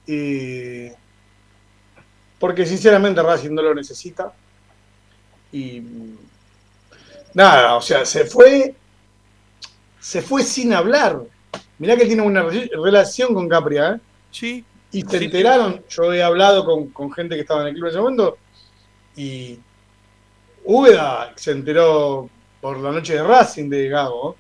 eh, 0.07 0.93
porque 2.39 2.65
sinceramente 2.65 3.21
Racing 3.21 3.51
no 3.51 3.61
lo 3.61 3.75
necesita. 3.75 4.33
Y 5.51 5.81
nada, 7.33 7.75
o 7.75 7.81
sea, 7.81 8.05
se 8.05 8.25
fue. 8.25 8.75
Se 9.99 10.21
fue 10.21 10.43
sin 10.43 10.73
hablar. 10.73 11.21
Mirá 11.77 11.95
que 11.97 12.05
tiene 12.05 12.21
una 12.21 12.43
re- 12.43 12.69
relación 12.73 13.33
con 13.33 13.47
Capria, 13.49 13.95
¿eh? 13.95 13.99
Sí. 14.31 14.63
Y 14.91 15.01
se 15.03 15.19
Sí. 15.19 15.25
enteraron, 15.25 15.83
yo 15.89 16.13
he 16.13 16.23
hablado 16.23 16.65
con, 16.65 16.87
con 16.89 17.11
gente 17.11 17.35
que 17.35 17.41
estaba 17.41 17.61
en 17.61 17.67
el 17.67 17.73
club 17.75 17.85
en 17.85 17.89
ese 17.91 17.99
momento, 17.99 18.37
y 19.15 19.59
Úbeda 20.63 21.31
se 21.35 21.51
enteró 21.51 22.29
por 22.61 22.77
la 22.79 22.91
noche 22.91 23.13
de 23.15 23.23
Racing 23.23 23.69
de 23.69 23.87
Gago. 23.89 24.35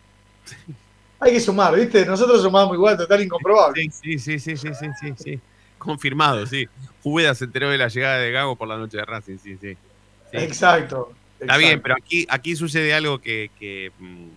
Hay 1.19 1.33
que 1.33 1.39
sumar, 1.39 1.75
¿viste? 1.75 2.05
Nosotros 2.05 2.41
sumamos 2.41 2.73
igual, 2.73 2.97
total 2.97 3.21
incomprobable. 3.21 3.89
Sí, 3.91 4.17
sí, 4.17 4.19
sí, 4.19 4.39
sí, 4.39 4.57
sí, 4.57 4.69
sí, 4.73 4.87
sí, 5.01 5.13
sí. 5.17 5.39
Confirmado, 5.77 6.45
sí. 6.45 6.67
Júbeda 7.03 7.35
se 7.35 7.45
enteró 7.45 7.69
de 7.69 7.77
la 7.77 7.87
llegada 7.89 8.17
de 8.17 8.31
Gago 8.31 8.55
por 8.55 8.67
la 8.67 8.77
noche 8.77 8.97
de 8.97 9.05
Racing, 9.05 9.37
sí, 9.37 9.57
sí. 9.59 9.73
Sí. 10.31 10.37
Exacto. 10.37 11.11
Está 11.39 11.57
bien, 11.57 11.81
pero 11.81 11.95
aquí, 11.95 12.25
aquí 12.29 12.55
sucede 12.55 12.93
algo 12.93 13.19
que, 13.19 13.49
que, 13.59 13.91
mm, 13.99 14.27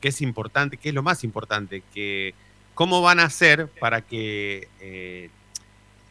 que 0.00 0.08
es 0.08 0.20
importante, 0.20 0.76
que 0.76 0.90
es 0.90 0.94
lo 0.94 1.02
más 1.02 1.24
importante, 1.24 1.82
que 1.92 2.34
cómo 2.74 3.02
van 3.02 3.20
a 3.20 3.24
hacer 3.24 3.68
para 3.80 4.00
que 4.00 4.68
eh, 4.80 5.30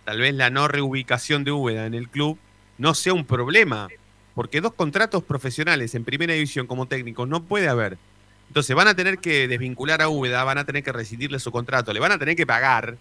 tal 0.05 0.19
vez 0.19 0.33
la 0.33 0.49
no 0.49 0.67
reubicación 0.67 1.43
de 1.43 1.51
Úbeda 1.51 1.85
en 1.85 1.93
el 1.93 2.09
club 2.09 2.37
no 2.77 2.93
sea 2.93 3.13
un 3.13 3.25
problema, 3.25 3.87
porque 4.33 4.61
dos 4.61 4.73
contratos 4.73 5.23
profesionales 5.23 5.93
en 5.95 6.03
primera 6.03 6.33
división 6.33 6.67
como 6.67 6.87
técnicos 6.87 7.27
no 7.27 7.43
puede 7.43 7.67
haber. 7.67 7.97
Entonces 8.47 8.75
van 8.75 8.87
a 8.87 8.95
tener 8.95 9.19
que 9.19 9.47
desvincular 9.47 10.01
a 10.01 10.09
Úbeda, 10.09 10.43
van 10.43 10.57
a 10.57 10.65
tener 10.65 10.83
que 10.83 10.91
rescindirle 10.91 11.39
su 11.39 11.51
contrato, 11.51 11.93
le 11.93 11.99
van 11.99 12.11
a 12.11 12.17
tener 12.17 12.35
que 12.35 12.45
pagar. 12.45 12.97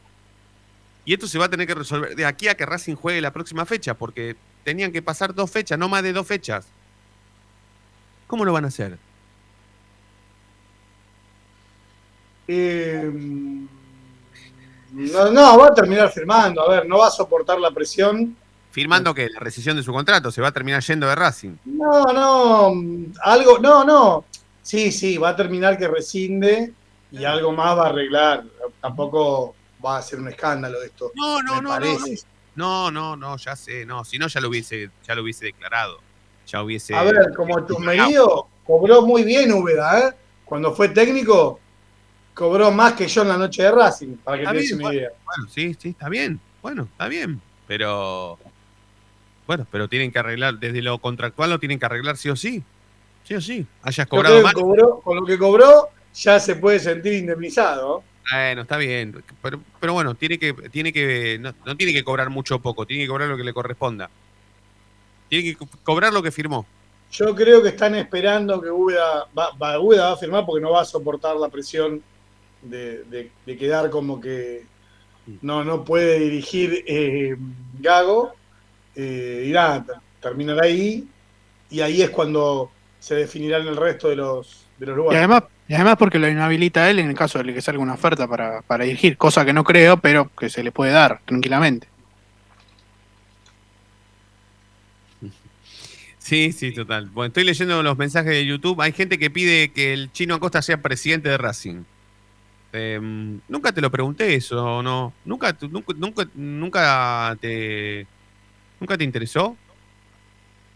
Y 1.05 1.15
esto 1.15 1.27
se 1.27 1.39
va 1.39 1.47
a 1.47 1.49
tener 1.49 1.67
que 1.67 1.75
resolver 1.75 2.15
de 2.15 2.27
aquí 2.27 2.49
a 2.49 2.55
que 2.55 2.67
Racing 2.67 2.95
juegue 2.95 3.21
la 3.21 3.33
próxima 3.33 3.67
fecha, 3.67 3.95
porque 3.95 4.37
tenían 4.65 4.93
que 4.93 5.03
pasar 5.03 5.35
dos 5.35 5.51
fechas, 5.51 5.79
no 5.79 5.89
más 5.89 6.03
de 6.03 6.13
dos 6.13 6.27
fechas. 6.27 6.67
¿Cómo 8.31 8.45
lo 8.45 8.53
van 8.53 8.65
a 8.65 8.69
hacer? 8.69 8.97
Eh, 12.47 13.11
no, 14.93 15.31
no, 15.33 15.59
va 15.59 15.67
a 15.67 15.75
terminar 15.75 16.13
firmando. 16.13 16.63
A 16.63 16.71
ver, 16.71 16.87
no 16.87 16.99
va 16.99 17.09
a 17.09 17.11
soportar 17.11 17.59
la 17.59 17.73
presión. 17.73 18.37
Firmando 18.71 19.13
que 19.13 19.29
la 19.31 19.41
rescisión 19.41 19.77
de 19.77 19.83
su 19.83 19.93
contrato 19.93 20.31
se 20.31 20.41
va 20.41 20.47
a 20.47 20.53
terminar 20.53 20.81
yendo 20.81 21.09
de 21.09 21.17
Racing. 21.17 21.57
No, 21.65 22.05
no, 22.13 22.73
algo, 23.25 23.59
no, 23.59 23.83
no. 23.83 24.25
Sí, 24.63 24.93
sí, 24.93 25.19
va 25.19 25.31
a 25.31 25.37
terminar 25.37 25.77
que 25.77 25.89
rescinde 25.89 26.73
y 27.11 27.25
algo 27.25 27.51
más 27.51 27.77
va 27.77 27.87
a 27.87 27.89
arreglar. 27.89 28.45
Tampoco 28.81 29.57
va 29.85 29.99
a 29.99 30.03
ser 30.03 30.21
un 30.21 30.29
escándalo 30.29 30.81
esto. 30.85 31.11
No, 31.17 31.43
no, 31.43 31.57
me 31.57 31.63
no, 31.63 31.69
parece. 31.69 32.25
no, 32.55 32.93
no, 32.93 33.17
no, 33.17 33.17
no, 33.17 33.37
ya 33.39 33.57
sé, 33.57 33.85
no, 33.85 34.05
si 34.05 34.19
no 34.19 34.29
ya 34.29 34.41
lo 34.41 34.51
hubiese, 34.51 34.89
ya 35.05 35.17
lo 35.17 35.23
hubiese 35.25 35.47
declarado. 35.47 35.99
Ya 36.51 36.63
hubiese. 36.63 36.95
A 36.95 37.03
ver, 37.05 37.33
como 37.37 37.65
Chusmerío 37.67 38.47
cobró 38.67 39.03
muy 39.03 39.23
bien 39.23 39.53
Úbeda, 39.53 40.09
¿eh? 40.09 40.15
Cuando 40.45 40.75
fue 40.75 40.89
técnico, 40.89 41.61
cobró 42.35 42.73
más 42.73 42.95
que 42.95 43.07
yo 43.07 43.23
en 43.23 43.29
la 43.29 43.37
noche 43.37 43.63
de 43.63 43.71
Racing, 43.71 44.17
para 44.17 44.37
que 44.37 44.43
Está 44.43 44.53
te 44.53 44.59
des 44.59 44.69
bien, 44.69 44.81
una 44.81 44.95
idea. 44.95 45.11
Bueno, 45.25 45.51
sí, 45.53 45.77
sí, 45.79 45.89
está 45.91 46.09
bien. 46.09 46.41
Bueno, 46.61 46.89
está 46.91 47.09
bien. 47.09 47.41
Pero. 47.69 48.39
Bueno, 49.47 49.67
pero 49.71 49.89
tienen 49.89 50.11
que 50.11 50.19
arreglar, 50.19 50.59
desde 50.59 50.83
lo 50.83 50.99
contractual 50.99 51.51
lo 51.51 51.59
tienen 51.59 51.79
que 51.79 51.87
arreglar 51.87 52.17
sí 52.17 52.31
o 52.31 52.37
sí. 52.37 52.63
Sí 53.25 53.35
o 53.35 53.41
sí. 53.41 53.67
Hayas 53.83 54.07
cobrado 54.07 54.43
más. 54.43 54.55
con 54.55 55.17
lo 55.17 55.25
que 55.25 55.39
cobró, 55.39 55.89
ya 56.15 56.41
se 56.41 56.57
puede 56.57 56.81
sentir 56.81 57.15
indemnizado. 57.15 58.03
Bueno, 58.31 58.63
está 58.63 58.77
bien. 58.77 59.23
Pero, 59.43 59.61
pero 59.81 59.93
bueno, 59.93 60.15
tiene 60.15 60.39
que, 60.39 60.53
tiene 60.71 60.93
que, 60.93 61.39
no, 61.41 61.55
no 61.65 61.77
tiene 61.77 61.93
que 61.93 62.05
cobrar 62.05 62.31
mucho 62.31 62.57
o 62.57 62.59
poco, 62.61 62.87
tiene 62.87 63.05
que 63.05 63.09
cobrar 63.09 63.29
lo 63.29 63.37
que 63.37 63.45
le 63.45 63.53
corresponda. 63.53 64.11
Tiene 65.31 65.45
que 65.45 65.57
co- 65.57 65.69
cobrar 65.83 66.13
lo 66.13 66.23
que 66.23 66.31
firmó. 66.31 66.67
Yo 67.13 67.35
creo 67.35 67.63
que 67.63 67.71
están 67.71 67.95
esperando 67.95 68.61
que 68.61 68.71
Úbeda 68.71 69.27
va, 69.37 69.51
va- 69.53 69.81
Úbeda 69.81 70.07
va 70.09 70.13
a 70.13 70.17
firmar 70.17 70.45
porque 70.45 70.61
no 70.63 70.73
va 70.73 70.83
a 70.83 70.85
soportar 70.85 71.37
la 71.37 71.49
presión 71.49 72.03
de, 72.63 73.05
de- 73.05 73.31
de 73.47 73.57
quedar 73.57 73.89
como 73.91 74.21
que 74.21 74.67
no, 75.41 75.65
no 75.65 75.83
puede 75.85 76.19
dirigir 76.19 76.85
eh, 76.87 77.37
Gago. 77.79 78.33
eh, 78.95 79.45
y 79.49 79.51
nada, 79.51 79.85
ter- 79.85 79.97
terminará 80.21 80.65
ahí. 80.67 81.09
Y 81.71 81.81
ahí 81.81 82.03
es 82.03 82.11
cuando 82.11 82.71
se 82.99 83.15
definirán 83.15 83.67
el 83.67 83.77
resto 83.77 84.09
de 84.09 84.17
los, 84.17 84.67
de 84.79 84.87
los 84.87 84.95
Y 84.95 84.97
lugares. 84.97 85.19
además, 85.19 85.45
y 85.69 85.75
además 85.75 85.97
porque 85.97 86.19
lo 86.19 86.29
inhabilita 86.29 86.91
él 86.91 86.99
en 86.99 87.09
el 87.09 87.15
caso 87.15 87.41
de 87.43 87.55
que 87.55 87.63
salga 87.63 87.81
una 87.81 87.95
oferta 87.95 88.27
para, 88.29 88.61
para 88.63 88.85
dirigir, 88.85 89.17
cosa 89.17 89.45
que 89.45 89.53
no 89.53 89.63
creo, 89.65 89.97
pero 89.99 90.29
que 90.39 90.51
se 90.51 90.63
le 90.65 90.73
puede 90.73 90.91
dar 90.93 91.21
tranquilamente. 91.25 91.87
Sí, 96.31 96.53
sí, 96.53 96.73
total. 96.73 97.07
Bueno, 97.11 97.27
estoy 97.27 97.43
leyendo 97.43 97.83
los 97.83 97.99
mensajes 97.99 98.31
de 98.31 98.47
YouTube. 98.47 98.81
Hay 98.81 98.93
gente 98.93 99.19
que 99.19 99.31
pide 99.31 99.73
que 99.73 99.93
el 99.93 100.13
chino 100.13 100.37
Acosta 100.37 100.63
sea 100.63 100.81
presidente 100.81 101.29
de 101.29 101.37
Racing. 101.37 101.83
Em, 102.73 103.41
nunca 103.49 103.73
te 103.73 103.81
lo 103.81 103.91
pregunté 103.91 104.37
eso, 104.37 104.81
¿no? 104.81 105.13
Nunca, 105.25 105.57
nunca, 105.69 105.93
nunca, 105.97 106.29
nunca 106.37 107.37
te, 107.41 108.07
nunca 108.79 108.97
te 108.97 109.03
interesó. 109.03 109.57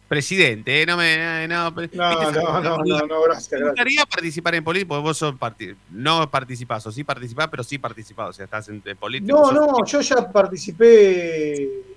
Presidente, 0.09 0.83
¿eh? 0.83 0.87
no 0.87 0.97
me, 0.97 1.47
no, 1.47 1.71
No, 1.71 1.81
¿viste? 1.81 1.97
no, 1.97 2.33
no, 2.61 2.79
no, 2.79 3.07
no, 3.07 3.23
gracias, 3.23 3.49
¿Te 3.51 3.57
gracias. 3.57 3.61
gustaría 3.71 4.05
participar 4.07 4.55
en 4.57 4.65
política? 4.65 4.89
Porque 4.89 5.03
vos 5.03 5.17
sos 5.17 5.35
parti- 5.37 5.77
no 5.91 6.29
participás, 6.33 6.85
o 6.89 6.91
sí 6.91 7.05
participás, 7.05 7.47
pero 7.49 7.63
sí 7.63 7.79
participás. 7.79 8.31
O 8.31 8.33
sea, 8.33 8.47
estás 8.47 8.69
en, 8.71 8.83
en 8.85 8.97
política. 8.97 9.33
No, 9.33 9.45
sos 9.45 9.55
no, 9.55 9.87
yo 9.87 10.01
ya 10.01 10.33
participé. 10.33 11.94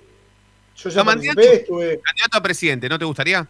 Yo 0.77 0.89
ya 0.89 1.03
participé, 1.03 1.35
candidato. 1.35 1.59
estuve. 1.61 1.99
candidato 2.01 2.37
a 2.37 2.41
presidente, 2.41 2.89
¿no 2.89 2.99
te 2.99 3.05
gustaría? 3.05 3.47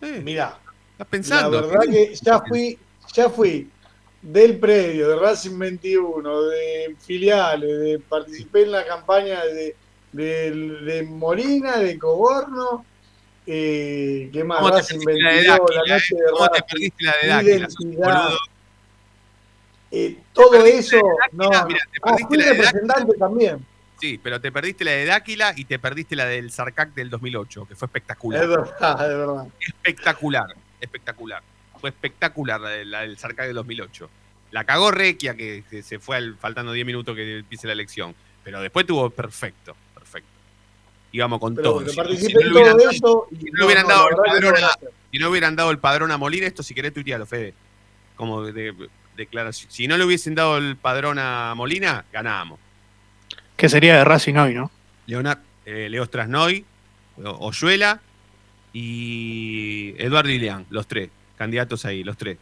Mirá, 0.00 0.58
Estás 0.92 1.08
pensando. 1.08 1.60
La 1.60 1.66
verdad 1.66 1.92
que 1.92 2.14
ya 2.14 2.40
fui, 2.40 2.78
ya 3.14 3.28
fui 3.28 3.68
del 4.22 4.58
predio, 4.58 5.08
de 5.08 5.16
Racing 5.16 5.58
21, 5.58 6.42
de 6.42 6.96
filiales, 7.00 7.80
de, 7.80 7.98
participé 7.98 8.62
en 8.62 8.72
la 8.72 8.86
campaña 8.86 9.44
de, 9.44 9.74
de, 10.12 10.50
de 10.52 11.02
Molina, 11.02 11.78
de 11.78 11.98
Coborno, 11.98 12.84
eh, 13.46 14.30
¿qué 14.32 14.44
más? 14.44 14.58
¿Cómo 14.58 14.70
te 14.70 14.76
Racing 14.78 15.00
perdiste 15.00 15.22
la 15.22 15.30
de 15.30 15.36
22, 15.36 15.58
Dáquila, 15.58 15.82
la 15.86 15.94
noche 15.94 16.14
eh? 16.14 16.18
de 16.18 16.30
¿Cómo 16.30 16.48
te 16.48 16.50
Racing, 16.50 16.66
perdiste 16.70 17.04
la 17.04 17.12
de 17.22 17.28
Dáquila? 17.28 17.56
Identidad. 17.56 18.28
Eh, 19.92 20.18
todo 20.32 20.64
eso, 20.66 21.00
no, 21.32 21.48
mira, 21.66 21.80
te 21.92 21.98
Ah, 22.02 22.16
fui 22.28 22.38
la 22.38 22.44
representante 22.50 23.12
también. 23.18 23.66
Sí, 24.00 24.18
pero 24.22 24.40
te 24.40 24.50
perdiste 24.50 24.84
la 24.84 24.92
de 24.92 25.04
Dáquila 25.06 25.52
y 25.56 25.64
te 25.66 25.78
perdiste 25.78 26.16
la 26.16 26.24
del 26.26 26.50
Sarcac 26.50 26.94
del 26.94 27.10
2008, 27.10 27.66
que 27.68 27.74
fue 27.76 27.86
espectacular. 27.86 28.42
Es 28.42 28.48
verdad, 28.48 29.10
es 29.12 29.16
verdad. 29.18 29.46
Espectacular, 29.60 30.54
espectacular. 30.80 31.42
Fue 31.80 31.90
espectacular 31.90 32.60
la, 32.60 32.84
la 32.84 33.00
del 33.02 33.18
Sarcac 33.18 33.46
del 33.46 33.54
2008. 33.56 34.08
La 34.52 34.64
cagó 34.64 34.90
Requia, 34.90 35.34
que, 35.36 35.64
que 35.70 35.82
se 35.82 35.98
fue 35.98 36.16
al- 36.16 36.36
faltando 36.36 36.72
10 36.72 36.84
minutos 36.86 37.14
que 37.14 37.38
empiece 37.38 37.66
la 37.66 37.72
elección. 37.74 38.14
Pero 38.42 38.60
después 38.60 38.86
tuvo 38.86 39.10
perfecto, 39.10 39.76
perfecto. 39.94 40.28
Íbamos 41.12 41.38
con 41.40 41.54
Pero 41.54 41.72
todo. 41.82 41.88
Si- 41.88 41.96
no 41.96 42.02
hubieran 42.50 42.52
todo 42.52 42.64
dado- 42.78 42.90
eso. 42.90 43.26
y 43.30 43.36
si 43.36 43.44
no 43.44 43.50
no, 43.52 43.58
le 43.58 43.64
hubieran 43.66 43.82
no, 43.84 43.88
dado 43.90 44.08
la 44.10 44.16
el 44.16 44.16
padrón 44.42 44.64
a, 44.64 44.70
si 45.12 45.18
no 45.18 45.28
hubieran 45.30 45.56
dado 45.56 45.70
el 45.70 45.78
padrón 45.78 46.10
a 46.10 46.16
Molina, 46.18 46.46
esto 46.46 46.62
si 46.62 46.74
querés 46.74 46.92
tuitearlo, 46.94 47.26
Fede. 47.26 47.54
Como 48.16 48.42
de, 48.44 48.52
de- 48.72 48.88
declaración. 49.16 49.70
Si 49.70 49.86
no 49.86 49.96
le 49.98 50.04
hubiesen 50.04 50.34
dado 50.34 50.56
el 50.58 50.76
padrón 50.76 51.18
a 51.18 51.52
Molina, 51.54 52.04
ganábamos. 52.12 52.58
Que 53.60 53.68
sería 53.68 53.94
de 53.98 54.04
Racing 54.04 54.36
hoy, 54.36 54.54
¿no? 54.54 54.70
Leonard, 55.04 55.40
eh, 55.66 55.90
Leo 55.90 56.06
Strasnoy, 56.06 56.64
Oyuela 57.22 58.00
y 58.72 59.94
Eduardo 59.98 60.30
Ilián, 60.30 60.64
los 60.70 60.86
tres, 60.86 61.10
candidatos 61.36 61.84
ahí, 61.84 62.02
los 62.02 62.16
tres. 62.16 62.38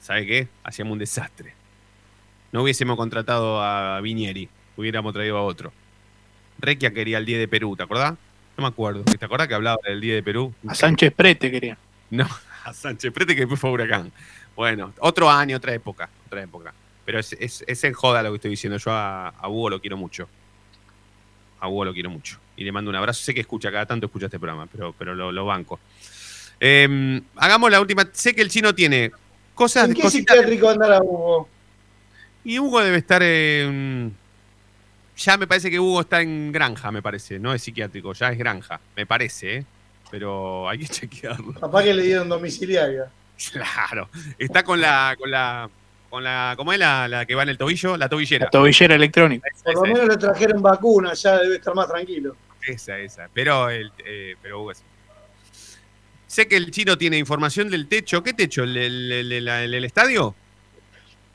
¿Sabe 0.00 0.26
qué? 0.26 0.48
Hacíamos 0.62 0.92
un 0.92 1.00
desastre. 1.00 1.54
No 2.52 2.62
hubiésemos 2.62 2.96
contratado 2.96 3.60
a 3.60 4.00
Vinieri, 4.00 4.48
hubiéramos 4.76 5.12
traído 5.12 5.38
a 5.38 5.42
otro. 5.42 5.72
Requia 6.60 6.94
quería 6.94 7.18
el 7.18 7.26
10 7.26 7.40
de 7.40 7.48
Perú, 7.48 7.74
¿te 7.74 7.82
acordás? 7.82 8.12
No 8.56 8.62
me 8.62 8.68
acuerdo. 8.68 9.02
¿Te 9.02 9.24
acordás 9.24 9.48
que 9.48 9.54
hablaba 9.54 9.78
del 9.88 10.00
10 10.00 10.18
de 10.18 10.22
Perú? 10.22 10.54
A 10.68 10.74
Sánchez 10.76 11.12
Prete 11.16 11.50
quería. 11.50 11.76
No, 12.10 12.28
a 12.64 12.72
Sánchez 12.72 13.12
Prete 13.12 13.34
que 13.34 13.40
después 13.40 13.58
fue 13.58 13.70
Huracán. 13.70 14.12
Bueno, 14.54 14.92
otro 15.00 15.28
año, 15.28 15.56
otra 15.56 15.74
época, 15.74 16.08
otra 16.28 16.44
época. 16.44 16.72
Pero 17.08 17.20
es, 17.20 17.32
es, 17.40 17.64
es 17.66 17.84
en 17.84 17.94
joda 17.94 18.22
lo 18.22 18.28
que 18.28 18.34
estoy 18.34 18.50
diciendo. 18.50 18.76
Yo 18.76 18.90
a, 18.90 19.28
a 19.28 19.48
Hugo 19.48 19.70
lo 19.70 19.80
quiero 19.80 19.96
mucho. 19.96 20.28
A 21.58 21.66
Hugo 21.66 21.86
lo 21.86 21.94
quiero 21.94 22.10
mucho. 22.10 22.38
Y 22.54 22.64
le 22.64 22.70
mando 22.70 22.90
un 22.90 22.96
abrazo. 22.96 23.24
Sé 23.24 23.32
que 23.32 23.40
escucha, 23.40 23.72
cada 23.72 23.86
tanto 23.86 24.04
escucha 24.04 24.26
este 24.26 24.38
programa, 24.38 24.68
pero, 24.70 24.92
pero 24.92 25.14
lo, 25.14 25.32
lo 25.32 25.46
banco. 25.46 25.80
Eh, 26.60 27.22
hagamos 27.36 27.70
la 27.70 27.80
última. 27.80 28.06
Sé 28.12 28.34
que 28.34 28.42
el 28.42 28.50
chino 28.50 28.74
tiene 28.74 29.10
cosas 29.54 29.84
¿En 29.84 29.94
de 29.94 30.02
qué 30.02 30.10
psiquiátrico 30.10 30.68
andará 30.68 31.00
Hugo? 31.02 31.48
Y 32.44 32.58
Hugo 32.58 32.78
debe 32.82 32.98
estar 32.98 33.22
en. 33.22 34.14
Ya 35.16 35.38
me 35.38 35.46
parece 35.46 35.70
que 35.70 35.80
Hugo 35.80 36.02
está 36.02 36.20
en 36.20 36.52
granja, 36.52 36.92
me 36.92 37.00
parece. 37.00 37.38
No 37.38 37.54
es 37.54 37.62
psiquiátrico, 37.62 38.12
ya 38.12 38.28
es 38.32 38.36
granja. 38.36 38.82
Me 38.94 39.06
parece, 39.06 39.56
¿eh? 39.56 39.64
Pero 40.10 40.68
hay 40.68 40.80
que 40.80 40.88
chequearlo. 40.88 41.54
Capaz 41.54 41.84
que 41.84 41.94
le 41.94 42.02
dieron 42.02 42.28
domiciliaria. 42.28 43.10
Claro. 43.50 44.10
Está 44.38 44.62
con 44.62 44.78
la. 44.78 45.16
con 45.18 45.30
la. 45.30 45.70
Con 46.10 46.24
la. 46.24 46.54
¿Cómo 46.56 46.72
es 46.72 46.78
la, 46.78 47.06
la 47.08 47.26
que 47.26 47.34
va 47.34 47.42
en 47.42 47.48
el 47.50 47.58
tobillo? 47.58 47.96
La 47.96 48.08
tobillera. 48.08 48.46
La 48.46 48.50
tobillera 48.50 48.94
electrónica. 48.94 49.48
Por 49.64 49.74
lo 49.74 49.82
menos 49.94 50.08
le 50.08 50.16
trajeron 50.16 50.62
vacuna, 50.62 51.12
ya 51.14 51.38
debe 51.38 51.56
estar 51.56 51.74
más 51.74 51.88
tranquilo. 51.88 52.36
Esa, 52.66 52.98
esa. 52.98 53.28
Pero 53.32 53.70
el, 53.70 53.90
eh, 54.04 54.34
pero 54.42 54.66
Sé 56.26 56.46
que 56.46 56.56
el 56.56 56.70
chino 56.70 56.98
tiene 56.98 57.16
información 57.16 57.70
del 57.70 57.88
techo. 57.88 58.22
¿Qué 58.22 58.34
techo? 58.34 58.62
¿El, 58.64 58.76
el- 58.76 59.12
el- 59.12 59.32
el- 59.32 59.48
el- 59.48 59.74
el 59.74 59.84
estadio? 59.84 60.34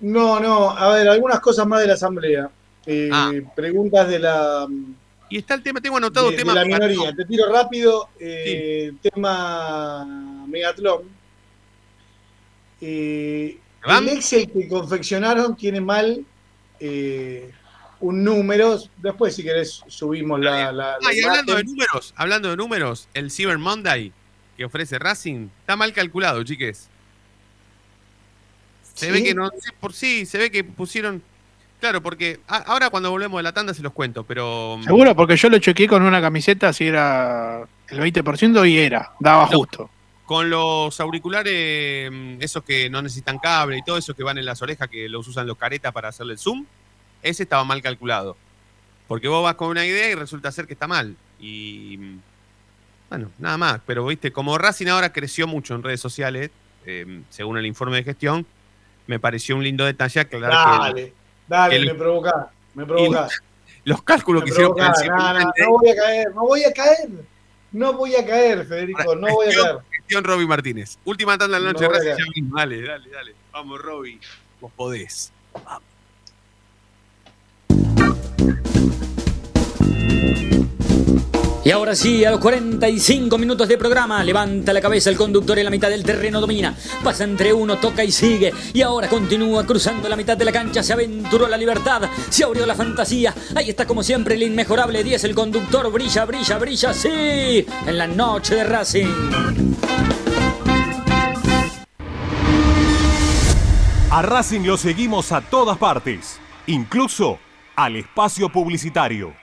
No, 0.02 0.40
no, 0.40 0.70
a 0.70 0.94
ver, 0.96 1.08
algunas 1.08 1.40
cosas 1.40 1.66
más 1.66 1.82
de 1.82 1.88
la 1.88 1.94
asamblea. 1.94 2.50
Eh, 2.86 3.10
Ah. 3.12 3.32
Preguntas 3.56 4.08
de 4.08 4.20
la, 4.20 4.68
Y 5.30 5.38
está 5.40 5.56
el 5.56 5.64
tema, 5.64 5.80
tengo 5.82 5.98
anotado 5.98 6.28
de, 6.28 6.34
de 6.34 6.38
tema. 6.38 6.54
la 6.54 6.66
minoría. 6.66 7.12
Te 7.16 7.26
tiro 7.26 7.52
rápido. 7.52 8.10
eh, 8.20 8.92
Tema 9.02 10.06
Megatlón. 10.48 11.04
Eh. 12.82 13.58
El 13.86 14.10
Excel 14.10 14.52
que 14.52 14.68
confeccionaron 14.68 15.56
tiene 15.56 15.82
mal 15.82 16.26
eh, 16.80 17.52
un 18.00 18.24
número. 18.24 18.78
Después, 18.98 19.36
si 19.36 19.44
querés, 19.44 19.84
subimos 19.88 20.40
la. 20.40 20.72
la- 20.72 20.72
la 20.74 20.98
Ah, 21.06 21.14
y 21.14 21.22
hablando 21.24 21.56
de 21.56 21.64
números, 21.64 22.14
hablando 22.18 22.50
de 22.50 22.58
números, 22.58 23.08
el 23.14 23.32
Cyber 23.32 23.58
Monday 23.58 24.12
que 24.58 24.66
ofrece 24.66 25.00
Racing 25.00 25.48
está 25.62 25.76
mal 25.76 25.94
calculado, 25.94 26.44
chiques. 26.44 26.90
Se 28.94 29.08
¿Sí? 29.08 29.12
ve 29.12 29.24
que 29.24 29.34
no 29.34 29.50
sé 29.50 29.72
por 29.80 29.94
sí, 29.94 30.26
se 30.26 30.38
ve 30.38 30.52
que 30.52 30.64
pusieron. 30.64 31.22
Claro, 31.80 32.02
porque 32.02 32.40
a- 32.48 32.58
ahora 32.60 32.90
cuando 32.90 33.10
volvemos 33.12 33.38
de 33.40 33.44
la 33.44 33.52
tanda 33.54 33.74
se 33.74 33.82
los 33.82 33.92
cuento, 33.94 34.24
pero. 34.24 34.78
mm, 34.78 34.84
Seguro, 34.84 35.16
porque 35.16 35.36
yo 35.36 35.50
lo 35.50 35.58
chequeé 35.58 35.88
con 35.88 36.04
una 36.04 36.22
camiseta 36.22 36.72
si 36.72 36.86
era 36.88 37.68
el 37.90 38.00
20% 38.00 38.66
y 38.70 38.78
era, 38.78 39.12
daba 39.20 39.50
No. 39.52 39.58
justo. 39.58 39.90
Con 40.26 40.50
los 40.50 41.00
auriculares, 41.02 42.10
mm, 42.12 42.42
esos 42.42 42.64
que 42.64 42.90
no 42.90 43.02
necesitan 43.02 43.40
cable 43.40 43.78
y 43.78 43.84
todo 43.84 43.98
eso 43.98 44.14
que 44.14 44.24
van 44.24 44.38
en 44.38 44.46
las 44.46 44.62
orejas, 44.62 44.88
que 44.88 45.10
los 45.10 45.28
usan 45.28 45.46
los 45.48 45.58
caretas 45.58 45.92
para 45.92 46.10
hacerle 46.10 46.34
el 46.34 46.40
zoom, 46.40 46.66
ese 47.22 47.44
estaba 47.44 47.64
mal 47.64 47.82
calculado. 47.82 48.38
Porque 49.08 49.28
vos 49.28 49.44
vas 49.44 49.56
con 49.56 49.68
una 49.70 49.86
idea 49.86 50.10
y 50.10 50.16
resulta 50.16 50.52
ser 50.52 50.66
que 50.66 50.74
está 50.74 50.88
mal. 50.88 51.16
Y 51.40 51.98
mm, 52.00 52.20
bueno, 53.10 53.32
nada 53.38 53.58
más. 53.58 53.82
Pero 53.86 54.06
viste, 54.06 54.32
como 54.32 54.58
Racing 54.58 54.88
ahora 54.88 55.12
creció 55.12 55.46
mucho 55.46 55.76
en 55.76 55.84
redes 55.84 56.00
sociales, 56.00 56.52
eh, 56.86 57.22
según 57.30 57.58
el 57.58 57.66
informe 57.66 57.98
de 57.98 58.04
gestión, 58.04 58.46
me 59.08 59.20
pareció 59.20 59.58
un 59.58 59.64
lindo 59.64 59.84
detalle 59.86 60.22
aclarar 60.22 60.52
que 60.52 60.72
el- 60.76 60.80
Dale, 60.96 61.14
dale, 61.48 61.76
que 61.76 61.82
el- 61.82 61.88
me 61.88 61.96
provocás. 61.96 62.46
Me 62.76 62.86
provocás. 62.86 63.42
los 63.84 64.02
cálculos 64.04 64.44
Me 64.44 64.46
que 64.46 64.52
hicieron 64.54 64.74
provocás. 64.74 65.04
No 65.58 65.70
voy 65.78 65.90
a 65.90 65.96
caer, 65.96 66.34
no 66.34 66.42
voy 66.48 66.64
a 66.64 66.72
caer. 66.74 67.10
No 67.74 67.94
voy 67.94 68.16
a 68.16 68.24
caer, 68.26 68.66
Federico, 68.68 69.16
no 69.16 69.28
voy 69.34 69.48
a 69.48 69.50
caer. 69.50 69.78
Gestión 70.14 70.24
Roby 70.24 70.46
Martínez. 70.46 70.98
Última 71.06 71.38
tanda 71.38 71.58
de 71.58 71.64
la 71.64 71.72
noche 71.72 71.86
No 71.86 71.92
Racing 71.92 72.10
ya 72.10 72.26
mismo. 72.36 72.58
Dale, 72.58 72.82
dale, 72.82 73.10
dale. 73.10 73.36
Vamos, 73.52 73.82
Roby. 73.82 74.20
Vos 74.62 74.72
podés. 74.74 75.32
Y 81.66 81.72
ahora 81.72 81.96
sí, 81.96 82.26
a 82.26 82.32
los 82.32 82.42
45 82.42 83.38
minutos 83.38 83.70
de 83.70 83.78
programa, 83.78 84.22
levanta 84.22 84.74
la 84.74 84.82
cabeza 84.82 85.10
el 85.10 85.16
conductor 85.16 85.58
en 85.58 85.64
la 85.64 85.72
mitad 85.72 85.90
del 85.90 86.04
terreno, 86.04 86.42
domina, 86.42 86.76
pasa 87.02 87.24
entre 87.24 87.54
uno, 87.54 87.78
toca 87.78 88.04
y 88.04 88.12
sigue. 88.12 88.52
Y 88.74 88.82
ahora 88.82 89.08
continúa 89.08 89.66
cruzando 89.66 90.10
la 90.10 90.18
mitad 90.18 90.36
de 90.36 90.44
la 90.44 90.52
cancha, 90.52 90.84
se 90.84 90.92
aventuró 90.92 91.48
la 91.48 91.56
libertad, 91.56 92.02
se 92.30 92.44
abrió 92.44 92.66
la 92.66 92.76
fantasía. 92.76 93.34
Ahí 93.56 93.70
está 93.70 93.88
como 93.88 94.04
siempre 94.04 94.36
el 94.36 94.44
inmejorable 94.44 95.06
10, 95.06 95.24
el 95.24 95.36
conductor 95.36 95.90
brilla, 95.90 96.26
brilla, 96.26 96.58
brilla, 96.58 96.94
sí, 96.94 97.66
en 97.88 97.98
la 97.98 98.08
noche 98.08 98.56
de 98.56 98.64
Racing. 98.66 99.08
A 104.12 104.22
Racing 104.22 104.66
lo 104.66 104.76
seguimos 104.76 105.32
a 105.32 105.40
todas 105.40 105.78
partes, 105.78 106.42
incluso 106.68 107.40
al 107.78 107.96
espacio 107.96 108.50
publicitario. 108.50 109.43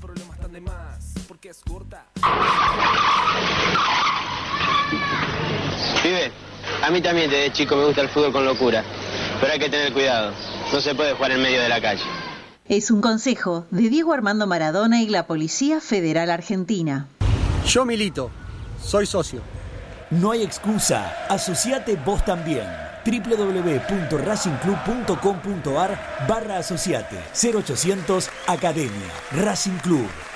Pibe, 6.03 6.31
a 6.81 6.89
mí 6.89 7.01
también 7.01 7.29
desde 7.29 7.51
chico 7.51 7.75
me 7.75 7.85
gusta 7.85 8.01
el 8.01 8.09
fútbol 8.09 8.31
con 8.31 8.45
locura, 8.45 8.83
pero 9.39 9.53
hay 9.53 9.59
que 9.59 9.69
tener 9.69 9.93
cuidado. 9.93 10.33
No 10.71 10.81
se 10.81 10.95
puede 10.95 11.13
jugar 11.13 11.31
en 11.31 11.41
medio 11.41 11.61
de 11.61 11.69
la 11.69 11.81
calle. 11.81 12.03
Es 12.67 12.89
un 12.89 13.01
consejo 13.01 13.65
de 13.69 13.89
Diego 13.89 14.13
Armando 14.13 14.47
Maradona 14.47 15.01
y 15.01 15.09
la 15.09 15.27
Policía 15.27 15.81
Federal 15.81 16.31
Argentina. 16.31 17.07
Yo 17.67 17.85
milito, 17.85 18.31
soy 18.81 19.05
socio. 19.05 19.41
No 20.09 20.31
hay 20.31 20.43
excusa, 20.43 21.25
asociate 21.29 21.97
vos 22.05 22.23
también. 22.23 22.65
www.racingclub.com.ar 23.05 25.99
barra 26.27 26.57
asociate 26.59 27.17
0800 27.33 28.29
Academia 28.47 29.09
Racing 29.31 29.77
Club, 29.83 30.07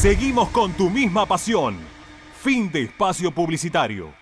Seguimos 0.00 0.48
con 0.48 0.72
tu 0.72 0.88
misma 0.88 1.26
pasión. 1.26 1.76
Fin 2.42 2.72
de 2.72 2.84
espacio 2.84 3.30
publicitario. 3.32 4.14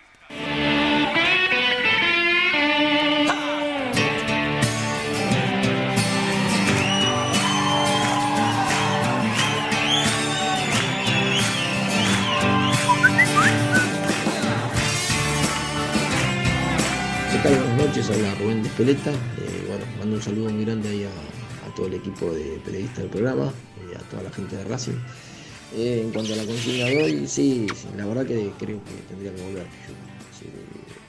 Buenas 17.44 17.76
noches, 17.76 18.10
habla 18.10 18.34
Rubén 18.34 18.64
de 18.64 18.68
Espeleta. 18.68 19.12
Eh, 19.12 19.64
bueno, 19.68 19.84
mando 20.00 20.16
un 20.16 20.22
saludo 20.22 20.50
muy 20.50 20.64
grande 20.64 20.88
ahí 20.88 21.04
a, 21.04 21.68
a 21.68 21.74
todo 21.76 21.86
el 21.86 21.94
equipo 21.94 22.32
de 22.32 22.60
periodistas 22.64 22.98
del 22.98 23.10
programa, 23.10 23.52
y 23.88 23.94
a 23.94 24.00
toda 24.10 24.24
la 24.24 24.30
gente 24.30 24.56
de 24.56 24.64
Racing. 24.64 24.98
Eh, 25.74 26.00
en 26.02 26.12
cuanto 26.12 26.32
a 26.32 26.36
la 26.36 26.46
consigna 26.46 26.86
de 26.86 27.02
hoy, 27.02 27.26
sí, 27.26 27.66
sí, 27.74 27.88
la 27.96 28.06
verdad 28.06 28.24
que 28.24 28.50
creo 28.58 28.82
que 28.84 28.92
tendría 29.08 29.34
que 29.34 29.42
volver. 29.42 29.66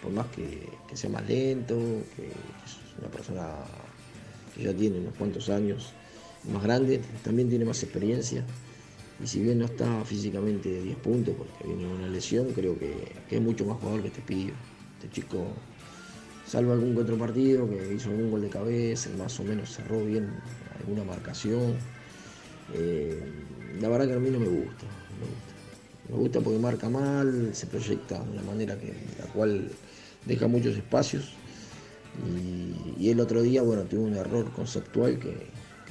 Por 0.02 0.12
más 0.12 0.28
que, 0.28 0.68
sea 0.96 1.10
más 1.10 1.26
lento, 1.28 1.76
que 2.16 2.28
es 2.28 2.98
una 3.00 3.10
persona 3.10 3.48
que 4.56 4.64
ya 4.64 4.74
tiene 4.74 5.00
unos 5.00 5.14
cuantos 5.16 5.50
años 5.50 5.94
más 6.52 6.64
grande, 6.64 7.02
también 7.24 7.50
tiene 7.50 7.64
más 7.64 7.82
experiencia. 7.84 8.44
Y 9.24 9.28
si 9.28 9.42
bien 9.42 9.60
no 9.60 9.66
está 9.66 10.04
físicamente 10.06 10.70
de 10.70 10.82
10 10.82 10.98
puntos 10.98 11.36
porque 11.38 11.66
viene 11.66 11.86
una 11.86 12.08
lesión, 12.08 12.52
creo 12.54 12.78
que, 12.78 13.14
es 13.30 13.42
mucho 13.42 13.66
más 13.66 13.78
jugador 13.78 14.02
que 14.02 14.08
este 14.08 14.22
pibe. 14.22 14.54
Este 15.02 15.10
chico 15.10 15.48
salvo 16.46 16.74
algún 16.74 16.98
otro 16.98 17.18
partido 17.18 17.70
que 17.70 17.94
hizo 17.94 18.10
algún 18.10 18.32
gol 18.32 18.42
de 18.42 18.50
cabeza, 18.50 19.10
más 19.18 19.40
o 19.40 19.44
menos 19.44 19.74
cerró 19.74 20.04
bien 20.04 20.30
alguna 20.80 21.04
marcación. 21.04 21.76
Eh, 22.74 23.22
la 23.80 23.90
verdad 23.90 24.08
que 24.08 24.14
a 24.14 24.20
mí 24.20 24.30
no 24.30 24.40
me 24.40 24.48
gusta, 24.48 24.86
me 25.20 25.26
gusta. 25.26 25.54
Me 26.10 26.16
gusta 26.16 26.42
porque 26.42 26.60
marca 26.60 26.90
mal, 26.90 27.52
se 27.54 27.68
proyecta 27.68 28.24
de 28.24 28.32
una 28.32 28.42
manera 28.42 28.78
que, 28.78 28.94
la 29.20 29.26
cual 29.32 29.70
deja 30.26 30.48
muchos 30.48 30.76
espacios. 30.76 31.34
Y, 32.98 33.10
el 33.10 33.20
otro 33.20 33.42
día, 33.42 33.62
bueno, 33.62 33.84
tuvo 33.84 34.04
un 34.04 34.16
error 34.16 34.52
conceptual 34.52 35.20
que, 35.20 35.48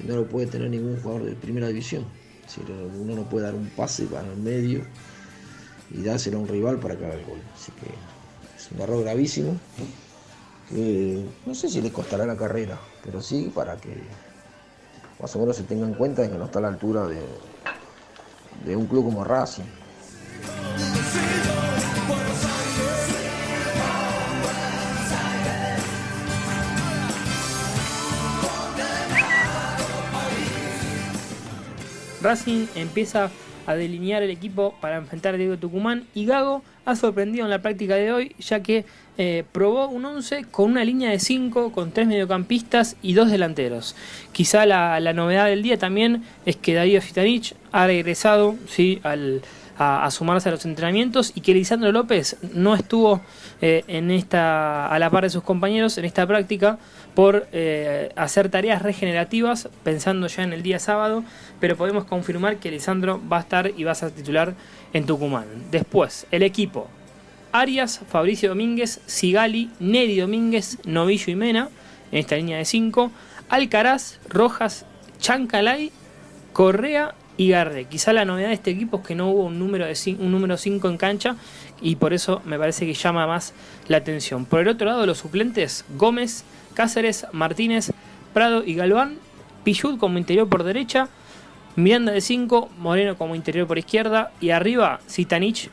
no 0.06 0.16
lo 0.16 0.28
puede 0.28 0.46
tener 0.46 0.70
ningún 0.70 1.00
jugador 1.00 1.24
de 1.24 1.34
primera 1.34 1.68
división. 1.68 2.04
Decir, 2.42 2.64
uno 3.00 3.14
no 3.14 3.28
puede 3.28 3.46
dar 3.46 3.54
un 3.54 3.68
pase 3.70 4.04
para 4.06 4.30
el 4.30 4.38
medio 4.38 4.82
y 5.90 6.02
dárselo 6.02 6.38
a 6.38 6.40
un 6.40 6.48
rival 6.48 6.78
para 6.78 6.96
que 6.96 7.04
haga 7.04 7.14
el 7.14 7.24
gol. 7.24 7.40
Así 7.54 7.72
que 7.72 7.86
es 8.56 8.70
un 8.72 8.80
error 8.80 9.02
gravísimo 9.02 9.58
no 11.46 11.54
sé 11.54 11.68
si 11.68 11.80
le 11.80 11.90
costará 11.90 12.26
la 12.26 12.36
carrera, 12.36 12.78
pero 13.02 13.22
sí 13.22 13.50
para 13.54 13.76
que 13.76 13.94
más 15.20 15.34
o 15.34 15.38
menos 15.40 15.56
se 15.56 15.64
tenga 15.64 15.86
en 15.86 15.94
cuenta 15.94 16.22
de 16.22 16.30
que 16.30 16.38
no 16.38 16.44
está 16.44 16.60
a 16.60 16.62
la 16.62 16.68
altura 16.68 17.06
de, 17.06 17.20
de 18.64 18.76
un 18.76 18.86
club 18.86 19.04
como 19.04 19.24
Racing. 19.24 19.64
Racing 32.20 32.66
empieza 32.74 33.30
a 33.66 33.74
delinear 33.74 34.22
el 34.22 34.30
equipo 34.30 34.74
para 34.80 34.96
enfrentar 34.96 35.34
a 35.34 35.36
Diego 35.36 35.56
Tucumán 35.56 36.08
y 36.14 36.26
Gago 36.26 36.62
ha 36.88 36.96
sorprendido 36.96 37.44
en 37.44 37.50
la 37.50 37.60
práctica 37.60 37.96
de 37.96 38.12
hoy 38.12 38.34
ya 38.38 38.62
que 38.62 38.86
eh, 39.18 39.44
probó 39.52 39.88
un 39.88 40.04
11 40.06 40.44
con 40.50 40.70
una 40.70 40.84
línea 40.84 41.10
de 41.10 41.18
5, 41.18 41.72
con 41.72 41.90
tres 41.90 42.06
mediocampistas 42.06 42.96
y 43.02 43.12
dos 43.12 43.30
delanteros. 43.30 43.94
Quizá 44.32 44.64
la, 44.64 44.98
la 45.00 45.12
novedad 45.12 45.46
del 45.46 45.62
día 45.62 45.76
también 45.76 46.22
es 46.46 46.56
que 46.56 46.72
Darío 46.72 47.02
Fitanich 47.02 47.54
ha 47.72 47.86
regresado 47.86 48.56
¿sí? 48.68 49.00
al, 49.02 49.42
a, 49.78 50.10
sumarse 50.10 50.48
a 50.48 50.52
los 50.52 50.64
entrenamientos 50.64 51.32
y 51.34 51.40
que 51.40 51.54
Lisandro 51.54 51.92
López 51.92 52.36
no 52.52 52.74
estuvo 52.74 53.20
eh, 53.60 53.84
en 53.86 54.10
esta, 54.10 54.88
a 54.88 54.98
la 54.98 55.08
par 55.10 55.24
de 55.24 55.30
sus 55.30 55.42
compañeros 55.44 55.96
en 55.98 56.04
esta 56.04 56.26
práctica 56.26 56.78
por 57.14 57.46
eh, 57.52 58.10
hacer 58.16 58.48
tareas 58.48 58.82
regenerativas 58.82 59.68
pensando 59.84 60.26
ya 60.26 60.42
en 60.42 60.52
el 60.52 60.62
día 60.62 60.78
sábado, 60.78 61.22
pero 61.60 61.76
podemos 61.76 62.04
confirmar 62.04 62.56
que 62.56 62.70
Lisandro 62.70 63.20
va 63.30 63.38
a 63.38 63.40
estar 63.40 63.72
y 63.76 63.84
va 63.84 63.92
a 63.92 63.94
ser 63.94 64.10
titular 64.10 64.54
en 64.92 65.06
Tucumán. 65.06 65.46
Después, 65.70 66.26
el 66.30 66.42
equipo. 66.42 66.88
Arias, 67.52 68.00
Fabricio 68.08 68.50
Domínguez, 68.50 69.00
Sigali, 69.06 69.70
Neri 69.78 70.18
Domínguez, 70.18 70.78
Novillo 70.84 71.32
y 71.32 71.36
Mena, 71.36 71.70
en 72.12 72.18
esta 72.18 72.36
línea 72.36 72.58
de 72.58 72.64
5. 72.64 73.10
Alcaraz, 73.48 74.18
Rojas, 74.28 74.84
Chancalay, 75.18 75.90
Correa 76.52 77.14
y 77.38 77.48
Garde. 77.50 77.86
Quizá 77.86 78.12
la 78.12 78.26
novedad 78.26 78.48
de 78.48 78.54
este 78.54 78.70
equipo 78.72 78.98
es 78.98 79.06
que 79.06 79.14
no 79.14 79.30
hubo 79.30 79.44
un 79.44 79.58
número 79.58 79.86
de 79.86 79.92
cin- 79.92 80.18
un 80.20 80.30
número 80.30 80.58
5 80.58 80.88
en 80.90 80.98
cancha 80.98 81.36
y 81.80 81.96
por 81.96 82.12
eso 82.12 82.42
me 82.44 82.58
parece 82.58 82.84
que 82.84 82.92
llama 82.92 83.26
más 83.26 83.54
la 83.86 83.96
atención. 83.96 84.44
Por 84.44 84.60
el 84.60 84.68
otro 84.68 84.86
lado, 84.86 85.06
los 85.06 85.18
suplentes, 85.18 85.86
Gómez, 85.96 86.44
Cáceres, 86.74 87.26
Martínez, 87.32 87.92
Prado 88.34 88.62
y 88.64 88.74
Galván, 88.74 89.16
Pichud 89.64 89.98
como 89.98 90.18
interior 90.18 90.48
por 90.48 90.64
derecha, 90.64 91.08
Miranda 91.76 92.12
de 92.12 92.20
5, 92.20 92.70
Moreno 92.78 93.16
como 93.16 93.34
interior 93.36 93.66
por 93.66 93.78
izquierda 93.78 94.32
y 94.40 94.50
arriba 94.50 95.00
Zitanich, 95.08 95.70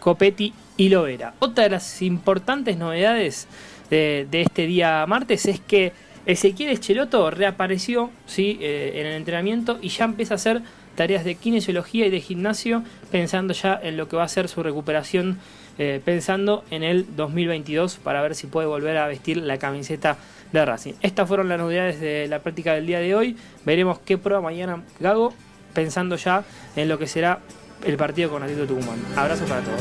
Copetti 0.00 0.54
y 0.76 0.88
Lovera. 0.90 1.34
Otra 1.40 1.64
de 1.64 1.70
las 1.70 2.02
importantes 2.02 2.76
novedades 2.76 3.48
de, 3.90 4.26
este 4.30 4.66
día 4.66 5.04
martes 5.06 5.46
es 5.46 5.60
que 5.60 5.92
Ezequiel 6.26 6.70
Echeloto 6.70 7.30
reapareció 7.30 8.10
¿sí? 8.26 8.58
eh, 8.60 8.92
en 8.96 9.06
el 9.06 9.12
entrenamiento 9.14 9.78
y 9.82 9.88
ya 9.88 10.04
empieza 10.04 10.34
a 10.34 10.36
hacer 10.36 10.62
tareas 10.94 11.24
de 11.24 11.34
kinesiología 11.34 12.06
y 12.06 12.10
de 12.10 12.20
gimnasio 12.20 12.82
pensando 13.10 13.54
ya 13.54 13.78
en 13.82 13.96
lo 13.96 14.08
que 14.08 14.16
va 14.16 14.24
a 14.24 14.28
ser 14.28 14.48
su 14.48 14.62
recuperación, 14.62 15.38
eh, 15.78 16.00
pensando 16.04 16.64
en 16.70 16.82
el 16.82 17.16
2022 17.16 17.96
para 17.96 18.22
ver 18.22 18.34
si 18.34 18.46
puede 18.46 18.66
volver 18.66 18.96
a 18.96 19.06
vestir 19.06 19.38
la 19.38 19.58
camiseta 19.58 20.16
de 20.52 20.64
Racing. 20.64 20.94
Estas 21.02 21.26
fueron 21.28 21.48
las 21.48 21.58
novedades 21.58 22.00
de 22.00 22.28
la 22.28 22.38
práctica 22.38 22.74
del 22.74 22.86
día 22.86 23.00
de 23.00 23.14
hoy. 23.14 23.36
Veremos 23.64 23.98
qué 23.98 24.18
prueba 24.18 24.40
mañana 24.40 24.82
Gago, 25.00 25.34
pensando 25.72 26.16
ya 26.16 26.44
en 26.76 26.88
lo 26.88 26.98
que 26.98 27.06
será 27.06 27.40
el 27.84 27.96
partido 27.96 28.30
con 28.30 28.42
Atlético 28.42 28.66
Tucumán. 28.68 28.98
Abrazo 29.16 29.44
para 29.46 29.60
todos. 29.62 29.80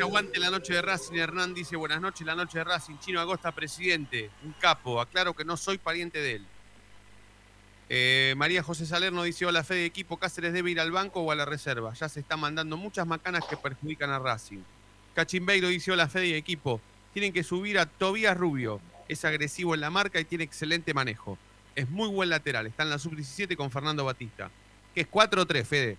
Dice 0.00 0.08
aguante 0.08 0.40
la 0.40 0.48
noche 0.48 0.72
de 0.72 0.80
Racing. 0.80 1.14
Hernán 1.18 1.52
dice 1.52 1.76
buenas 1.76 2.00
noches, 2.00 2.26
la 2.26 2.34
noche 2.34 2.56
de 2.56 2.64
Racing. 2.64 2.94
Chino 3.00 3.20
Agosta, 3.20 3.52
presidente, 3.52 4.30
un 4.42 4.52
capo. 4.54 4.98
Aclaro 4.98 5.34
que 5.34 5.44
no 5.44 5.58
soy 5.58 5.76
pariente 5.76 6.22
de 6.22 6.36
él. 6.36 6.46
Eh, 7.90 8.32
María 8.38 8.62
José 8.62 8.86
Salerno 8.86 9.24
dice 9.24 9.44
hola 9.44 9.62
Fede 9.62 9.84
equipo 9.84 10.16
Cáceres 10.16 10.54
debe 10.54 10.70
ir 10.70 10.80
al 10.80 10.90
banco 10.90 11.20
o 11.20 11.30
a 11.30 11.34
la 11.34 11.44
reserva. 11.44 11.92
Ya 11.92 12.08
se 12.08 12.20
están 12.20 12.40
mandando 12.40 12.78
muchas 12.78 13.06
macanas 13.06 13.44
que 13.44 13.58
perjudican 13.58 14.08
a 14.08 14.18
Racing. 14.18 14.60
Cachimbeiro 15.14 15.68
dice 15.68 15.92
hola 15.92 16.08
Fede 16.08 16.28
y 16.28 16.32
equipo. 16.32 16.80
Tienen 17.12 17.34
que 17.34 17.42
subir 17.42 17.78
a 17.78 17.84
Tobías 17.84 18.34
Rubio. 18.38 18.80
Es 19.06 19.26
agresivo 19.26 19.74
en 19.74 19.82
la 19.82 19.90
marca 19.90 20.18
y 20.18 20.24
tiene 20.24 20.44
excelente 20.44 20.94
manejo. 20.94 21.36
Es 21.76 21.90
muy 21.90 22.08
buen 22.08 22.30
lateral. 22.30 22.66
Está 22.66 22.84
en 22.84 22.90
la 22.90 22.98
sub-17 22.98 23.54
con 23.54 23.70
Fernando 23.70 24.06
Batista. 24.06 24.50
Que 24.94 25.02
es 25.02 25.06
4 25.08 25.42
o 25.42 25.46
3, 25.46 25.68
Fede. 25.68 25.98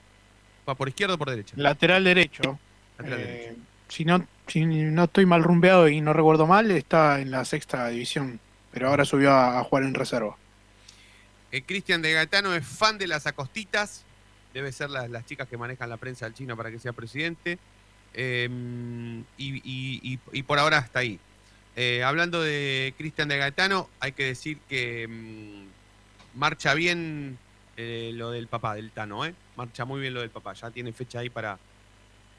¿Va 0.67 0.73
por 0.73 0.89
izquierda 0.89 1.13
o 1.13 1.17
por 1.19 1.29
derecha? 1.29 1.53
Lateral 1.55 2.03
derecho. 2.03 2.57
Lateral 2.97 3.19
Eh, 3.19 3.23
derecho. 3.25 3.70
Si, 3.91 4.05
no, 4.05 4.25
si 4.47 4.65
no 4.65 5.03
estoy 5.03 5.25
mal 5.25 5.43
rumbeado 5.43 5.89
y 5.89 5.99
no 6.01 6.13
recuerdo 6.13 6.47
mal, 6.47 6.71
está 6.71 7.19
en 7.19 7.29
la 7.29 7.43
sexta 7.45 7.87
división. 7.89 8.39
Pero 8.71 8.87
ahora 8.87 9.03
subió 9.03 9.33
a, 9.33 9.61
jugar 9.65 9.83
en 9.83 9.93
reserva. 9.93 10.37
Eh, 11.51 11.61
Cristian 11.63 12.01
de 12.01 12.13
Gaetano 12.13 12.55
es 12.55 12.65
fan 12.65 12.97
de 12.97 13.07
las 13.07 13.27
acostitas. 13.27 14.03
Debe 14.53 14.71
ser 14.71 14.89
las, 14.89 15.09
las 15.09 15.25
chicas 15.25 15.47
que 15.49 15.57
manejan 15.57 15.89
la 15.89 15.97
prensa 15.97 16.25
del 16.25 16.33
chino 16.33 16.55
para 16.55 16.71
que 16.71 16.79
sea 16.79 16.93
presidente. 16.93 17.59
Eh, 18.13 18.47
y, 19.37 19.55
y- 19.57 19.99
y- 20.13 20.19
y 20.31 20.43
por 20.43 20.57
ahora 20.57 20.77
hasta 20.77 20.99
ahí. 20.99 21.19
Eh, 21.75 22.03
hablando 22.03 22.41
de 22.41 22.93
Cristian 22.97 23.27
de 23.27 23.37
Gaetano, 23.37 23.89
hay 23.99 24.13
que 24.13 24.25
decir 24.25 24.57
que 24.69 25.07
mm, 25.09 26.39
marcha 26.39 26.73
bien 26.73 27.37
eh, 27.77 28.11
lo 28.13 28.31
del 28.31 28.47
papá, 28.47 28.75
del 28.75 28.91
Tano, 28.91 29.25
¿eh? 29.25 29.33
Marcha 29.57 29.83
muy 29.85 29.99
bien 29.99 30.13
lo 30.13 30.21
del 30.21 30.29
papá. 30.29 30.53
Ya 30.53 30.71
tiene 30.71 30.93
fecha 30.93 31.19
ahí 31.19 31.29
para, 31.29 31.57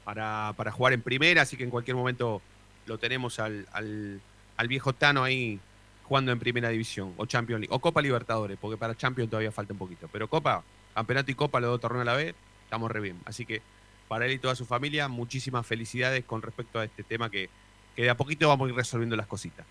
para, 0.03 0.53
para 0.57 0.71
jugar 0.71 0.93
en 0.93 1.01
primera, 1.01 1.41
así 1.41 1.57
que 1.57 1.63
en 1.63 1.69
cualquier 1.69 1.95
momento 1.95 2.41
lo 2.85 2.97
tenemos 2.97 3.39
al, 3.39 3.67
al, 3.71 4.21
al 4.57 4.67
viejo 4.67 4.93
Tano 4.93 5.23
ahí 5.23 5.59
jugando 6.03 6.31
en 6.31 6.39
primera 6.39 6.69
división, 6.69 7.13
o 7.17 7.25
Champions 7.25 7.61
League, 7.61 7.73
o 7.73 7.79
Copa 7.79 8.01
Libertadores, 8.01 8.57
porque 8.59 8.77
para 8.77 8.95
Champions 8.95 9.29
todavía 9.29 9.51
falta 9.51 9.73
un 9.73 9.79
poquito. 9.79 10.09
Pero 10.11 10.27
Copa, 10.27 10.63
Campeonato 10.93 11.31
y 11.31 11.35
Copa, 11.35 11.59
los 11.59 11.69
dos 11.71 11.81
torneos 11.81 12.01
a 12.01 12.11
la 12.11 12.15
vez, 12.15 12.35
estamos 12.65 12.91
re 12.91 12.99
bien. 12.99 13.19
Así 13.25 13.45
que 13.45 13.61
para 14.07 14.27
él 14.27 14.33
y 14.33 14.39
toda 14.39 14.55
su 14.55 14.65
familia. 14.65 15.07
Muchísimas 15.07 15.65
felicidades 15.65 16.23
con 16.23 16.41
respecto 16.41 16.79
a 16.79 16.85
este 16.85 17.03
tema 17.03 17.29
que, 17.29 17.49
que 17.95 18.03
de 18.03 18.09
a 18.11 18.17
poquito 18.17 18.47
vamos 18.47 18.67
a 18.67 18.69
ir 18.69 18.75
resolviendo 18.75 19.15
las 19.15 19.27
cositas. 19.27 19.65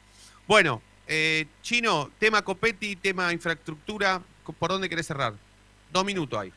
Bueno, 0.48 0.82
eh, 1.06 1.46
Chino, 1.62 2.10
tema 2.18 2.42
Copetti, 2.42 2.96
tema 2.96 3.32
infraestructura, 3.32 4.20
¿por 4.58 4.70
dónde 4.70 4.88
querés 4.88 5.06
cerrar? 5.06 5.34
Dos 5.92 6.04
minutos 6.04 6.38
ahí. 6.38 6.52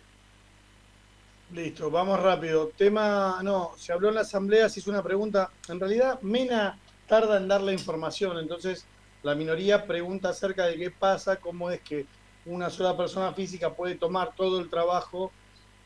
Listo, 1.55 1.89
vamos 1.89 2.21
rápido. 2.21 2.67
Tema, 2.75 3.39
no, 3.41 3.71
se 3.77 3.93
habló 3.93 4.09
en 4.09 4.15
la 4.15 4.21
asamblea, 4.21 4.67
se 4.67 4.81
hizo 4.81 4.91
una 4.91 5.01
pregunta. 5.01 5.51
En 5.69 5.79
realidad, 5.79 6.19
Mena 6.21 6.77
tarda 7.07 7.37
en 7.37 7.47
dar 7.47 7.61
la 7.61 7.71
información, 7.71 8.37
entonces 8.39 8.85
la 9.23 9.35
minoría 9.35 9.87
pregunta 9.87 10.27
acerca 10.27 10.65
de 10.65 10.75
qué 10.75 10.91
pasa, 10.91 11.37
cómo 11.37 11.71
es 11.71 11.79
que 11.79 12.07
una 12.45 12.69
sola 12.69 12.97
persona 12.97 13.31
física 13.31 13.73
puede 13.73 13.95
tomar 13.95 14.35
todo 14.35 14.59
el 14.59 14.69
trabajo 14.69 15.31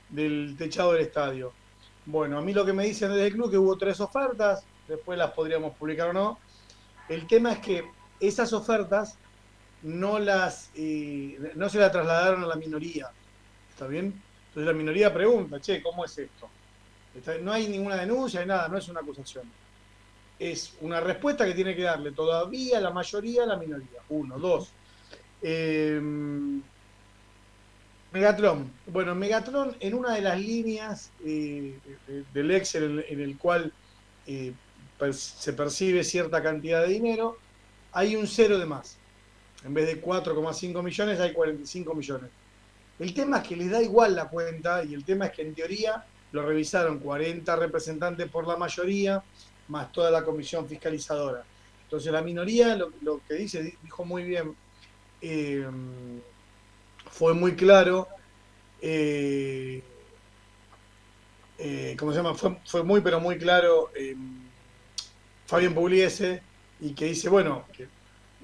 del 0.10 0.56
techado 0.58 0.94
del 0.94 1.04
estadio. 1.04 1.54
Bueno, 2.08 2.40
a 2.40 2.42
mí 2.42 2.52
lo 2.52 2.66
que 2.66 2.74
me 2.74 2.86
dicen 2.86 3.12
desde 3.12 3.28
el 3.28 3.34
club 3.34 3.52
que 3.52 3.60
hubo 3.60 3.78
tres 3.78 4.02
ofertas, 4.02 4.64
después 4.88 5.20
las 5.20 5.34
podríamos 5.34 5.78
publicar 5.78 6.10
o 6.10 6.14
no. 6.14 6.40
El 7.08 7.28
tema 7.28 7.52
es 7.52 7.60
que 7.60 7.84
esas 8.20 8.54
ofertas 8.54 9.20
no 9.84 10.18
las 10.18 10.72
eh, 10.74 11.54
no 11.54 11.70
se 11.70 11.78
las 11.78 11.92
trasladaron 11.92 12.44
a 12.44 12.48
la 12.48 12.56
minoría. 12.56 13.12
¿Está 13.70 13.86
bien? 13.86 14.20
Entonces 14.50 14.66
la 14.66 14.74
minoría 14.74 15.14
pregunta, 15.14 15.60
che, 15.60 15.82
¿cómo 15.82 16.06
es 16.06 16.18
esto? 16.18 16.50
No 17.42 17.52
hay 17.52 17.68
ninguna 17.68 17.96
denuncia, 17.96 18.42
ni 18.42 18.48
nada, 18.48 18.68
no 18.68 18.78
es 18.78 18.88
una 18.90 19.00
acusación. 19.00 19.44
Es 20.38 20.74
una 20.82 21.00
respuesta 21.00 21.46
que 21.46 21.54
tiene 21.54 21.76
que 21.76 21.84
darle 21.84 22.12
todavía 22.12 22.80
la 22.80 22.92
mayoría 22.92 23.44
a 23.44 23.46
la 23.48 23.58
minoría. 23.58 24.02
Uno, 24.10 24.38
dos. 24.40 24.72
Eh, 25.42 26.00
Megatron. 28.12 28.72
Bueno, 28.88 29.14
Megatron 29.14 29.76
en 29.80 29.94
una 29.94 30.16
de 30.16 30.22
las 30.22 30.40
líneas 30.40 31.12
eh, 31.24 31.78
del 32.34 32.52
Excel 32.52 33.06
en, 33.08 33.22
el 33.22 33.38
cual 33.38 33.72
eh, 34.26 34.54
se 35.12 35.54
percibe 35.54 36.04
cierta 36.04 36.42
cantidad 36.42 36.82
de 36.82 36.88
dinero, 36.88 37.38
hay 37.92 38.16
un 38.16 38.28
cero 38.28 38.58
de 38.58 38.66
más. 38.66 38.98
En 39.64 39.74
vez 39.74 39.88
de 39.88 40.02
4,5 40.02 40.82
millones 40.82 41.20
hay 41.20 41.34
45 41.34 41.94
millones. 41.94 42.30
El 43.00 43.14
tema 43.14 43.38
es 43.38 43.48
que 43.48 43.56
les 43.56 43.72
da 43.72 43.82
igual 43.82 44.16
la 44.16 44.28
cuenta 44.28 44.84
y 44.84 44.94
el 44.94 45.06
tema 45.06 45.28
es 45.28 45.32
que 45.32 45.42
en 45.42 45.56
teoría 45.56 46.06
lo 46.34 46.46
revisaron 46.46 47.00
40 47.00 47.56
representantes 47.56 48.30
por 48.30 48.46
la 48.46 48.58
mayoría, 48.58 49.24
más 49.70 49.92
toda 49.92 50.12
la 50.12 50.24
comisión 50.24 50.68
fiscalizadora. 50.68 51.44
Entonces 51.84 52.12
la 52.12 52.22
minoría 52.22 52.76
lo, 52.76 53.22
que 53.28 53.36
dice, 53.36 53.78
dijo 53.82 54.04
muy 54.04 54.24
bien, 54.24 54.54
eh, 55.22 55.66
fue 57.10 57.34
muy 57.34 57.56
claro, 57.56 58.08
eh, 58.82 59.82
eh, 61.58 61.96
¿cómo 61.98 62.12
se 62.12 62.18
llama? 62.18 62.36
Fue, 62.36 62.84
muy 62.84 63.02
pero 63.02 63.20
muy 63.20 63.38
claro 63.38 63.92
Fabián 65.46 65.74
Pugliese 65.74 66.42
y 66.82 66.94
que 66.94 67.06
dice, 67.06 67.30
bueno, 67.30 67.66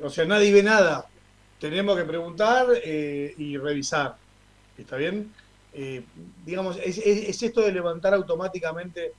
o 0.01 0.09
sea, 0.09 0.25
nadie 0.25 0.51
ve 0.51 0.63
nada, 0.63 1.07
tenemos 1.59 1.97
que 1.97 2.05
preguntar 2.05 2.67
y 2.83 3.57
revisar. 3.57 4.24
¿Está 4.77 4.97
bien? 4.97 5.33
Eh, 5.73 6.03
digamos, 6.45 6.77
es, 6.83 6.97
esto 6.97 7.61
de 7.61 7.71
levantar 7.71 8.13
automáticamente 8.13 9.13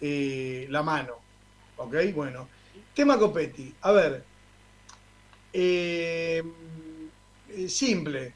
eh, 0.00 0.66
la 0.70 0.82
mano. 0.82 1.16
¿Ok? 1.76 1.94
Bueno. 2.14 2.48
Tema 2.94 3.18
Copetti. 3.18 3.74
A 3.82 3.92
ver. 3.92 4.24
Eh, 5.52 6.42
simple. 7.68 8.34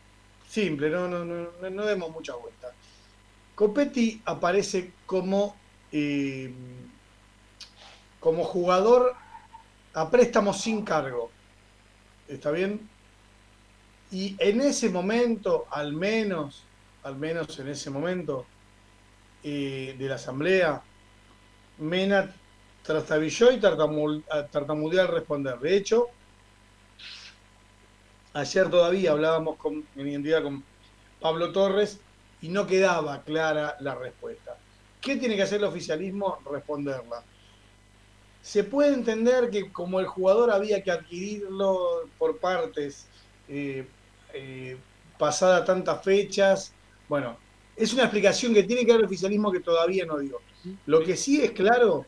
Simple, 0.49 0.89
no, 0.89 1.09
no, 1.09 1.25
no, 1.25 1.71
no 1.71 1.85
demos 1.85 2.11
mucha 2.11 2.35
vuelta. 2.35 2.73
Copetti 3.55 4.23
aparece 4.25 4.93
como, 5.05 5.57
como 8.21 8.45
jugador 8.45 9.15
a 9.95 10.11
préstamo 10.11 10.53
sin 10.53 10.85
cargo. 10.85 11.31
¿Está 12.29 12.51
bien? 12.51 12.89
Y 14.15 14.37
en 14.39 14.61
ese 14.61 14.91
momento, 14.91 15.67
al 15.73 15.93
menos, 15.93 16.63
al 17.03 17.17
menos 17.17 17.59
en 17.59 17.67
ese 17.67 17.91
momento 17.91 18.47
eh, 19.43 19.97
de 19.99 20.09
la 20.09 20.15
asamblea, 20.15 20.81
Mena 21.79 22.33
trastabilló 22.85 23.51
y 23.51 23.59
tartamudeó 23.59 25.01
al 25.01 25.09
responder. 25.09 25.59
De 25.59 25.77
hecho, 25.77 26.07
ayer 28.35 28.71
todavía 28.71 29.11
hablábamos 29.11 29.57
con, 29.57 29.85
en 29.97 30.07
identidad 30.07 30.45
con 30.45 30.63
Pablo 31.21 31.51
Torres 31.51 31.99
y 32.41 32.51
no 32.51 32.69
quedaba 32.69 33.21
clara 33.25 33.77
la 33.81 33.97
respuesta. 33.97 34.57
¿Qué 35.01 35.17
tiene 35.17 35.35
que 35.35 35.43
hacer 35.43 35.59
el 35.59 35.65
oficialismo? 35.65 36.39
Responderla. 36.49 37.25
Se 38.43 38.63
puede 38.63 38.95
entender 38.95 39.51
que 39.51 39.73
como 39.73 39.99
el 39.99 40.07
jugador 40.07 40.53
había 40.53 40.85
que 40.85 40.93
adquirirlo 40.93 42.09
por 42.17 42.39
partes, 42.39 43.09
eh, 43.49 43.89
eh, 44.35 44.77
pasada 45.19 45.65
tantas 45.65 46.03
fechas. 46.03 46.73
Bueno, 47.09 47.37
es 47.77 47.93
una 47.93 48.05
explicación 48.05 48.55
que 48.55 48.63
tiene 48.63 48.85
que 48.85 48.93
dar 48.93 49.01
el 49.01 49.07
oficialismo 49.07 49.51
que 49.51 49.61
todavía 49.61 50.05
no 50.07 50.19
dio. 50.19 50.41
Lo 50.87 51.03
que 51.03 51.17
sí 51.17 51.43
es 51.43 51.53
claro, 51.53 52.07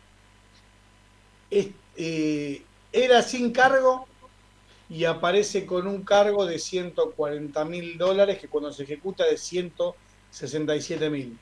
es, 1.50 1.68
eh, 1.96 2.62
era 2.92 3.22
sin 3.22 3.52
cargo 3.52 4.06
y 4.88 5.04
aparece 5.04 5.66
con 5.66 5.86
un 5.86 6.02
cargo 6.02 6.46
de 6.46 6.58
140 6.58 7.64
mil 7.64 7.98
dólares 7.98 8.38
que 8.38 8.48
cuando 8.48 8.72
se 8.72 8.84
ejecuta 8.84 9.24
de 9.24 9.36
167 9.36 11.10
mil. 11.10 11.38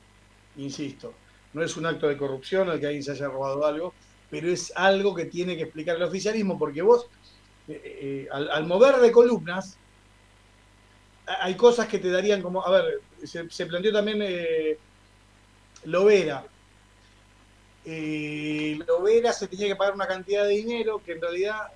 Insisto, 0.57 1.13
no 1.53 1.63
es 1.63 1.77
un 1.77 1.85
acto 1.85 2.07
de 2.07 2.17
corrupción 2.17 2.69
al 2.69 2.79
que 2.79 2.87
alguien 2.87 3.03
se 3.03 3.11
haya 3.11 3.27
robado 3.27 3.65
algo, 3.65 3.93
pero 4.29 4.49
es 4.49 4.73
algo 4.75 5.13
que 5.13 5.25
tiene 5.25 5.55
que 5.55 5.63
explicar 5.63 5.95
el 5.95 6.03
oficialismo, 6.03 6.57
porque 6.57 6.81
vos, 6.81 7.07
eh, 7.67 8.27
al 8.31 8.65
mover 8.65 8.97
de 8.97 9.11
columnas, 9.11 9.77
hay 11.25 11.55
cosas 11.55 11.87
que 11.87 11.99
te 11.99 12.09
darían 12.09 12.41
como, 12.41 12.65
a 12.65 12.71
ver, 12.71 13.01
se, 13.23 13.65
planteó 13.65 13.91
también 13.91 14.19
eh, 14.21 14.77
Lovera. 15.85 16.45
Eh, 17.85 18.79
Lovera 18.87 19.33
se 19.33 19.47
tenía 19.47 19.67
que 19.67 19.75
pagar 19.75 19.93
una 19.93 20.07
cantidad 20.07 20.43
de 20.43 20.51
dinero 20.51 21.01
que 21.03 21.13
en 21.13 21.21
realidad 21.21 21.71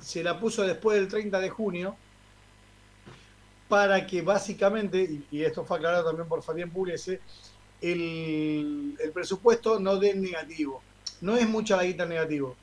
se 0.00 0.22
la 0.22 0.38
puso 0.38 0.62
después 0.62 0.98
del 0.98 1.08
30 1.08 1.40
de 1.40 1.50
junio 1.50 1.96
para 3.68 4.06
que 4.06 4.20
básicamente, 4.20 5.22
y, 5.30 5.42
esto 5.42 5.64
fue 5.64 5.78
aclarado 5.78 6.04
también 6.04 6.28
por 6.28 6.42
Fabián 6.42 6.70
Pugliese, 6.70 7.20
el, 7.80 8.96
el, 9.00 9.12
presupuesto 9.12 9.80
no 9.80 9.96
dé 9.96 10.14
negativo. 10.14 10.82
No 11.22 11.36
es 11.36 11.48
mucha 11.48 11.76
la 11.76 11.84
guita 11.84 12.04
negativo. 12.04 12.56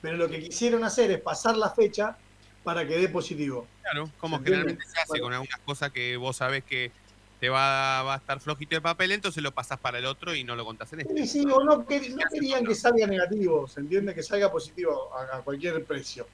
Pero 0.00 0.16
lo 0.16 0.28
que 0.28 0.40
quisieron 0.40 0.84
hacer 0.84 1.10
es 1.10 1.20
pasar 1.20 1.56
la 1.56 1.70
fecha 1.70 2.16
para 2.64 2.88
que 2.88 2.96
dé 2.96 3.08
positivo. 3.08 3.68
Claro, 3.82 4.10
como 4.18 4.42
generalmente 4.42 4.84
se 4.86 5.00
hace 5.00 5.20
con 5.20 5.32
algunas 5.32 5.60
cosas 5.60 5.92
que 5.92 6.16
vos 6.16 6.36
sabés 6.36 6.64
que 6.64 6.90
te 7.38 7.50
va, 7.50 8.14
a 8.14 8.16
estar 8.16 8.40
flojito 8.40 8.74
el 8.74 8.82
papel, 8.82 9.12
entonces 9.12 9.42
lo 9.42 9.52
pasás 9.52 9.78
para 9.78 9.98
el 9.98 10.06
otro 10.06 10.34
y 10.34 10.44
no 10.44 10.56
lo 10.56 10.64
contás 10.64 10.92
en 10.94 11.00
este. 11.00 11.14
Sí, 11.18 11.26
sí, 11.26 11.44
no, 11.44 11.86
querían 11.86 12.64
que 12.64 12.74
salga 12.74 13.06
negativo, 13.06 13.68
se 13.68 13.80
entiende 13.80 14.14
que 14.14 14.22
salga 14.22 14.50
positivo 14.50 15.10
a, 15.14 15.40
cualquier 15.42 15.84
precio. 15.84 16.26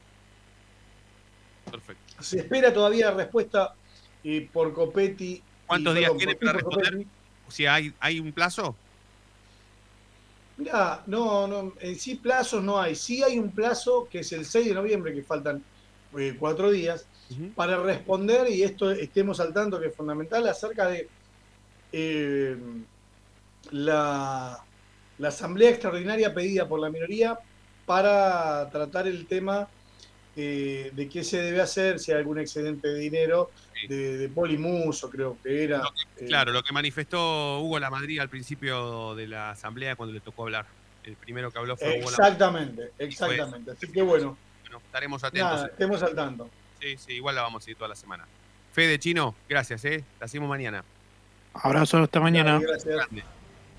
Perfecto. 1.68 2.22
Se 2.22 2.38
espera 2.38 2.72
todavía 2.72 3.10
respuesta 3.10 3.74
eh, 4.22 4.48
por 4.52 4.72
Copetti. 4.72 5.42
¿Cuántos 5.66 5.94
días 5.96 6.12
tiene 6.16 6.36
para 6.36 6.52
responder? 6.52 7.04
Si 7.48 7.66
hay, 7.66 7.92
hay 7.98 8.20
un 8.20 8.32
plazo. 8.32 8.76
Mira, 10.56 11.02
no, 11.06 11.48
no, 11.48 11.72
en 11.80 11.98
sí 11.98 12.16
plazos 12.16 12.62
no 12.62 12.78
hay. 12.78 12.94
Sí 12.94 13.22
hay 13.22 13.38
un 13.38 13.50
plazo 13.50 14.06
que 14.08 14.20
es 14.20 14.30
el 14.32 14.44
6 14.44 14.68
de 14.68 14.74
noviembre, 14.74 15.12
que 15.12 15.22
faltan 15.22 15.64
eh, 16.18 16.36
cuatro 16.38 16.70
días, 16.70 17.06
para 17.54 17.78
responder, 17.78 18.48
y 18.50 18.62
esto 18.62 18.90
estemos 18.90 19.38
al 19.38 19.52
tanto 19.52 19.78
que 19.78 19.86
es 19.88 19.94
fundamental, 19.94 20.48
acerca 20.48 20.88
de 20.88 21.08
eh, 21.92 22.56
la, 23.70 24.58
la, 25.18 25.28
asamblea 25.28 25.70
extraordinaria 25.70 26.34
pedida 26.34 26.66
por 26.66 26.80
la 26.80 26.90
minoría 26.90 27.38
para 27.86 28.68
tratar 28.70 29.06
el 29.06 29.26
tema 29.26 29.68
eh, 30.34 30.90
de 30.92 31.08
qué 31.08 31.22
se 31.22 31.40
debe 31.40 31.60
hacer, 31.60 32.00
si 32.00 32.10
hay 32.10 32.18
algún 32.18 32.40
excedente 32.40 32.88
de 32.88 32.98
dinero 32.98 33.50
de, 33.88 34.28
Polimuso, 34.34 35.08
creo 35.08 35.38
que 35.42 35.64
era. 35.64 35.82
claro, 36.26 36.52
lo 36.52 36.62
que 36.62 36.72
manifestó 36.72 37.60
Hugo 37.60 37.78
La 37.78 37.90
Madrid 37.90 38.18
al 38.18 38.28
principio 38.28 39.14
de 39.14 39.28
la 39.28 39.50
asamblea 39.50 39.94
cuando 39.94 40.12
le 40.12 40.20
tocó 40.20 40.42
hablar. 40.42 40.66
El 41.04 41.16
primero 41.16 41.50
que 41.50 41.58
habló 41.58 41.76
fue 41.76 41.98
Hugo 42.00 42.10
Exactamente, 42.10 42.90
exactamente. 42.98 43.70
Así 43.70 43.90
que 43.90 44.02
bueno 44.02 44.36
estaremos 44.78 45.22
atentos. 45.24 45.64
estemos 45.64 46.02
al 46.02 46.14
tanto. 46.14 46.48
Sí, 46.80 46.96
sí, 46.96 47.12
igual 47.12 47.34
la 47.34 47.42
vamos 47.42 47.66
a 47.66 47.70
ir 47.70 47.76
toda 47.76 47.88
la 47.88 47.96
semana. 47.96 48.24
Fede 48.72 48.98
Chino, 48.98 49.34
gracias, 49.48 49.84
¿eh? 49.84 50.04
La 50.18 50.26
hacemos 50.26 50.48
mañana. 50.48 50.84
Abrazo, 51.54 51.98
hasta 51.98 52.20
mañana. 52.20 52.58
Gracias. 52.60 53.08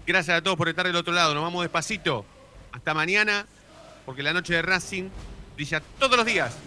gracias 0.05 0.37
a 0.37 0.41
todos 0.41 0.57
por 0.57 0.67
estar 0.69 0.85
del 0.85 0.95
otro 0.95 1.13
lado. 1.13 1.33
Nos 1.33 1.43
vamos 1.43 1.63
despacito. 1.63 2.25
Hasta 2.71 2.93
mañana, 2.93 3.45
porque 4.05 4.23
la 4.23 4.33
noche 4.33 4.53
de 4.53 4.61
Racing 4.61 5.09
brilla 5.55 5.81
todos 5.99 6.17
los 6.17 6.25
días. 6.25 6.57